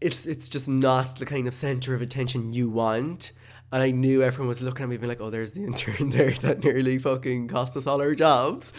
it's 0.00 0.26
it's 0.26 0.48
just 0.48 0.68
not 0.68 1.18
the 1.18 1.26
kind 1.26 1.48
of 1.48 1.54
center 1.54 1.94
of 1.94 2.02
attention 2.02 2.52
you 2.52 2.70
want. 2.70 3.32
And 3.72 3.82
I 3.82 3.90
knew 3.90 4.22
everyone 4.22 4.48
was 4.48 4.62
looking 4.62 4.84
at 4.84 4.88
me 4.88 4.96
being 4.96 5.08
like, 5.08 5.20
oh, 5.20 5.30
there's 5.30 5.50
the 5.52 5.64
intern 5.64 6.10
there 6.10 6.32
that 6.32 6.62
nearly 6.62 6.98
fucking 6.98 7.48
cost 7.48 7.76
us 7.76 7.86
all 7.86 8.00
our 8.00 8.14
jobs. 8.14 8.72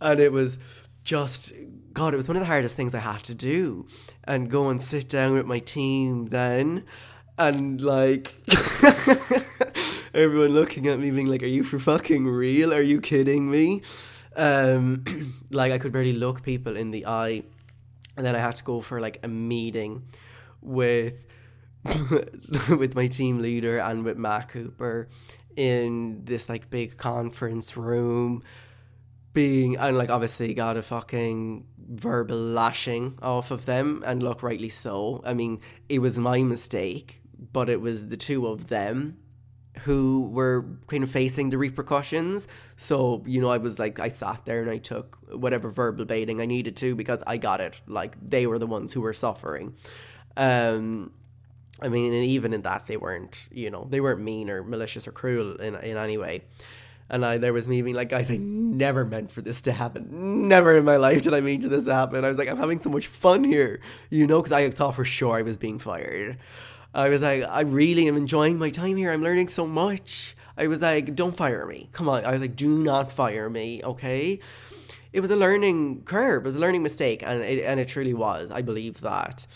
And 0.00 0.20
it 0.20 0.32
was 0.32 0.58
just, 1.04 1.52
God, 1.92 2.12
it 2.12 2.16
was 2.16 2.28
one 2.28 2.36
of 2.36 2.40
the 2.40 2.46
hardest 2.46 2.76
things 2.76 2.94
I 2.94 2.98
had 2.98 3.22
to 3.24 3.34
do. 3.34 3.86
And 4.24 4.50
go 4.50 4.68
and 4.68 4.82
sit 4.82 5.08
down 5.08 5.32
with 5.32 5.46
my 5.46 5.60
team 5.60 6.26
then. 6.26 6.84
And 7.38 7.80
like, 7.80 8.34
everyone 10.14 10.50
looking 10.50 10.86
at 10.88 10.98
me 10.98 11.10
being 11.10 11.28
like, 11.28 11.42
are 11.42 11.46
you 11.46 11.64
for 11.64 11.78
fucking 11.78 12.26
real? 12.26 12.74
Are 12.74 12.82
you 12.82 13.00
kidding 13.00 13.50
me? 13.50 13.82
Um, 14.36 15.34
like, 15.50 15.72
I 15.72 15.78
could 15.78 15.92
barely 15.92 16.12
look 16.12 16.42
people 16.42 16.76
in 16.76 16.90
the 16.90 17.06
eye. 17.06 17.42
And 18.16 18.26
then 18.26 18.36
I 18.36 18.40
had 18.40 18.56
to 18.56 18.64
go 18.64 18.82
for 18.82 19.00
like 19.00 19.20
a 19.22 19.28
meeting 19.28 20.02
with 20.60 21.14
with 22.68 22.94
my 22.94 23.06
team 23.08 23.38
leader 23.38 23.78
and 23.78 24.04
with 24.04 24.16
Matt 24.16 24.48
Cooper 24.48 25.08
in 25.56 26.24
this 26.24 26.48
like 26.48 26.70
big 26.70 26.96
conference 26.96 27.76
room 27.76 28.42
being 29.32 29.76
and 29.76 29.96
like 29.96 30.10
obviously 30.10 30.54
got 30.54 30.76
a 30.76 30.82
fucking 30.82 31.66
verbal 31.78 32.36
lashing 32.36 33.18
off 33.22 33.50
of 33.50 33.66
them 33.66 34.02
and 34.06 34.22
look 34.22 34.42
rightly 34.42 34.68
so. 34.68 35.22
I 35.24 35.34
mean 35.34 35.60
it 35.88 35.98
was 35.98 36.18
my 36.18 36.42
mistake 36.42 37.20
but 37.52 37.68
it 37.68 37.80
was 37.80 38.08
the 38.08 38.16
two 38.16 38.46
of 38.46 38.68
them 38.68 39.18
who 39.78 40.28
were 40.28 40.66
kind 40.86 41.02
of 41.02 41.10
facing 41.10 41.50
the 41.50 41.58
repercussions. 41.58 42.46
So 42.76 43.24
you 43.26 43.40
know 43.40 43.50
i 43.50 43.58
was 43.58 43.78
like 43.78 43.98
i 43.98 44.08
sat 44.08 44.44
there 44.44 44.60
and 44.62 44.70
i 44.70 44.78
took 44.78 45.18
whatever 45.32 45.70
verbal 45.70 46.04
baiting 46.04 46.40
i 46.40 46.46
needed 46.46 46.76
to 46.76 46.94
because 46.94 47.22
i 47.26 47.38
got 47.38 47.60
it. 47.60 47.80
Like 47.88 48.16
they 48.20 48.46
were 48.46 48.58
the 48.58 48.68
ones 48.68 48.92
who 48.92 49.00
were 49.00 49.14
suffering. 49.14 49.74
Um 50.36 51.12
I 51.82 51.88
mean, 51.88 52.12
and 52.12 52.24
even 52.24 52.52
in 52.54 52.62
that, 52.62 52.86
they 52.86 52.96
weren't, 52.96 53.46
you 53.50 53.70
know, 53.70 53.86
they 53.90 54.00
weren't 54.00 54.20
mean 54.20 54.48
or 54.48 54.62
malicious 54.62 55.06
or 55.06 55.12
cruel 55.12 55.56
in 55.56 55.74
in 55.76 55.96
any 55.96 56.16
way. 56.16 56.42
And 57.10 57.26
I, 57.26 57.36
there 57.36 57.52
was 57.52 57.68
me 57.68 57.82
being 57.82 57.94
like, 57.94 58.08
guys, 58.08 58.30
I 58.30 58.38
never 58.38 59.04
meant 59.04 59.30
for 59.30 59.42
this 59.42 59.60
to 59.62 59.72
happen. 59.72 60.48
Never 60.48 60.76
in 60.78 60.84
my 60.84 60.96
life 60.96 61.22
did 61.22 61.34
I 61.34 61.40
mean 61.40 61.60
to 61.60 61.68
this 61.68 61.84
to 61.84 61.94
happen. 61.94 62.24
I 62.24 62.28
was 62.28 62.38
like, 62.38 62.48
I'm 62.48 62.56
having 62.56 62.78
so 62.78 62.88
much 62.88 63.06
fun 63.06 63.44
here, 63.44 63.80
you 64.08 64.26
know, 64.26 64.40
because 64.40 64.52
I 64.52 64.70
thought 64.70 64.94
for 64.94 65.04
sure 65.04 65.36
I 65.36 65.42
was 65.42 65.58
being 65.58 65.78
fired. 65.78 66.38
I 66.94 67.10
was 67.10 67.20
like, 67.20 67.42
I 67.42 67.62
really 67.62 68.08
am 68.08 68.16
enjoying 68.16 68.58
my 68.58 68.70
time 68.70 68.96
here. 68.96 69.12
I'm 69.12 69.22
learning 69.22 69.48
so 69.48 69.66
much. 69.66 70.34
I 70.56 70.66
was 70.68 70.80
like, 70.80 71.14
don't 71.14 71.36
fire 71.36 71.66
me. 71.66 71.88
Come 71.92 72.08
on. 72.08 72.24
I 72.24 72.32
was 72.32 72.40
like, 72.40 72.56
do 72.56 72.68
not 72.82 73.12
fire 73.12 73.50
me, 73.50 73.82
okay? 73.82 74.40
It 75.12 75.20
was 75.20 75.30
a 75.30 75.36
learning 75.36 76.04
curve. 76.04 76.44
It 76.44 76.46
was 76.46 76.56
a 76.56 76.60
learning 76.60 76.82
mistake, 76.82 77.22
and 77.22 77.42
it, 77.42 77.62
and 77.64 77.78
it 77.78 77.88
truly 77.88 78.14
was. 78.14 78.50
I 78.50 78.62
believe 78.62 79.02
that. 79.02 79.46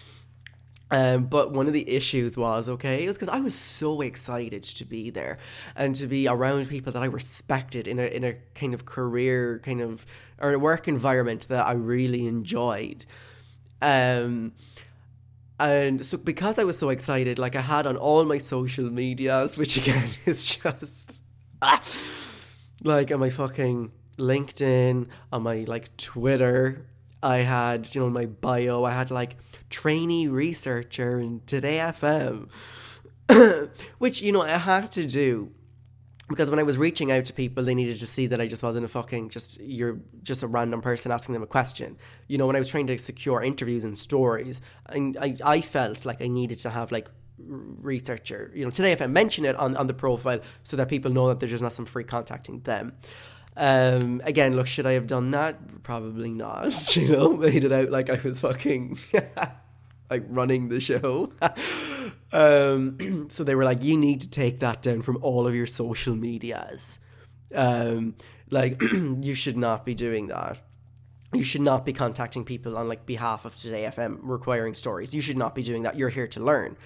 Um, 0.97 1.25
but 1.25 1.53
one 1.53 1.67
of 1.67 1.75
the 1.75 1.87
issues 1.91 2.39
was 2.39 2.71
okay, 2.71 3.05
it 3.05 3.07
was 3.07 3.17
because 3.19 3.29
I 3.29 3.41
was 3.41 3.55
so 3.55 4.01
excited 4.01 4.63
to 4.63 4.85
be 4.87 5.11
there 5.11 5.39
and 5.75 5.95
to 5.97 6.07
be 6.07 6.27
around 6.27 6.71
people 6.71 6.91
that 6.95 7.03
I 7.03 7.07
respected 7.07 7.87
in 7.87 7.99
a 7.99 8.07
in 8.07 8.25
a 8.25 8.37
kind 8.55 8.73
of 8.73 8.87
career 8.87 9.61
kind 9.63 9.83
of 9.83 10.07
or 10.41 10.55
a 10.55 10.59
work 10.59 10.89
environment 10.89 11.49
that 11.49 11.67
I 11.67 11.73
really 11.73 12.27
enjoyed. 12.27 13.05
Um, 13.83 14.53
and 15.61 16.03
so 16.03 16.17
because 16.17 16.59
I 16.59 16.65
was 16.65 16.79
so 16.79 16.89
excited, 16.89 17.39
like 17.39 17.57
I 17.57 17.61
had 17.61 17.87
on 17.87 17.99
all 17.99 18.25
my 18.25 18.39
social 18.39 18.89
medias, 18.91 19.59
which 19.59 19.77
again 19.83 20.09
is 20.25 20.57
just 20.57 21.23
ah, 21.61 21.83
like 22.85 23.13
on 23.13 23.21
my 23.21 23.29
fucking 23.29 23.93
LinkedIn, 24.17 25.09
on 25.31 25.43
my 25.43 25.65
like 25.69 25.95
Twitter, 25.99 26.87
I 27.27 27.39
had, 27.39 27.93
you 27.93 28.01
know, 28.01 28.09
my 28.09 28.27
bio, 28.27 28.85
I 28.85 28.93
had 28.93 29.11
like 29.11 29.37
trainee 29.68 30.29
researcher 30.29 31.18
in 31.18 31.41
Today 31.45 31.79
FM, 31.79 32.49
which, 33.99 34.22
you 34.22 34.31
know, 34.31 34.43
I 34.43 34.51
had 34.51 34.93
to 34.93 35.05
do 35.05 35.51
because 36.29 36.51
when 36.51 36.61
I 36.61 36.62
was 36.62 36.79
reaching 36.79 37.11
out 37.11 37.24
to 37.24 37.33
people, 37.33 37.64
they 37.64 37.74
needed 37.74 37.99
to 37.99 38.07
see 38.07 38.29
that 38.29 38.41
I 38.41 38.47
just 38.47 38.62
wasn't 38.62 38.85
a 38.85 38.89
fucking 38.89 39.31
just 39.31 39.61
you're 39.61 39.99
just 40.22 40.45
a 40.45 40.47
random 40.47 40.81
person 40.83 41.11
asking 41.11 41.33
them 41.33 41.43
a 41.43 41.49
question. 41.49 41.97
You 42.29 42.39
know, 42.39 42.47
when 42.47 42.55
I 42.55 42.61
was 42.61 42.68
trying 42.68 42.87
to 42.87 42.99
secure 42.99 43.43
interviews 43.43 43.83
and 43.83 43.99
stories, 43.99 44.61
I 44.89 45.12
I, 45.20 45.37
I 45.45 45.61
felt 45.62 46.07
like 46.07 46.22
I 46.22 46.29
needed 46.29 46.59
to 46.61 46.70
have 46.70 46.93
like 46.93 47.09
researcher. 47.39 48.53
You 48.55 48.64
know, 48.64 48.70
Today 48.70 48.95
FM 48.95 49.11
mention 49.11 49.45
it 49.45 49.57
on 49.57 49.77
on 49.77 49.89
the 49.89 49.95
profile 49.95 50.41
so 50.62 50.77
that 50.77 50.89
people 50.89 51.11
know 51.11 51.27
that 51.29 51.41
there's 51.41 51.51
just 51.51 51.62
not 51.62 51.72
some 51.72 51.87
free 51.87 52.05
contacting 52.05 52.61
them. 52.61 52.93
Um, 53.57 54.21
again, 54.25 54.55
look, 54.55 54.67
should 54.67 54.87
I 54.87 54.93
have 54.93 55.07
done 55.07 55.31
that? 55.31 55.83
Probably 55.83 56.31
not. 56.31 56.97
You 56.97 57.09
know, 57.09 57.37
made 57.37 57.65
it 57.65 57.73
out 57.73 57.91
like 57.91 58.11
I 58.11 58.21
was 58.23 58.41
fucking 58.41 58.99
like 60.11 60.25
running 60.29 60.69
the 60.69 60.81
show. 60.81 61.33
um, 62.33 63.27
so 63.31 63.45
they 63.45 63.55
were 63.55 63.65
like, 63.65 63.83
you 63.83 63.97
need 63.97 64.21
to 64.23 64.31
take 64.31 64.61
that 64.61 64.83
down 64.83 65.03
from 65.03 65.19
all 65.23 65.47
of 65.47 65.55
your 65.55 65.67
social 65.67 66.15
medias. 66.15 66.99
Um, 67.55 68.15
like, 68.51 68.81
you 68.93 69.35
should 69.35 69.57
not 69.57 69.85
be 69.87 69.95
doing 69.95 70.29
that. 70.29 70.61
You 71.33 71.43
should 71.43 71.61
not 71.63 71.85
be 71.85 71.93
contacting 71.93 72.45
people 72.45 72.77
on 72.79 72.89
like 72.89 73.05
behalf 73.05 73.45
of 73.45 73.57
Today 73.57 73.85
FM 73.85 74.19
requiring 74.23 74.75
stories. 74.75 75.13
You 75.15 75.21
should 75.21 75.37
not 75.37 75.55
be 75.55 75.63
doing 75.63 75.83
that. 75.83 75.97
You're 75.99 76.09
here 76.09 76.29
to 76.29 76.41
learn. 76.41 76.77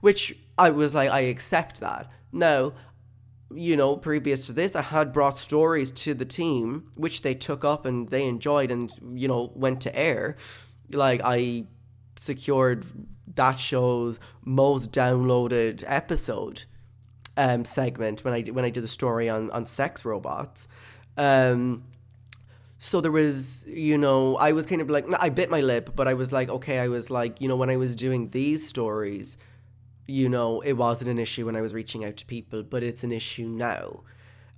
which 0.00 0.36
I 0.58 0.70
was 0.70 0.94
like, 0.94 1.10
I 1.10 1.20
accept 1.20 1.80
that. 1.80 2.10
Now, 2.32 2.72
you 3.54 3.76
know, 3.76 3.96
previous 3.96 4.46
to 4.46 4.52
this, 4.52 4.74
I 4.74 4.82
had 4.82 5.12
brought 5.12 5.38
stories 5.38 5.90
to 5.92 6.14
the 6.14 6.24
team, 6.24 6.90
which 6.96 7.22
they 7.22 7.34
took 7.34 7.64
up 7.64 7.86
and 7.86 8.08
they 8.08 8.26
enjoyed 8.26 8.70
and, 8.70 8.92
you 9.14 9.28
know, 9.28 9.52
went 9.54 9.80
to 9.82 9.96
air. 9.96 10.36
Like, 10.92 11.20
I 11.24 11.64
secured 12.16 12.84
that 13.34 13.58
show's 13.58 14.18
most 14.44 14.90
downloaded 14.90 15.84
episode 15.86 16.64
um, 17.36 17.64
segment 17.64 18.24
when 18.24 18.34
I, 18.34 18.42
when 18.42 18.64
I 18.64 18.70
did 18.70 18.82
the 18.82 18.88
story 18.88 19.28
on, 19.28 19.50
on 19.50 19.66
sex 19.66 20.04
robots. 20.04 20.66
Um, 21.16 21.84
so 22.78 23.00
there 23.00 23.12
was, 23.12 23.64
you 23.66 23.96
know, 23.96 24.36
I 24.36 24.52
was 24.52 24.66
kind 24.66 24.80
of 24.80 24.90
like, 24.90 25.06
I 25.18 25.28
bit 25.28 25.50
my 25.50 25.60
lip, 25.60 25.90
but 25.94 26.08
I 26.08 26.14
was 26.14 26.32
like, 26.32 26.48
okay, 26.48 26.78
I 26.78 26.88
was 26.88 27.10
like, 27.10 27.40
you 27.40 27.48
know, 27.48 27.56
when 27.56 27.70
I 27.70 27.76
was 27.76 27.96
doing 27.96 28.30
these 28.30 28.66
stories, 28.66 29.38
you 30.06 30.28
know, 30.28 30.60
it 30.60 30.74
wasn't 30.74 31.10
an 31.10 31.18
issue 31.18 31.46
when 31.46 31.56
I 31.56 31.60
was 31.60 31.74
reaching 31.74 32.04
out 32.04 32.16
to 32.18 32.26
people, 32.26 32.62
but 32.62 32.82
it's 32.82 33.04
an 33.04 33.12
issue 33.12 33.46
now. 33.46 34.02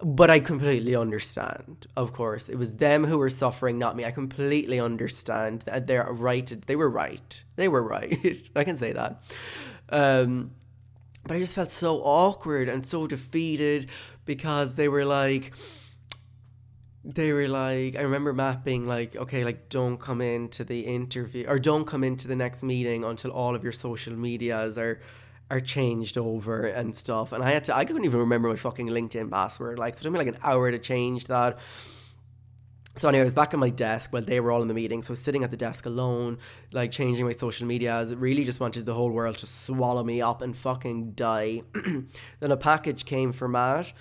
But 0.00 0.30
I 0.30 0.38
completely 0.38 0.94
understand, 0.94 1.86
of 1.96 2.12
course. 2.12 2.48
It 2.48 2.56
was 2.56 2.74
them 2.74 3.04
who 3.04 3.18
were 3.18 3.30
suffering, 3.30 3.78
not 3.78 3.96
me. 3.96 4.04
I 4.04 4.12
completely 4.12 4.78
understand 4.78 5.62
that 5.62 5.88
they're 5.88 6.04
right. 6.04 6.46
They 6.66 6.76
were 6.76 6.90
right. 6.90 7.44
They 7.56 7.66
were 7.66 7.82
right. 7.82 8.48
I 8.56 8.64
can 8.64 8.76
say 8.76 8.92
that. 8.92 9.22
Um, 9.88 10.52
but 11.24 11.34
I 11.34 11.40
just 11.40 11.54
felt 11.54 11.72
so 11.72 12.00
awkward 12.02 12.68
and 12.68 12.86
so 12.86 13.06
defeated 13.06 13.88
because 14.24 14.76
they 14.76 14.88
were 14.88 15.04
like, 15.04 15.52
they 17.04 17.32
were 17.32 17.48
like, 17.48 17.96
I 17.96 18.02
remember 18.02 18.32
Matt 18.32 18.64
being 18.64 18.86
like, 18.86 19.16
okay, 19.16 19.44
like, 19.44 19.68
don't 19.68 19.98
come 19.98 20.20
into 20.20 20.62
the 20.62 20.80
interview 20.80 21.46
or 21.48 21.58
don't 21.58 21.86
come 21.86 22.04
into 22.04 22.28
the 22.28 22.36
next 22.36 22.62
meeting 22.62 23.02
until 23.02 23.30
all 23.30 23.54
of 23.54 23.62
your 23.64 23.72
social 23.72 24.14
medias 24.14 24.78
are 24.78 25.00
are 25.50 25.60
changed 25.60 26.18
over 26.18 26.66
and 26.66 26.94
stuff. 26.94 27.32
And 27.32 27.42
I 27.42 27.52
had 27.52 27.64
to, 27.64 27.76
I 27.76 27.84
couldn't 27.84 28.04
even 28.04 28.20
remember 28.20 28.48
my 28.48 28.56
fucking 28.56 28.88
LinkedIn 28.88 29.30
password. 29.30 29.78
Like, 29.78 29.94
so 29.94 30.00
it 30.00 30.02
took 30.04 30.12
me 30.12 30.18
like 30.18 30.28
an 30.28 30.38
hour 30.42 30.70
to 30.70 30.78
change 30.78 31.26
that. 31.26 31.58
So 32.96 33.08
anyway, 33.08 33.20
I 33.20 33.24
was 33.24 33.34
back 33.34 33.54
at 33.54 33.60
my 33.60 33.70
desk 33.70 34.12
while 34.12 34.22
they 34.22 34.40
were 34.40 34.50
all 34.50 34.60
in 34.60 34.68
the 34.68 34.74
meeting. 34.74 35.02
So 35.02 35.10
I 35.10 35.12
was 35.12 35.20
sitting 35.20 35.44
at 35.44 35.50
the 35.50 35.56
desk 35.56 35.86
alone, 35.86 36.38
like 36.72 36.90
changing 36.90 37.24
my 37.24 37.32
social 37.32 37.66
media. 37.66 37.96
I 37.96 38.02
really 38.14 38.44
just 38.44 38.58
wanted 38.58 38.86
the 38.86 38.94
whole 38.94 39.10
world 39.10 39.38
to 39.38 39.46
swallow 39.46 40.02
me 40.02 40.20
up 40.20 40.42
and 40.42 40.56
fucking 40.56 41.12
die. 41.12 41.62
then 41.74 42.50
a 42.50 42.56
package 42.56 43.04
came 43.04 43.30
for 43.32 43.46
Matt. 43.46 43.92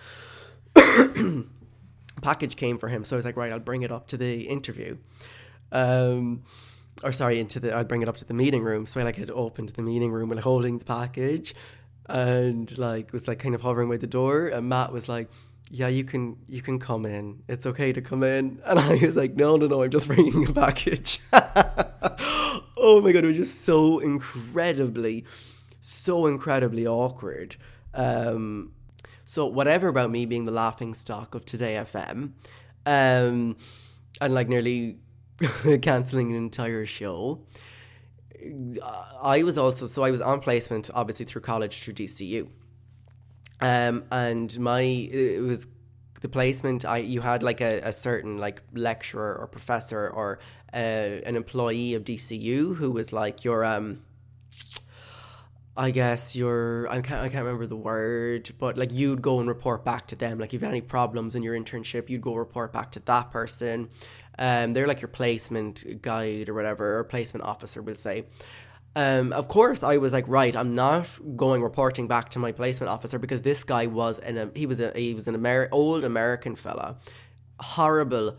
package 2.22 2.56
came 2.56 2.80
for 2.80 2.90
him. 2.90 3.04
So 3.04 3.16
I 3.16 3.18
was 3.18 3.26
like, 3.26 3.38
right, 3.38 3.52
I'll 3.52 3.60
bring 3.60 3.84
it 3.84 3.92
up 3.92 4.08
to 4.08 4.18
the 4.18 4.48
interview. 4.48 4.98
Um, 5.72 6.44
or 7.04 7.12
sorry, 7.12 7.40
into 7.40 7.60
the 7.60 7.76
I'd 7.76 7.88
bring 7.88 8.02
it 8.02 8.10
up 8.10 8.18
to 8.18 8.26
the 8.26 8.34
meeting 8.34 8.64
room. 8.64 8.86
So 8.86 9.00
I 9.00 9.04
like 9.04 9.18
had 9.18 9.32
opened 9.32 9.70
the 9.70 9.82
meeting 9.82 10.12
room 10.12 10.32
and 10.32 10.40
holding 10.40 10.80
the 10.80 10.86
package, 10.86 11.54
and 12.08 12.76
like 12.78 13.14
was 13.14 13.28
like 13.28 13.40
kind 13.40 13.56
of 13.56 13.62
hovering 13.62 13.90
by 13.90 13.98
the 13.98 14.08
door. 14.08 14.48
And 14.48 14.70
Matt 14.70 14.92
was 14.92 15.08
like, 15.08 15.30
"Yeah, 15.70 15.88
you 15.88 16.04
can 16.04 16.38
you 16.48 16.62
can 16.62 16.80
come 16.80 17.06
in. 17.06 17.44
It's 17.48 17.66
okay 17.66 17.94
to 17.94 18.02
come 18.02 18.24
in." 18.24 18.62
And 18.66 18.80
I 18.80 18.96
was 18.96 19.16
like, 19.16 19.36
"No, 19.36 19.58
no, 19.58 19.68
no, 19.68 19.84
I'm 19.84 19.92
just 19.92 20.08
bringing 20.08 20.48
a 20.48 20.54
package." 20.54 21.20
oh 21.34 23.02
my 23.04 23.12
god, 23.12 23.24
it 23.24 23.28
was 23.28 23.38
just 23.38 23.64
so 23.64 24.00
incredibly, 24.00 25.26
so 25.82 26.28
incredibly 26.28 26.88
awkward. 26.88 27.56
Um, 27.94 28.72
so 29.26 29.46
whatever 29.46 29.90
about 29.90 30.10
me 30.10 30.26
being 30.26 30.46
the 30.46 30.52
laughing 30.52 30.94
stock 30.94 31.36
of 31.36 31.46
Today 31.46 31.76
FM, 31.76 32.32
um, 32.86 33.58
and 34.22 34.34
like 34.34 34.48
nearly 34.48 35.00
cancelling 35.82 36.32
an 36.32 36.38
entire 36.38 36.86
show. 36.86 37.40
I 39.22 39.44
was 39.44 39.58
also 39.58 39.88
so 39.88 40.04
I 40.04 40.12
was 40.12 40.22
on 40.22 40.40
placement 40.40 40.90
obviously 40.94 41.26
through 41.26 41.42
college 41.42 41.82
through 41.82 41.96
DCU. 41.96 42.48
Um 43.60 44.06
and 44.12 44.60
my 44.60 44.82
it 44.82 45.42
was 45.42 45.68
the 46.22 46.30
placement 46.30 46.86
I 46.86 46.98
you 46.98 47.22
had 47.22 47.44
like 47.44 47.62
a, 47.62 47.80
a 47.80 47.94
certain 47.94 48.38
like 48.38 48.62
lecturer 48.74 49.36
or 49.36 49.48
professor 49.48 50.10
or 50.10 50.40
uh, 50.74 50.78
an 50.78 51.36
employee 51.36 51.94
of 51.94 52.04
DCU 52.04 52.76
who 52.76 52.92
was 52.92 53.12
like 53.14 53.44
your 53.44 53.66
um 53.66 54.02
I 55.76 55.92
guess 55.92 56.36
your 56.36 56.88
I 56.90 57.02
can't 57.02 57.22
I 57.24 57.30
can't 57.30 57.46
remember 57.46 57.68
the 57.68 57.76
word, 57.76 58.52
but 58.58 58.78
like 58.78 58.92
you'd 58.92 59.22
go 59.22 59.40
and 59.40 59.48
report 59.48 59.86
back 59.86 60.08
to 60.08 60.16
them. 60.16 60.40
Like 60.40 60.52
if 60.54 60.62
you 60.62 60.66
had 60.66 60.72
any 60.72 60.82
problems 60.82 61.36
in 61.36 61.44
your 61.44 61.56
internship, 61.56 62.10
you'd 62.10 62.22
go 62.22 62.34
report 62.34 62.74
back 62.74 62.92
to 62.94 63.00
that 63.02 63.30
person. 63.30 63.90
Um, 64.40 64.74
they're 64.74 64.88
like 64.88 65.02
your 65.02 65.08
placement 65.08 66.02
guide 66.02 66.50
or 66.50 66.54
whatever, 66.54 67.00
or 67.00 67.04
placement 67.04 67.46
officer 67.46 67.82
will 67.82 67.96
say. 67.96 68.26
Um, 68.96 69.32
of 69.32 69.48
course, 69.48 69.84
I 69.84 69.98
was 69.98 70.12
like, 70.12 70.28
right, 70.28 70.56
I'm 70.56 70.74
not 70.74 71.08
going 71.36 71.62
reporting 71.62 72.08
back 72.08 72.30
to 72.30 72.40
my 72.40 72.52
placement 72.52 72.90
officer 72.90 73.20
because 73.20 73.44
this 73.44 73.64
guy 73.64 73.86
was 73.86 74.18
an 74.20 74.52
he 74.56 74.66
was 74.66 74.80
a 74.80 74.92
he 74.96 75.14
was 75.14 75.28
an 75.28 75.68
old 75.72 76.04
American 76.04 76.56
fella, 76.56 76.98
horrible 77.60 78.38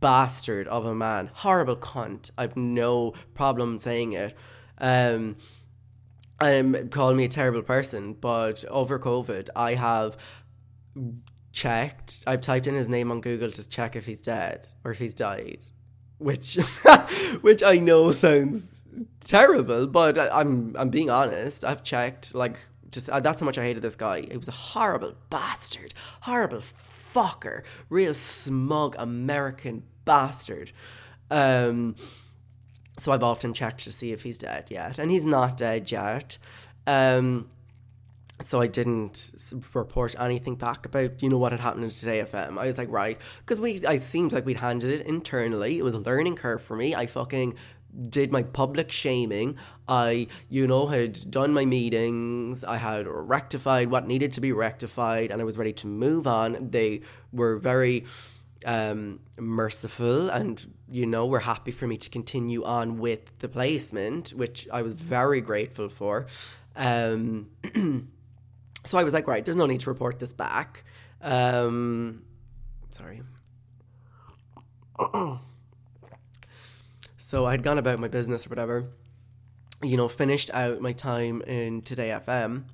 bastard 0.00 0.66
of 0.68 0.86
a 0.86 0.94
man, 0.94 1.30
horrible 1.32 1.76
cunt. 1.76 2.30
I've 2.38 2.56
no 2.56 3.12
problem 3.34 3.78
saying 3.78 4.12
it. 4.12 4.36
Um, 4.78 5.36
um, 6.40 6.88
calling 6.88 7.16
me 7.16 7.24
a 7.24 7.28
terrible 7.28 7.62
person, 7.62 8.14
but 8.14 8.64
over 8.68 8.98
COVID, 8.98 9.48
I 9.54 9.74
have 9.74 10.16
checked. 11.52 12.24
I've 12.26 12.40
typed 12.40 12.66
in 12.66 12.74
his 12.74 12.88
name 12.88 13.10
on 13.10 13.20
Google 13.20 13.50
to 13.52 13.68
check 13.68 13.94
if 13.96 14.06
he's 14.06 14.22
dead 14.22 14.66
or 14.84 14.92
if 14.92 14.98
he's 14.98 15.14
died, 15.14 15.60
which 16.18 16.54
which 17.40 17.62
I 17.62 17.76
know 17.76 18.10
sounds 18.10 18.82
terrible, 19.20 19.86
but 19.86 20.18
I, 20.18 20.40
I'm 20.40 20.74
I'm 20.76 20.90
being 20.90 21.10
honest. 21.10 21.64
I've 21.64 21.82
checked 21.82 22.34
like 22.34 22.58
just 22.90 23.08
uh, 23.08 23.20
that's 23.20 23.40
how 23.40 23.46
much 23.46 23.58
I 23.58 23.62
hated 23.62 23.82
this 23.82 23.96
guy. 23.96 24.22
He 24.22 24.36
was 24.36 24.48
a 24.48 24.52
horrible 24.52 25.14
bastard, 25.30 25.94
horrible 26.22 26.62
fucker, 27.14 27.62
real 27.88 28.14
smug 28.14 28.96
American 28.98 29.84
bastard. 30.04 30.72
Um, 31.30 31.96
so 32.98 33.12
I've 33.12 33.22
often 33.22 33.54
checked 33.54 33.84
to 33.84 33.92
see 33.92 34.12
if 34.12 34.22
he's 34.22 34.38
dead 34.38 34.66
yet, 34.70 34.98
and 34.98 35.10
he's 35.10 35.24
not 35.24 35.56
dead 35.56 35.90
yet. 35.90 36.38
Um, 36.86 37.48
so 38.44 38.60
I 38.60 38.66
didn't 38.66 39.32
report 39.74 40.14
anything 40.18 40.54
back 40.54 40.86
about 40.86 41.22
you 41.22 41.28
know 41.28 41.38
what 41.38 41.52
had 41.52 41.60
happened 41.60 41.84
in 41.84 41.90
Today 41.90 42.22
FM. 42.22 42.58
I 42.58 42.66
was 42.66 42.78
like, 42.78 42.90
right, 42.90 43.18
because 43.40 43.60
we 43.60 43.84
I 43.86 43.96
seemed 43.96 44.32
like 44.32 44.46
we'd 44.46 44.60
handled 44.60 44.92
it 44.92 45.06
internally. 45.06 45.78
It 45.78 45.84
was 45.84 45.94
a 45.94 45.98
learning 45.98 46.36
curve 46.36 46.62
for 46.62 46.76
me. 46.76 46.94
I 46.94 47.06
fucking 47.06 47.54
did 48.08 48.32
my 48.32 48.42
public 48.42 48.90
shaming. 48.90 49.56
I, 49.88 50.28
you 50.48 50.66
know, 50.66 50.86
had 50.86 51.30
done 51.30 51.52
my 51.52 51.64
meetings. 51.64 52.64
I 52.64 52.76
had 52.76 53.06
rectified 53.06 53.90
what 53.90 54.06
needed 54.06 54.32
to 54.34 54.40
be 54.40 54.52
rectified, 54.52 55.30
and 55.30 55.40
I 55.40 55.44
was 55.44 55.58
ready 55.58 55.72
to 55.74 55.86
move 55.86 56.26
on. 56.26 56.70
They 56.70 57.02
were 57.32 57.58
very 57.58 58.06
um, 58.64 59.20
merciful, 59.38 60.30
and 60.30 60.64
you 60.90 61.06
know, 61.06 61.26
were 61.26 61.40
happy 61.40 61.70
for 61.70 61.86
me 61.86 61.96
to 61.98 62.10
continue 62.10 62.64
on 62.64 62.98
with 62.98 63.38
the 63.38 63.48
placement, 63.48 64.30
which 64.30 64.68
I 64.72 64.82
was 64.82 64.94
very 64.94 65.40
grateful 65.40 65.88
for. 65.88 66.26
Um, 66.76 67.50
So 68.84 68.98
I 68.98 69.04
was 69.04 69.12
like, 69.12 69.28
right, 69.28 69.44
there's 69.44 69.56
no 69.56 69.66
need 69.66 69.80
to 69.80 69.90
report 69.90 70.18
this 70.18 70.32
back. 70.32 70.84
Um, 71.20 72.22
sorry. 72.90 73.22
so 77.16 77.46
I'd 77.46 77.62
gone 77.62 77.78
about 77.78 77.98
my 78.00 78.08
business 78.08 78.46
or 78.46 78.50
whatever, 78.50 78.88
you 79.82 79.96
know, 79.96 80.08
finished 80.08 80.50
out 80.52 80.80
my 80.80 80.92
time 80.92 81.42
in 81.42 81.82
Today 81.82 82.08
FM. 82.08 82.64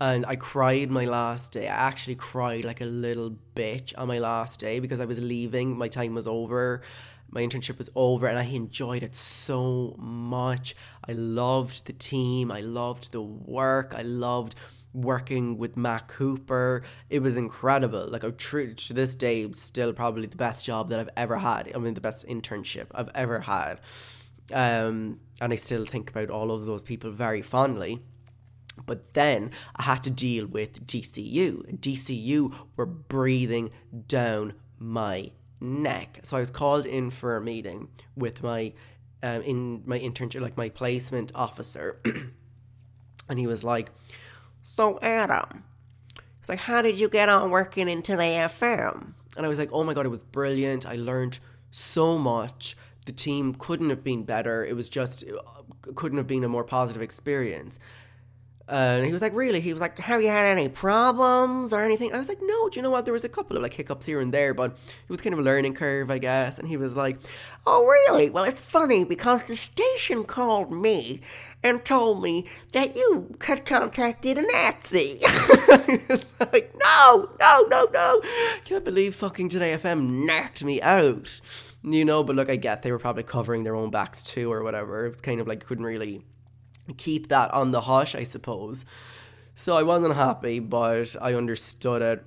And 0.00 0.26
I 0.26 0.36
cried 0.36 0.90
my 0.90 1.04
last 1.04 1.52
day. 1.52 1.68
I 1.68 1.74
actually 1.74 2.16
cried 2.16 2.64
like 2.64 2.80
a 2.80 2.86
little 2.86 3.36
bitch 3.54 3.92
on 3.96 4.08
my 4.08 4.18
last 4.18 4.58
day 4.58 4.80
because 4.80 5.00
I 5.00 5.04
was 5.04 5.20
leaving. 5.20 5.76
My 5.76 5.88
time 5.88 6.14
was 6.14 6.26
over. 6.26 6.82
My 7.30 7.42
internship 7.42 7.78
was 7.78 7.90
over 7.94 8.26
and 8.26 8.38
I 8.38 8.44
enjoyed 8.44 9.02
it 9.02 9.14
so 9.14 9.94
much. 9.98 10.74
I 11.08 11.12
loved 11.12 11.86
the 11.86 11.92
team. 11.92 12.50
I 12.50 12.60
loved 12.60 13.12
the 13.12 13.22
work. 13.22 13.94
I 13.96 14.02
loved 14.02 14.56
working 14.94 15.58
with 15.58 15.76
Matt 15.76 16.08
Cooper. 16.08 16.82
It 17.10 17.20
was 17.20 17.36
incredible. 17.36 18.08
Like, 18.08 18.24
a 18.24 18.32
true 18.32 18.72
to 18.72 18.92
this 18.94 19.14
day, 19.14 19.50
still 19.52 19.92
probably 19.92 20.26
the 20.26 20.36
best 20.36 20.64
job 20.64 20.88
that 20.88 21.00
I've 21.00 21.10
ever 21.16 21.36
had. 21.36 21.70
I 21.74 21.78
mean, 21.78 21.94
the 21.94 22.00
best 22.00 22.26
internship 22.26 22.86
I've 22.94 23.10
ever 23.14 23.40
had. 23.40 23.80
Um, 24.52 25.20
and 25.40 25.52
I 25.52 25.56
still 25.56 25.84
think 25.84 26.10
about 26.10 26.30
all 26.30 26.50
of 26.50 26.64
those 26.64 26.82
people 26.82 27.10
very 27.10 27.42
fondly. 27.42 28.00
But 28.86 29.14
then 29.14 29.50
I 29.76 29.82
had 29.84 30.02
to 30.04 30.10
deal 30.10 30.46
with 30.46 30.86
DCU. 30.86 31.78
DCU 31.78 32.54
were 32.76 32.86
breathing 32.86 33.70
down 34.08 34.54
my 34.78 35.30
neck. 35.60 36.20
So 36.22 36.36
I 36.36 36.40
was 36.40 36.50
called 36.50 36.86
in 36.86 37.10
for 37.10 37.36
a 37.36 37.40
meeting 37.40 37.88
with 38.16 38.42
my 38.42 38.72
um, 39.22 39.40
in 39.40 39.82
my 39.86 39.98
internship, 39.98 40.42
like 40.42 40.56
my 40.56 40.68
placement 40.68 41.32
officer, 41.34 41.98
and 43.28 43.38
he 43.38 43.46
was 43.46 43.64
like, 43.64 43.90
so, 44.66 44.98
Adam, 45.02 45.62
he's 46.40 46.48
like, 46.48 46.58
how 46.58 46.80
did 46.80 46.98
you 46.98 47.10
get 47.10 47.28
on 47.28 47.50
working 47.50 47.86
into 47.86 48.16
the 48.16 48.22
FM? 48.22 49.12
And 49.36 49.44
I 49.44 49.48
was 49.48 49.58
like, 49.58 49.68
oh 49.72 49.84
my 49.84 49.92
God, 49.92 50.06
it 50.06 50.08
was 50.08 50.22
brilliant. 50.22 50.86
I 50.86 50.96
learned 50.96 51.38
so 51.70 52.16
much. 52.16 52.74
The 53.04 53.12
team 53.12 53.54
couldn't 53.58 53.90
have 53.90 54.02
been 54.02 54.24
better. 54.24 54.64
It 54.64 54.74
was 54.74 54.88
just, 54.88 55.22
it 55.22 55.34
couldn't 55.94 56.16
have 56.16 56.26
been 56.26 56.44
a 56.44 56.48
more 56.48 56.64
positive 56.64 57.02
experience. 57.02 57.78
And 58.66 59.04
he 59.04 59.12
was 59.12 59.20
like, 59.20 59.34
really? 59.34 59.60
He 59.60 59.74
was 59.74 59.82
like, 59.82 59.98
have 59.98 60.22
you 60.22 60.28
had 60.28 60.46
any 60.46 60.70
problems 60.70 61.74
or 61.74 61.82
anything? 61.82 62.14
I 62.14 62.18
was 62.18 62.30
like, 62.30 62.40
no, 62.40 62.70
do 62.70 62.78
you 62.78 62.82
know 62.82 62.88
what? 62.88 63.04
There 63.04 63.12
was 63.12 63.24
a 63.24 63.28
couple 63.28 63.58
of 63.58 63.62
like 63.62 63.74
hiccups 63.74 64.06
here 64.06 64.20
and 64.20 64.32
there, 64.32 64.54
but 64.54 64.70
it 64.70 65.10
was 65.10 65.20
kind 65.20 65.34
of 65.34 65.40
a 65.40 65.42
learning 65.42 65.74
curve, 65.74 66.10
I 66.10 66.16
guess. 66.16 66.58
And 66.58 66.66
he 66.66 66.78
was 66.78 66.96
like, 66.96 67.18
oh, 67.66 67.84
really? 67.84 68.30
Well, 68.30 68.44
it's 68.44 68.62
funny 68.62 69.04
because 69.04 69.44
the 69.44 69.56
station 69.56 70.24
called 70.24 70.72
me 70.72 71.20
and 71.64 71.84
told 71.84 72.22
me 72.22 72.46
that 72.72 72.94
you 72.94 73.36
had 73.40 73.64
contacted 73.64 74.38
a 74.38 74.42
Nazi. 74.42 75.18
Like, 76.52 76.74
no, 76.78 77.30
no, 77.40 77.66
no, 77.68 77.88
no. 77.92 78.20
Can't 78.64 78.84
believe 78.84 79.14
fucking 79.14 79.48
Today 79.48 79.74
FM 79.74 80.24
knocked 80.24 80.62
me 80.62 80.80
out. 80.82 81.40
You 81.82 82.04
know, 82.04 82.22
but 82.22 82.36
look, 82.36 82.50
I 82.50 82.56
get 82.56 82.82
they 82.82 82.92
were 82.92 82.98
probably 82.98 83.22
covering 83.22 83.64
their 83.64 83.74
own 83.74 83.90
backs 83.90 84.22
too 84.22 84.52
or 84.52 84.62
whatever. 84.62 85.06
It's 85.06 85.20
kind 85.20 85.40
of 85.40 85.48
like 85.48 85.64
couldn't 85.64 85.84
really 85.84 86.24
keep 86.96 87.28
that 87.28 87.52
on 87.52 87.70
the 87.70 87.80
hush, 87.80 88.14
I 88.14 88.22
suppose. 88.24 88.84
So 89.54 89.76
I 89.76 89.82
wasn't 89.82 90.14
happy, 90.14 90.60
but 90.60 91.16
I 91.20 91.34
understood 91.34 92.02
it. 92.02 92.24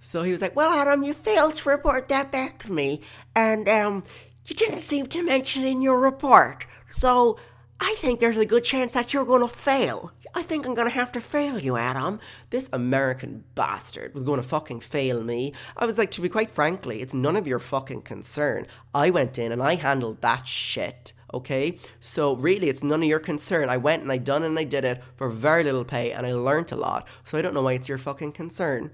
So 0.00 0.22
he 0.22 0.32
was 0.32 0.40
like, 0.40 0.56
Well, 0.56 0.72
Adam, 0.72 1.02
you 1.02 1.14
failed 1.14 1.54
to 1.54 1.68
report 1.68 2.08
that 2.08 2.32
back 2.32 2.58
to 2.60 2.72
me, 2.72 3.02
and 3.34 3.68
um, 3.68 4.04
you 4.46 4.56
didn't 4.56 4.78
seem 4.78 5.06
to 5.08 5.24
mention 5.24 5.64
in 5.64 5.82
your 5.82 5.98
report. 5.98 6.66
So 6.88 7.38
I 7.84 7.96
think 7.98 8.20
there's 8.20 8.38
a 8.38 8.46
good 8.46 8.62
chance 8.62 8.92
that 8.92 9.12
you're 9.12 9.24
to 9.40 9.48
fail. 9.48 10.12
I 10.34 10.44
think 10.44 10.64
I'm 10.64 10.74
to 10.86 10.94
have 10.94 11.10
to 11.12 11.20
fail 11.20 11.58
you, 11.58 11.76
Adam. 11.76 12.20
This 12.50 12.70
American 12.72 13.42
bastard 13.56 14.14
was 14.14 14.22
to 14.40 14.48
fucking 14.48 14.78
fail 14.80 15.20
me. 15.24 15.52
I 15.76 15.84
was 15.84 15.98
like, 15.98 16.12
to 16.12 16.20
be 16.20 16.28
quite 16.28 16.52
frankly, 16.52 17.02
it's 17.02 17.12
none 17.12 17.34
of 17.34 17.48
your 17.48 17.58
fucking 17.58 18.02
concern. 18.02 18.68
I 18.94 19.10
went 19.10 19.36
in 19.36 19.50
and 19.50 19.60
I 19.60 19.74
handled 19.74 20.22
that 20.22 20.46
shit 20.46 21.12
okay? 21.34 21.78
So 21.98 22.36
really, 22.36 22.68
it's 22.68 22.82
none 22.82 23.02
of 23.02 23.08
your 23.08 23.18
concern. 23.18 23.70
I 23.70 23.78
went 23.78 24.02
and 24.02 24.12
I 24.12 24.18
done 24.18 24.42
and 24.42 24.58
I 24.58 24.64
did 24.64 24.84
it 24.84 25.02
for 25.16 25.30
very 25.30 25.64
little 25.64 25.82
pay, 25.82 26.12
and 26.12 26.26
I 26.26 26.34
learned 26.34 26.70
a 26.72 26.76
lot. 26.76 27.08
So 27.24 27.38
I 27.38 27.42
don't 27.42 27.54
know 27.54 27.62
why 27.62 27.72
it's 27.72 27.88
your 27.88 27.96
fucking 27.96 28.32
concern. 28.32 28.90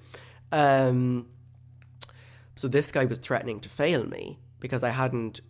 Um, 0.53 1.27
so 2.55 2.69
this 2.69 2.93
guy 2.93 3.07
was 3.07 3.19
threatening 3.19 3.59
to 3.59 3.69
fail 3.69 4.07
me 4.07 4.39
because 4.61 4.83
I 4.83 4.91
hadn't, 4.91 5.41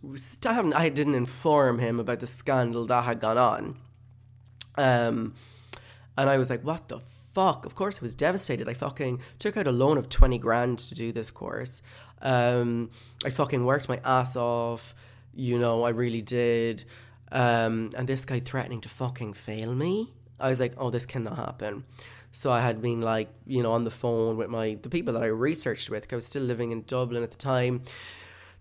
I 0.45 0.53
haven't, 0.53 0.73
I 0.73 0.89
didn't 0.89 1.15
inform 1.15 1.79
him 1.79 1.99
about 1.99 2.19
the 2.19 2.27
scandal 2.27 2.85
that 2.87 3.03
had 3.03 3.19
gone 3.19 3.37
on. 3.37 3.77
Um, 4.77 5.33
and 6.17 6.29
I 6.29 6.37
was 6.37 6.49
like, 6.49 6.63
what 6.63 6.89
the 6.89 6.99
fuck? 7.33 7.65
Of 7.65 7.75
course, 7.75 7.99
I 7.99 8.01
was 8.01 8.15
devastated. 8.15 8.67
I 8.67 8.73
fucking 8.73 9.21
took 9.39 9.57
out 9.57 9.67
a 9.67 9.71
loan 9.71 9.97
of 9.97 10.09
20 10.09 10.37
grand 10.37 10.79
to 10.79 10.95
do 10.95 11.11
this 11.11 11.31
course. 11.31 11.81
Um, 12.21 12.91
I 13.25 13.29
fucking 13.29 13.65
worked 13.65 13.89
my 13.89 13.99
ass 14.03 14.35
off. 14.35 14.95
You 15.33 15.57
know, 15.57 15.83
I 15.83 15.89
really 15.89 16.21
did. 16.21 16.83
Um, 17.31 17.91
and 17.95 18.07
this 18.07 18.25
guy 18.25 18.39
threatening 18.39 18.81
to 18.81 18.89
fucking 18.89 19.33
fail 19.33 19.73
me. 19.73 20.13
I 20.39 20.49
was 20.49 20.59
like, 20.59 20.73
oh, 20.77 20.89
this 20.89 21.05
cannot 21.05 21.35
happen. 21.35 21.83
So 22.31 22.51
I 22.51 22.61
had 22.61 22.81
been 22.81 23.01
like, 23.01 23.29
you 23.45 23.63
know, 23.63 23.71
on 23.71 23.83
the 23.83 23.91
phone 23.91 24.37
with 24.37 24.49
my 24.49 24.77
the 24.81 24.89
people 24.89 25.13
that 25.13 25.23
I 25.23 25.27
researched 25.27 25.89
with. 25.89 26.11
I 26.11 26.15
was 26.15 26.25
still 26.25 26.43
living 26.43 26.71
in 26.71 26.83
Dublin 26.83 27.23
at 27.23 27.31
the 27.31 27.37
time. 27.37 27.83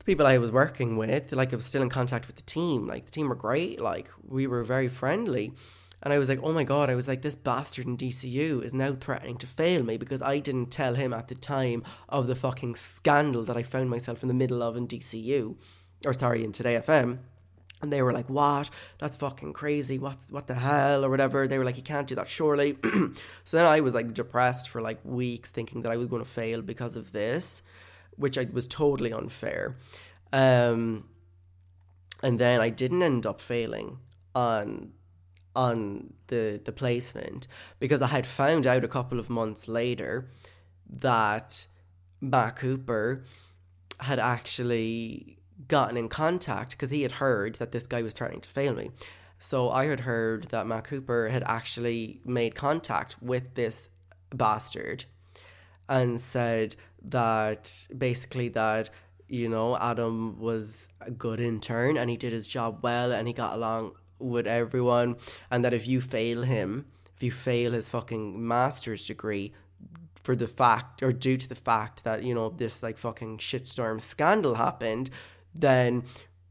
People 0.08 0.26
I 0.26 0.38
was 0.38 0.50
working 0.50 0.96
with, 0.96 1.32
like 1.32 1.52
I 1.52 1.56
was 1.56 1.66
still 1.66 1.82
in 1.82 1.90
contact 1.90 2.28
with 2.28 2.36
the 2.36 2.42
team. 2.42 2.86
Like 2.86 3.04
the 3.04 3.10
team 3.10 3.28
were 3.28 3.34
great. 3.34 3.78
Like 3.78 4.08
we 4.26 4.46
were 4.46 4.64
very 4.64 4.88
friendly. 4.88 5.52
And 6.02 6.14
I 6.14 6.18
was 6.18 6.30
like, 6.30 6.40
oh 6.42 6.54
my 6.54 6.64
God, 6.64 6.88
I 6.88 6.94
was 6.94 7.06
like, 7.06 7.20
this 7.20 7.34
bastard 7.34 7.86
in 7.86 7.98
DCU 7.98 8.64
is 8.64 8.72
now 8.72 8.94
threatening 8.94 9.36
to 9.36 9.46
fail 9.46 9.82
me 9.82 9.98
because 9.98 10.22
I 10.22 10.38
didn't 10.38 10.70
tell 10.70 10.94
him 10.94 11.12
at 11.12 11.28
the 11.28 11.34
time 11.34 11.84
of 12.08 12.26
the 12.26 12.34
fucking 12.34 12.76
scandal 12.76 13.44
that 13.44 13.58
I 13.58 13.62
found 13.62 13.90
myself 13.90 14.22
in 14.22 14.28
the 14.28 14.34
middle 14.34 14.62
of 14.62 14.78
in 14.78 14.88
DCU 14.88 15.56
or 16.06 16.14
sorry, 16.14 16.42
in 16.42 16.52
Today 16.52 16.80
FM. 16.80 17.18
And 17.82 17.92
they 17.92 18.00
were 18.00 18.14
like, 18.14 18.30
"What? 18.30 18.70
That's 18.96 19.18
fucking 19.18 19.52
crazy! 19.52 19.98
What? 19.98 20.16
What 20.30 20.46
the 20.46 20.54
hell?" 20.54 21.04
or 21.04 21.10
whatever. 21.10 21.46
They 21.46 21.58
were 21.58 21.66
like, 21.66 21.76
"You 21.76 21.82
can't 21.82 22.08
do 22.08 22.14
that, 22.14 22.30
surely." 22.30 22.78
so 23.44 23.56
then 23.58 23.66
I 23.66 23.80
was 23.80 23.92
like 23.92 24.14
depressed 24.14 24.70
for 24.70 24.80
like 24.80 25.00
weeks, 25.04 25.50
thinking 25.50 25.82
that 25.82 25.92
I 25.92 25.98
was 25.98 26.06
going 26.06 26.24
to 26.24 26.28
fail 26.28 26.62
because 26.62 26.96
of 26.96 27.12
this, 27.12 27.62
which 28.18 28.36
I 28.36 28.46
was 28.52 28.66
totally 28.66 29.12
unfair. 29.12 29.76
Um, 30.32 31.08
and 32.22 32.38
then 32.38 32.60
I 32.60 32.68
didn't 32.68 33.02
end 33.02 33.26
up 33.26 33.40
failing 33.40 33.98
on 34.34 34.92
on 35.56 36.12
the 36.28 36.60
the 36.64 36.72
placement 36.72 37.48
because 37.80 38.02
I 38.02 38.08
had 38.08 38.26
found 38.26 38.66
out 38.66 38.84
a 38.84 38.88
couple 38.88 39.18
of 39.18 39.30
months 39.30 39.66
later 39.68 40.30
that 40.88 41.66
Matt 42.20 42.56
Cooper 42.56 43.24
had 44.00 44.18
actually 44.18 45.38
gotten 45.66 45.96
in 45.96 46.08
contact 46.08 46.72
because 46.72 46.90
he 46.90 47.02
had 47.02 47.12
heard 47.12 47.56
that 47.56 47.72
this 47.72 47.86
guy 47.86 48.02
was 48.02 48.14
trying 48.14 48.40
to 48.40 48.48
fail 48.48 48.74
me. 48.74 48.90
So 49.38 49.70
I 49.70 49.86
had 49.86 50.00
heard 50.00 50.44
that 50.44 50.66
Matt 50.66 50.84
Cooper 50.84 51.28
had 51.28 51.42
actually 51.44 52.20
made 52.24 52.54
contact 52.54 53.16
with 53.22 53.54
this 53.54 53.88
bastard 54.34 55.04
and 55.88 56.20
said 56.20 56.76
that 57.02 57.86
basically 57.96 58.48
that 58.48 58.90
you 59.28 59.48
know 59.48 59.76
Adam 59.76 60.38
was 60.38 60.88
a 61.00 61.10
good 61.10 61.40
intern 61.40 61.96
and 61.96 62.10
he 62.10 62.16
did 62.16 62.32
his 62.32 62.48
job 62.48 62.78
well 62.82 63.12
and 63.12 63.26
he 63.26 63.34
got 63.34 63.54
along 63.54 63.92
with 64.18 64.46
everyone 64.46 65.16
and 65.50 65.64
that 65.64 65.74
if 65.74 65.86
you 65.86 66.00
fail 66.00 66.42
him 66.42 66.86
if 67.14 67.22
you 67.22 67.30
fail 67.30 67.72
his 67.72 67.88
fucking 67.88 68.46
master's 68.46 69.06
degree 69.06 69.52
for 70.14 70.34
the 70.34 70.48
fact 70.48 71.02
or 71.02 71.12
due 71.12 71.36
to 71.36 71.48
the 71.48 71.54
fact 71.54 72.04
that 72.04 72.22
you 72.22 72.34
know 72.34 72.48
this 72.50 72.82
like 72.82 72.98
fucking 72.98 73.38
shitstorm 73.38 74.00
scandal 74.00 74.56
happened 74.56 75.08
then 75.54 76.02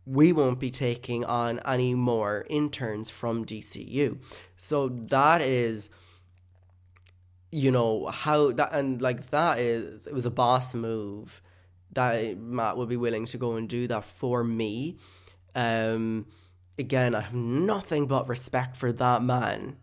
we 0.07 0.31
won't 0.31 0.59
be 0.59 0.71
taking 0.71 1.25
on 1.25 1.59
any 1.65 1.93
more 1.93 2.45
interns 2.49 3.09
from 3.09 3.45
DCU. 3.45 4.17
So 4.55 4.87
that 4.87 5.41
is 5.41 5.89
you 7.51 7.71
know 7.71 8.07
how 8.07 8.51
that 8.51 8.73
and 8.73 9.01
like 9.01 9.29
that 9.31 9.59
is 9.59 10.07
it 10.07 10.13
was 10.13 10.25
a 10.25 10.31
boss 10.31 10.73
move 10.73 11.41
that 11.93 12.37
Matt 12.37 12.77
would 12.77 12.89
be 12.89 12.97
willing 12.97 13.25
to 13.25 13.37
go 13.37 13.55
and 13.55 13.67
do 13.69 13.87
that 13.87 14.05
for 14.05 14.43
me. 14.43 14.97
Um 15.55 16.27
again, 16.77 17.15
I 17.15 17.21
have 17.21 17.33
nothing 17.33 18.05
but 18.07 18.27
respect 18.27 18.75
for 18.75 18.91
that 18.91 19.23
man 19.23 19.77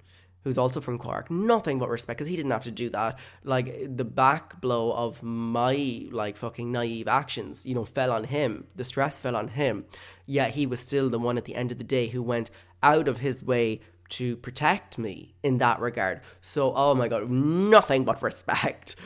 who's 0.45 0.59
also 0.59 0.81
from 0.81 0.99
Cork, 0.99 1.31
nothing 1.31 1.79
but 1.79 1.89
respect 1.89 2.19
because 2.19 2.29
he 2.29 2.37
didn't 2.37 2.53
have 2.53 2.65
to 2.65 2.71
do 2.71 2.91
that. 2.91 3.19
Like 3.43 3.97
the 3.97 4.05
back 4.05 4.61
blow 4.61 4.93
of 4.93 5.23
my 5.23 6.07
like 6.11 6.37
fucking 6.37 6.71
naive 6.71 7.09
actions, 7.09 7.65
you 7.65 7.75
know, 7.75 7.85
fell 7.85 8.13
on 8.13 8.25
him. 8.25 8.67
The 8.77 8.85
stress 8.85 9.19
fell 9.19 9.37
on 9.37 9.49
him. 9.49 9.87
Yet 10.27 10.51
he 10.51 10.67
was 10.67 10.81
still 10.81 11.09
the 11.09 11.19
one 11.19 11.39
at 11.39 11.47
the 11.47 11.55
end 11.55 11.73
of 11.73 11.79
the 11.79 11.85
day 11.85 12.09
who 12.09 12.23
went 12.23 12.51
out 12.83 13.09
of 13.09 13.19
his 13.19 13.43
way 13.43 13.81
to 14.19 14.37
protect 14.37 14.99
me 14.99 15.35
in 15.43 15.59
that 15.59 15.81
regard. 15.81 16.21
So, 16.41 16.73
oh 16.75 16.95
my 16.95 17.09
god, 17.09 17.31
nothing 17.31 18.05
but 18.05 18.23
respect 18.23 18.97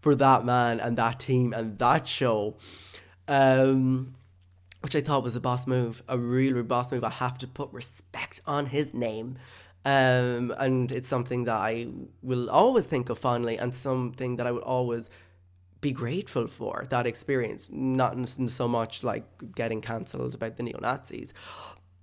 for 0.00 0.14
that 0.14 0.44
man 0.44 0.80
and 0.80 0.98
that 0.98 1.20
team 1.20 1.52
and 1.52 1.78
that 1.78 2.06
show. 2.06 2.56
Um 3.26 4.14
which 4.84 4.94
I 4.94 5.00
thought 5.00 5.22
was 5.22 5.34
a 5.34 5.40
boss 5.40 5.66
move, 5.66 6.02
a 6.08 6.18
real, 6.18 6.52
real 6.52 6.62
boss 6.62 6.92
move. 6.92 7.04
I 7.04 7.08
have 7.08 7.38
to 7.38 7.46
put 7.46 7.72
respect 7.72 8.42
on 8.46 8.66
his 8.66 8.92
name. 8.92 9.38
Um, 9.86 10.54
and 10.58 10.92
it's 10.92 11.08
something 11.08 11.44
that 11.44 11.56
I 11.56 11.86
will 12.22 12.50
always 12.50 12.84
think 12.84 13.08
of 13.08 13.18
fondly 13.18 13.56
and 13.56 13.74
something 13.74 14.36
that 14.36 14.46
I 14.46 14.50
would 14.50 14.62
always 14.62 15.08
be 15.80 15.90
grateful 15.92 16.46
for 16.48 16.84
that 16.90 17.06
experience. 17.06 17.70
Not 17.72 18.28
so 18.28 18.68
much 18.68 19.02
like 19.02 19.24
getting 19.54 19.80
cancelled 19.80 20.34
about 20.34 20.58
the 20.58 20.62
neo 20.62 20.78
Nazis, 20.80 21.32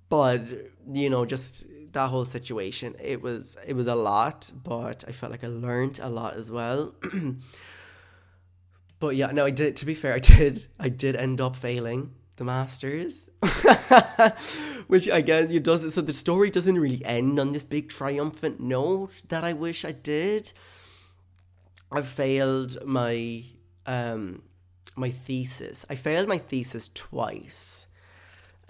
but 0.09 0.41
you 0.91 1.09
know, 1.11 1.23
just 1.23 1.67
that 1.93 2.09
whole 2.09 2.25
situation. 2.25 2.95
It 2.99 3.21
was 3.21 3.57
it 3.65 3.73
was 3.73 3.87
a 3.87 3.95
lot, 3.95 4.51
but 4.63 5.03
I 5.07 5.11
felt 5.11 5.31
like 5.31 5.43
I 5.43 5.47
learned 5.47 5.99
a 6.01 6.09
lot 6.09 6.35
as 6.35 6.51
well. 6.51 6.95
but 8.99 9.15
yeah, 9.15 9.27
no, 9.27 9.45
I 9.45 9.51
did. 9.51 9.75
To 9.77 9.85
be 9.85 9.95
fair, 9.95 10.13
I 10.19 10.19
did. 10.19 10.67
I 10.79 10.89
did 10.89 11.15
end 11.15 11.41
up 11.41 11.55
failing 11.55 12.11
the 12.37 12.45
Masters, 12.45 13.29
which 14.87 15.07
again, 15.07 15.51
it 15.51 15.63
doesn't. 15.63 15.91
So 15.91 16.01
the 16.01 16.13
story 16.13 16.49
doesn't 16.49 16.79
really 16.79 17.03
end 17.05 17.39
on 17.39 17.51
this 17.51 17.63
big 17.63 17.89
triumphant 17.89 18.59
note 18.59 19.21
that 19.29 19.43
I 19.43 19.53
wish 19.53 19.85
I 19.85 19.91
did. 19.91 20.51
I 21.91 22.01
failed 22.01 22.83
my 22.85 23.43
um 23.85 24.43
my 24.95 25.11
thesis. 25.11 25.85
I 25.89 25.95
failed 25.95 26.27
my 26.27 26.37
thesis 26.37 26.89
twice, 26.93 27.87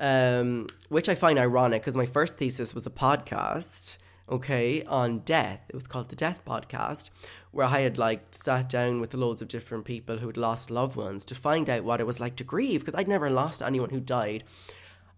um, 0.01 0.67
which 0.89 1.07
I 1.07 1.15
find 1.15 1.37
ironic 1.37 1.83
because 1.83 1.95
my 1.95 2.07
first 2.07 2.37
thesis 2.37 2.73
was 2.73 2.87
a 2.87 2.89
podcast, 2.89 3.99
okay, 4.27 4.83
on 4.85 5.19
death. 5.19 5.61
It 5.69 5.75
was 5.75 5.85
called 5.85 6.09
the 6.09 6.15
Death 6.15 6.41
Podcast, 6.43 7.11
where 7.51 7.67
I 7.67 7.81
had 7.81 7.99
like 7.99 8.23
sat 8.31 8.67
down 8.67 8.99
with 8.99 9.13
loads 9.13 9.43
of 9.43 9.47
different 9.47 9.85
people 9.85 10.17
who 10.17 10.25
had 10.25 10.37
lost 10.37 10.71
loved 10.71 10.95
ones 10.95 11.23
to 11.25 11.35
find 11.35 11.69
out 11.69 11.83
what 11.83 12.01
it 12.01 12.07
was 12.07 12.19
like 12.19 12.35
to 12.37 12.43
grieve 12.43 12.81
because 12.81 12.99
I'd 12.99 13.07
never 13.07 13.29
lost 13.29 13.61
anyone 13.61 13.91
who 13.91 13.99
died. 13.99 14.43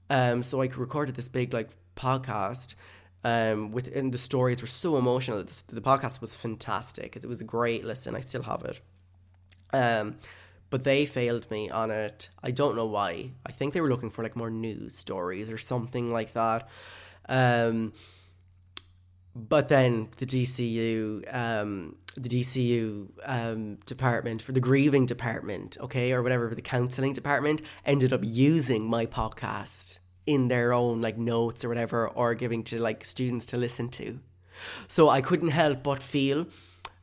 Um, 0.09 0.43
so 0.43 0.61
I 0.61 0.65
recorded 0.65 1.15
this 1.15 1.29
big 1.29 1.53
like 1.53 1.69
podcast. 1.95 2.75
Um, 3.25 3.71
with 3.71 3.87
and 3.95 4.13
the 4.13 4.17
stories 4.17 4.59
were 4.59 4.67
so 4.67 4.97
emotional. 4.97 5.45
The, 5.45 5.75
the 5.75 5.81
podcast 5.81 6.19
was 6.19 6.35
fantastic. 6.35 7.15
It 7.15 7.25
was 7.25 7.39
a 7.39 7.45
great 7.45 7.85
listen. 7.85 8.17
I 8.17 8.19
still 8.19 8.43
have 8.43 8.65
it. 8.65 8.81
Um, 9.71 10.17
but 10.73 10.83
they 10.83 11.05
failed 11.05 11.51
me 11.51 11.69
on 11.69 11.91
it. 11.91 12.29
I 12.41 12.49
don't 12.49 12.75
know 12.75 12.87
why. 12.87 13.29
I 13.45 13.51
think 13.51 13.75
they 13.75 13.81
were 13.81 13.89
looking 13.89 14.09
for 14.09 14.23
like 14.23 14.35
more 14.35 14.49
news 14.49 14.97
stories 14.97 15.51
or 15.51 15.59
something 15.59 16.11
like 16.11 16.33
that. 16.33 16.67
Um, 17.29 17.93
but 19.35 19.67
then 19.67 20.09
the 20.17 20.25
DCU, 20.25 21.31
um, 21.31 21.97
the 22.17 22.27
DCU 22.27 23.07
um, 23.23 23.75
department 23.85 24.41
for 24.41 24.51
the 24.51 24.59
grieving 24.59 25.05
department, 25.05 25.77
okay, 25.79 26.11
or 26.11 26.23
whatever, 26.23 26.49
the 26.55 26.61
counseling 26.63 27.13
department, 27.13 27.61
ended 27.85 28.11
up 28.11 28.21
using 28.23 28.83
my 28.83 29.05
podcast 29.05 29.99
in 30.25 30.47
their 30.47 30.73
own 30.73 31.01
like 31.01 31.19
notes 31.19 31.63
or 31.63 31.69
whatever, 31.69 32.07
or 32.07 32.33
giving 32.33 32.63
to 32.63 32.79
like 32.79 33.05
students 33.05 33.45
to 33.45 33.57
listen 33.57 33.89
to. 33.89 34.19
So 34.87 35.07
I 35.07 35.21
couldn't 35.21 35.49
help 35.49 35.83
but 35.83 36.01
feel 36.01 36.47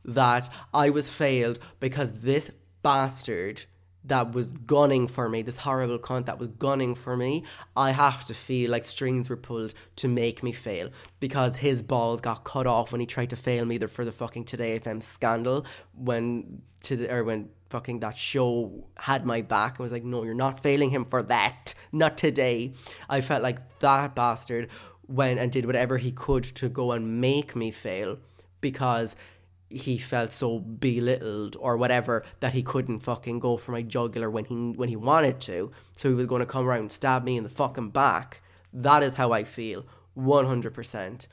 that 0.03 0.49
I 0.73 0.89
was 0.89 1.09
failed 1.09 1.59
because 1.79 2.11
this 2.19 2.51
bastard 2.81 3.65
that 4.03 4.33
was 4.33 4.51
gunning 4.51 5.07
for 5.07 5.29
me, 5.29 5.41
this 5.41 5.57
horrible 5.57 5.99
cunt 5.99 6.25
that 6.25 6.39
was 6.39 6.47
gunning 6.47 6.95
for 6.95 7.15
me, 7.15 7.43
I 7.75 7.91
have 7.91 8.25
to 8.25 8.33
feel 8.33 8.71
like 8.71 8.85
strings 8.85 9.29
were 9.29 9.37
pulled 9.37 9.73
to 9.97 10.07
make 10.07 10.41
me 10.41 10.51
fail 10.51 10.89
because 11.19 11.57
his 11.57 11.83
balls 11.83 12.19
got 12.19 12.43
cut 12.43 12.65
off 12.65 12.91
when 12.91 13.01
he 13.01 13.07
tried 13.07 13.29
to 13.29 13.35
fail 13.35 13.65
me 13.65 13.77
for 13.79 14.03
the 14.03 14.11
fucking 14.11 14.45
Today 14.45 14.79
FM 14.79 15.03
scandal 15.03 15.65
when 15.93 16.63
to 16.83 17.07
or 17.07 17.23
when 17.23 17.49
fucking 17.69 17.99
that 17.99 18.17
show 18.17 18.87
had 18.97 19.25
my 19.25 19.41
back 19.41 19.77
and 19.77 19.83
was 19.83 19.91
like, 19.91 20.03
no, 20.03 20.23
you're 20.23 20.33
not 20.33 20.59
failing 20.59 20.89
him 20.89 21.05
for 21.05 21.21
that, 21.23 21.73
not 21.91 22.17
today. 22.17 22.73
I 23.07 23.21
felt 23.21 23.43
like 23.43 23.79
that 23.79 24.15
bastard 24.15 24.69
went 25.07 25.39
and 25.39 25.51
did 25.51 25.65
whatever 25.65 25.97
he 25.97 26.11
could 26.11 26.43
to 26.43 26.69
go 26.69 26.91
and 26.91 27.21
make 27.21 27.55
me 27.55 27.69
fail 27.69 28.17
because 28.61 29.15
he 29.71 29.97
felt 29.97 30.31
so 30.31 30.59
belittled 30.59 31.55
or 31.59 31.77
whatever 31.77 32.23
that 32.39 32.53
he 32.53 32.63
couldn't 32.63 32.99
fucking 32.99 33.39
go 33.39 33.55
for 33.57 33.71
my 33.71 33.81
jugular 33.81 34.29
when 34.29 34.45
he 34.45 34.55
when 34.55 34.89
he 34.89 34.95
wanted 34.95 35.39
to. 35.41 35.71
So 35.97 36.09
he 36.09 36.15
was 36.15 36.25
going 36.25 36.41
to 36.41 36.45
come 36.45 36.67
around 36.67 36.79
and 36.81 36.91
stab 36.91 37.23
me 37.23 37.37
in 37.37 37.43
the 37.43 37.49
fucking 37.49 37.89
back. 37.89 38.41
That 38.73 39.03
is 39.03 39.15
how 39.15 39.31
I 39.31 39.43
feel, 39.43 39.85
one 40.13 40.45
hundred 40.45 40.73
percent. 40.73 41.27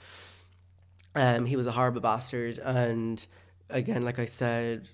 Um, 1.14 1.47
he 1.47 1.57
was 1.57 1.66
a 1.66 1.72
horrible 1.72 2.01
bastard, 2.01 2.59
and 2.59 3.24
again, 3.70 4.05
like 4.05 4.18
I 4.18 4.24
said, 4.24 4.89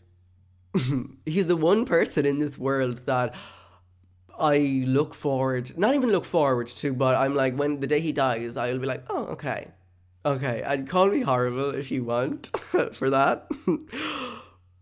he's 1.26 1.46
the 1.46 1.56
one 1.56 1.84
person 1.84 2.24
in 2.24 2.38
this 2.38 2.56
world 2.56 3.04
that 3.06 3.34
I 4.38 4.82
look 4.86 5.14
forward, 5.14 5.76
not 5.78 5.94
even 5.94 6.10
look 6.10 6.24
forward 6.24 6.66
to, 6.68 6.92
but 6.92 7.16
I'm 7.16 7.34
like, 7.34 7.56
when 7.56 7.80
the 7.80 7.86
day 7.86 8.00
he 8.00 8.12
dies, 8.12 8.56
I'll 8.56 8.78
be 8.78 8.86
like, 8.86 9.04
oh, 9.08 9.26
okay, 9.26 9.68
Okay, 10.26 10.62
and 10.64 10.88
call 10.88 11.06
me 11.08 11.20
horrible 11.20 11.74
if 11.74 11.90
you 11.90 12.02
want 12.04 12.50
for 12.92 13.10
that. 13.10 13.46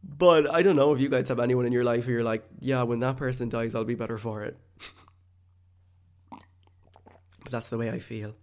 but 0.05 0.49
I 0.49 0.63
don't 0.63 0.77
know 0.77 0.93
if 0.93 1.01
you 1.01 1.09
guys 1.09 1.29
have 1.29 1.41
anyone 1.41 1.67
in 1.67 1.73
your 1.73 1.83
life 1.83 2.05
who 2.05 2.13
you're 2.13 2.23
like, 2.23 2.45
yeah, 2.61 2.83
when 2.85 3.01
that 3.01 3.17
person 3.17 3.49
dies, 3.49 3.75
I'll 3.75 3.85
be 3.85 3.97
better 3.97 4.19
for 4.19 4.45
it. 4.45 4.57
but 6.31 7.51
that's 7.51 7.71
the 7.71 7.79
way 7.79 7.91
I 7.91 7.99
feel. 7.99 8.35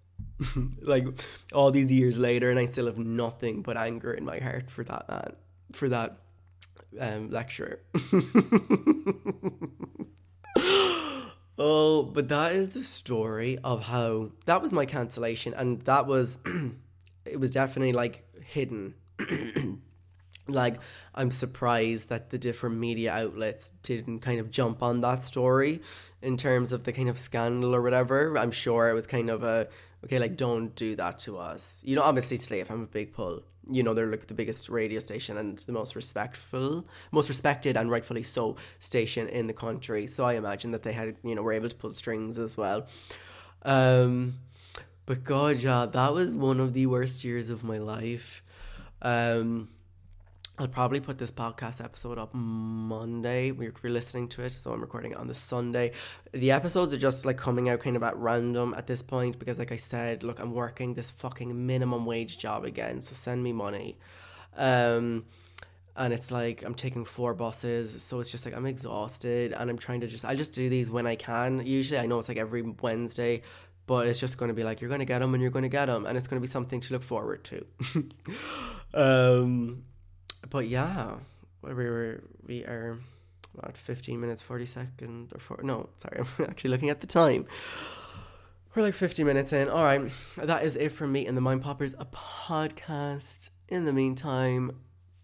like 0.82 1.06
all 1.54 1.72
these 1.72 1.91
years 1.91 2.18
later, 2.20 2.50
and 2.50 2.60
I 2.60 2.68
still 2.68 2.88
have 2.88 2.97
nothing 2.97 3.62
but 3.62 3.78
anger 3.78 4.14
in 4.14 4.26
my 4.26 4.39
heart 4.39 4.70
for 4.70 4.84
that 4.84 5.10
man, 5.10 5.36
for 5.72 5.89
that 5.89 6.18
um, 7.00 7.30
lecturer. 7.30 7.80
oh, 11.58 12.04
but 12.04 12.28
that 12.30 12.54
is 12.54 12.70
the 12.70 12.84
story 12.84 13.58
of 13.64 13.86
how 13.86 14.32
that 14.45 14.62
was 14.62 14.72
my 14.72 14.86
cancellation, 14.86 15.54
and 15.54 15.82
that 15.82 16.08
was 16.08 16.38
it 17.32 17.40
was 17.40 17.52
definitely 17.52 17.94
like 17.94 18.26
hidden. 18.44 18.96
like 20.48 20.80
I'm 21.14 21.32
surprised 21.32 22.10
that 22.10 22.30
the 22.30 22.38
different 22.38 22.78
media 22.78 23.12
outlets 23.12 23.72
didn't 23.84 24.20
kind 24.20 24.40
of 24.40 24.52
jump 24.52 24.82
on 24.82 25.02
that 25.02 25.24
story 25.24 25.82
in 26.22 26.38
terms 26.38 26.72
of 26.72 26.84
the 26.84 26.94
kind 26.94 27.10
of 27.10 27.20
scandal 27.20 27.76
or 27.76 27.82
whatever. 27.82 28.38
I'm 28.38 28.52
sure 28.52 28.90
it 28.90 28.94
was 28.94 29.08
kind 29.08 29.30
of 29.30 29.44
a 29.44 29.68
okay, 30.06 30.20
like 30.20 30.38
don't 30.38 30.76
do 30.76 30.96
that 30.96 31.20
to 31.20 31.38
us. 31.38 31.82
You 31.84 31.96
know, 31.96 32.04
obviously 32.04 32.38
Today 32.38 32.64
FM 32.64 32.84
a 32.84 32.88
big 32.88 33.14
pull, 33.14 33.44
you 33.70 33.84
know, 33.84 33.94
they're 33.94 34.08
like 34.08 34.28
the 34.28 34.34
biggest 34.34 34.70
radio 34.70 35.00
station 35.00 35.38
and 35.38 35.58
the 35.60 35.72
most 35.72 35.96
respectful, 35.96 36.86
most 37.12 37.30
respected 37.30 37.78
and 37.78 37.92
rightfully 37.92 38.24
so 38.24 38.56
station 38.80 39.28
in 39.28 39.48
the 39.48 39.54
country. 39.54 40.08
So 40.08 40.26
I 40.26 40.34
imagine 40.34 40.72
that 40.72 40.84
they 40.84 40.94
had, 40.94 41.18
you 41.24 41.36
know, 41.36 41.42
were 41.42 41.54
able 41.54 41.70
to 41.70 41.76
pull 41.76 41.94
strings 41.94 42.40
as 42.40 42.58
well. 42.58 42.88
Um 43.64 44.36
but 45.10 45.24
God, 45.24 45.57
yeah, 45.57 45.88
that 45.88 46.14
was 46.14 46.36
one 46.36 46.60
of 46.60 46.74
the 46.74 46.86
worst 46.86 47.24
years 47.24 47.49
of 47.49 47.64
my 47.64 47.80
life. 47.80 48.43
Um, 49.01 49.70
I'll 50.60 50.68
probably 50.68 50.99
put 50.99 51.18
this 51.18 51.32
podcast 51.32 51.84
episode 51.84 52.20
up 52.20 52.32
Monday. 52.32 53.49
We're, 53.49 53.74
we're 53.82 53.91
listening 53.91 54.28
to 54.28 54.43
it, 54.43 54.53
so 54.53 54.72
I'm 54.72 54.82
recording 54.82 55.14
it 55.14 55.18
on 55.18 55.26
the 55.26 55.34
Sunday. 55.34 55.93
The 56.32 56.51
episodes 56.51 56.93
are 56.93 56.97
just 56.97 57.26
like 57.26 57.38
coming 57.38 57.70
out 57.70 57.80
kind 57.80 57.95
of 57.95 58.03
at 58.03 58.16
random 58.18 58.76
at 58.78 58.86
this 58.86 59.01
point 59.01 59.39
because, 59.39 59.57
like 59.57 59.72
I 59.72 59.78
said, 59.78 60.22
look, 60.22 60.39
I'm 60.39 60.53
working 60.53 60.93
this 60.93 61.10
fucking 61.10 61.66
minimum 61.66 62.05
wage 62.05 62.38
job 62.38 62.64
again, 62.64 63.01
so 63.01 63.14
send 63.14 63.43
me 63.43 63.51
money. 63.51 63.97
Um, 64.57 65.26
and 65.95 66.14
it's 66.14 66.30
like 66.30 66.64
I'm 66.64 66.76
taking 66.76 67.03
four 67.03 67.34
buses, 67.34 68.03
so 68.03 68.20
it's 68.20 68.30
just 68.30 68.45
like 68.45 68.55
I'm 68.55 68.68
exhausted 68.68 69.53
and 69.53 69.72
I'm 69.72 69.78
trying 69.80 70.01
to 70.01 70.07
just 70.07 70.24
I 70.24 70.36
just 70.36 70.53
do 70.53 70.70
these 70.70 70.91
when 70.91 71.07
I 71.07 71.16
can. 71.16 71.66
Usually, 71.66 71.99
I 71.99 72.05
know 72.05 72.20
it's 72.20 72.30
like 72.30 72.38
every 72.38 72.62
Wednesday, 72.62 73.41
but 73.90 74.06
it's 74.06 74.20
just 74.20 74.38
going 74.38 74.50
to 74.50 74.54
be 74.54 74.64
like 74.64 74.82
you're 74.82 74.88
going 74.88 75.00
to 75.00 75.06
get 75.06 75.18
them 75.18 75.34
and 75.34 75.42
you're 75.42 75.50
going 75.50 75.64
to 75.64 75.76
get 75.80 75.88
them 75.88 76.06
and 76.06 76.16
it's 76.16 76.28
going 76.28 76.40
to 76.40 76.48
be 76.48 76.52
something 76.52 76.80
to 76.80 76.94
look 76.94 77.04
forward 77.04 77.44
to. 77.44 77.66
Um 78.94 79.84
but 80.50 80.68
yeah 80.68 81.18
we 81.62 81.74
were 81.74 82.24
we 82.48 82.64
are 82.66 83.00
about 83.56 83.78
15 83.78 84.20
minutes 84.20 84.42
40 84.42 84.66
seconds 84.66 85.32
or 85.32 85.40
four 85.40 85.60
no 85.62 85.90
sorry 85.98 86.22
i'm 86.40 86.46
actually 86.46 86.72
looking 86.72 86.90
at 86.90 87.00
the 87.00 87.06
time. 87.06 87.46
We're 88.74 88.82
like 88.82 88.96
50 88.96 89.24
minutes 89.24 89.54
in. 89.54 89.70
All 89.70 89.84
right 89.84 90.02
that 90.38 90.64
is 90.64 90.76
it 90.76 90.92
from 90.92 91.12
me 91.12 91.28
and 91.28 91.38
the 91.38 91.42
mind 91.42 91.62
poppers 91.62 91.94
a 92.00 92.06
podcast. 92.06 93.50
In 93.68 93.86
the 93.86 93.94
meantime 93.94 94.72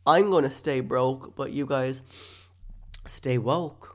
i'm 0.06 0.30
going 0.30 0.44
to 0.44 0.52
stay 0.52 0.80
broke 0.80 1.36
but 1.36 1.52
you 1.52 1.66
guys 1.66 2.04
stay 3.08 3.40
woke 3.40 3.95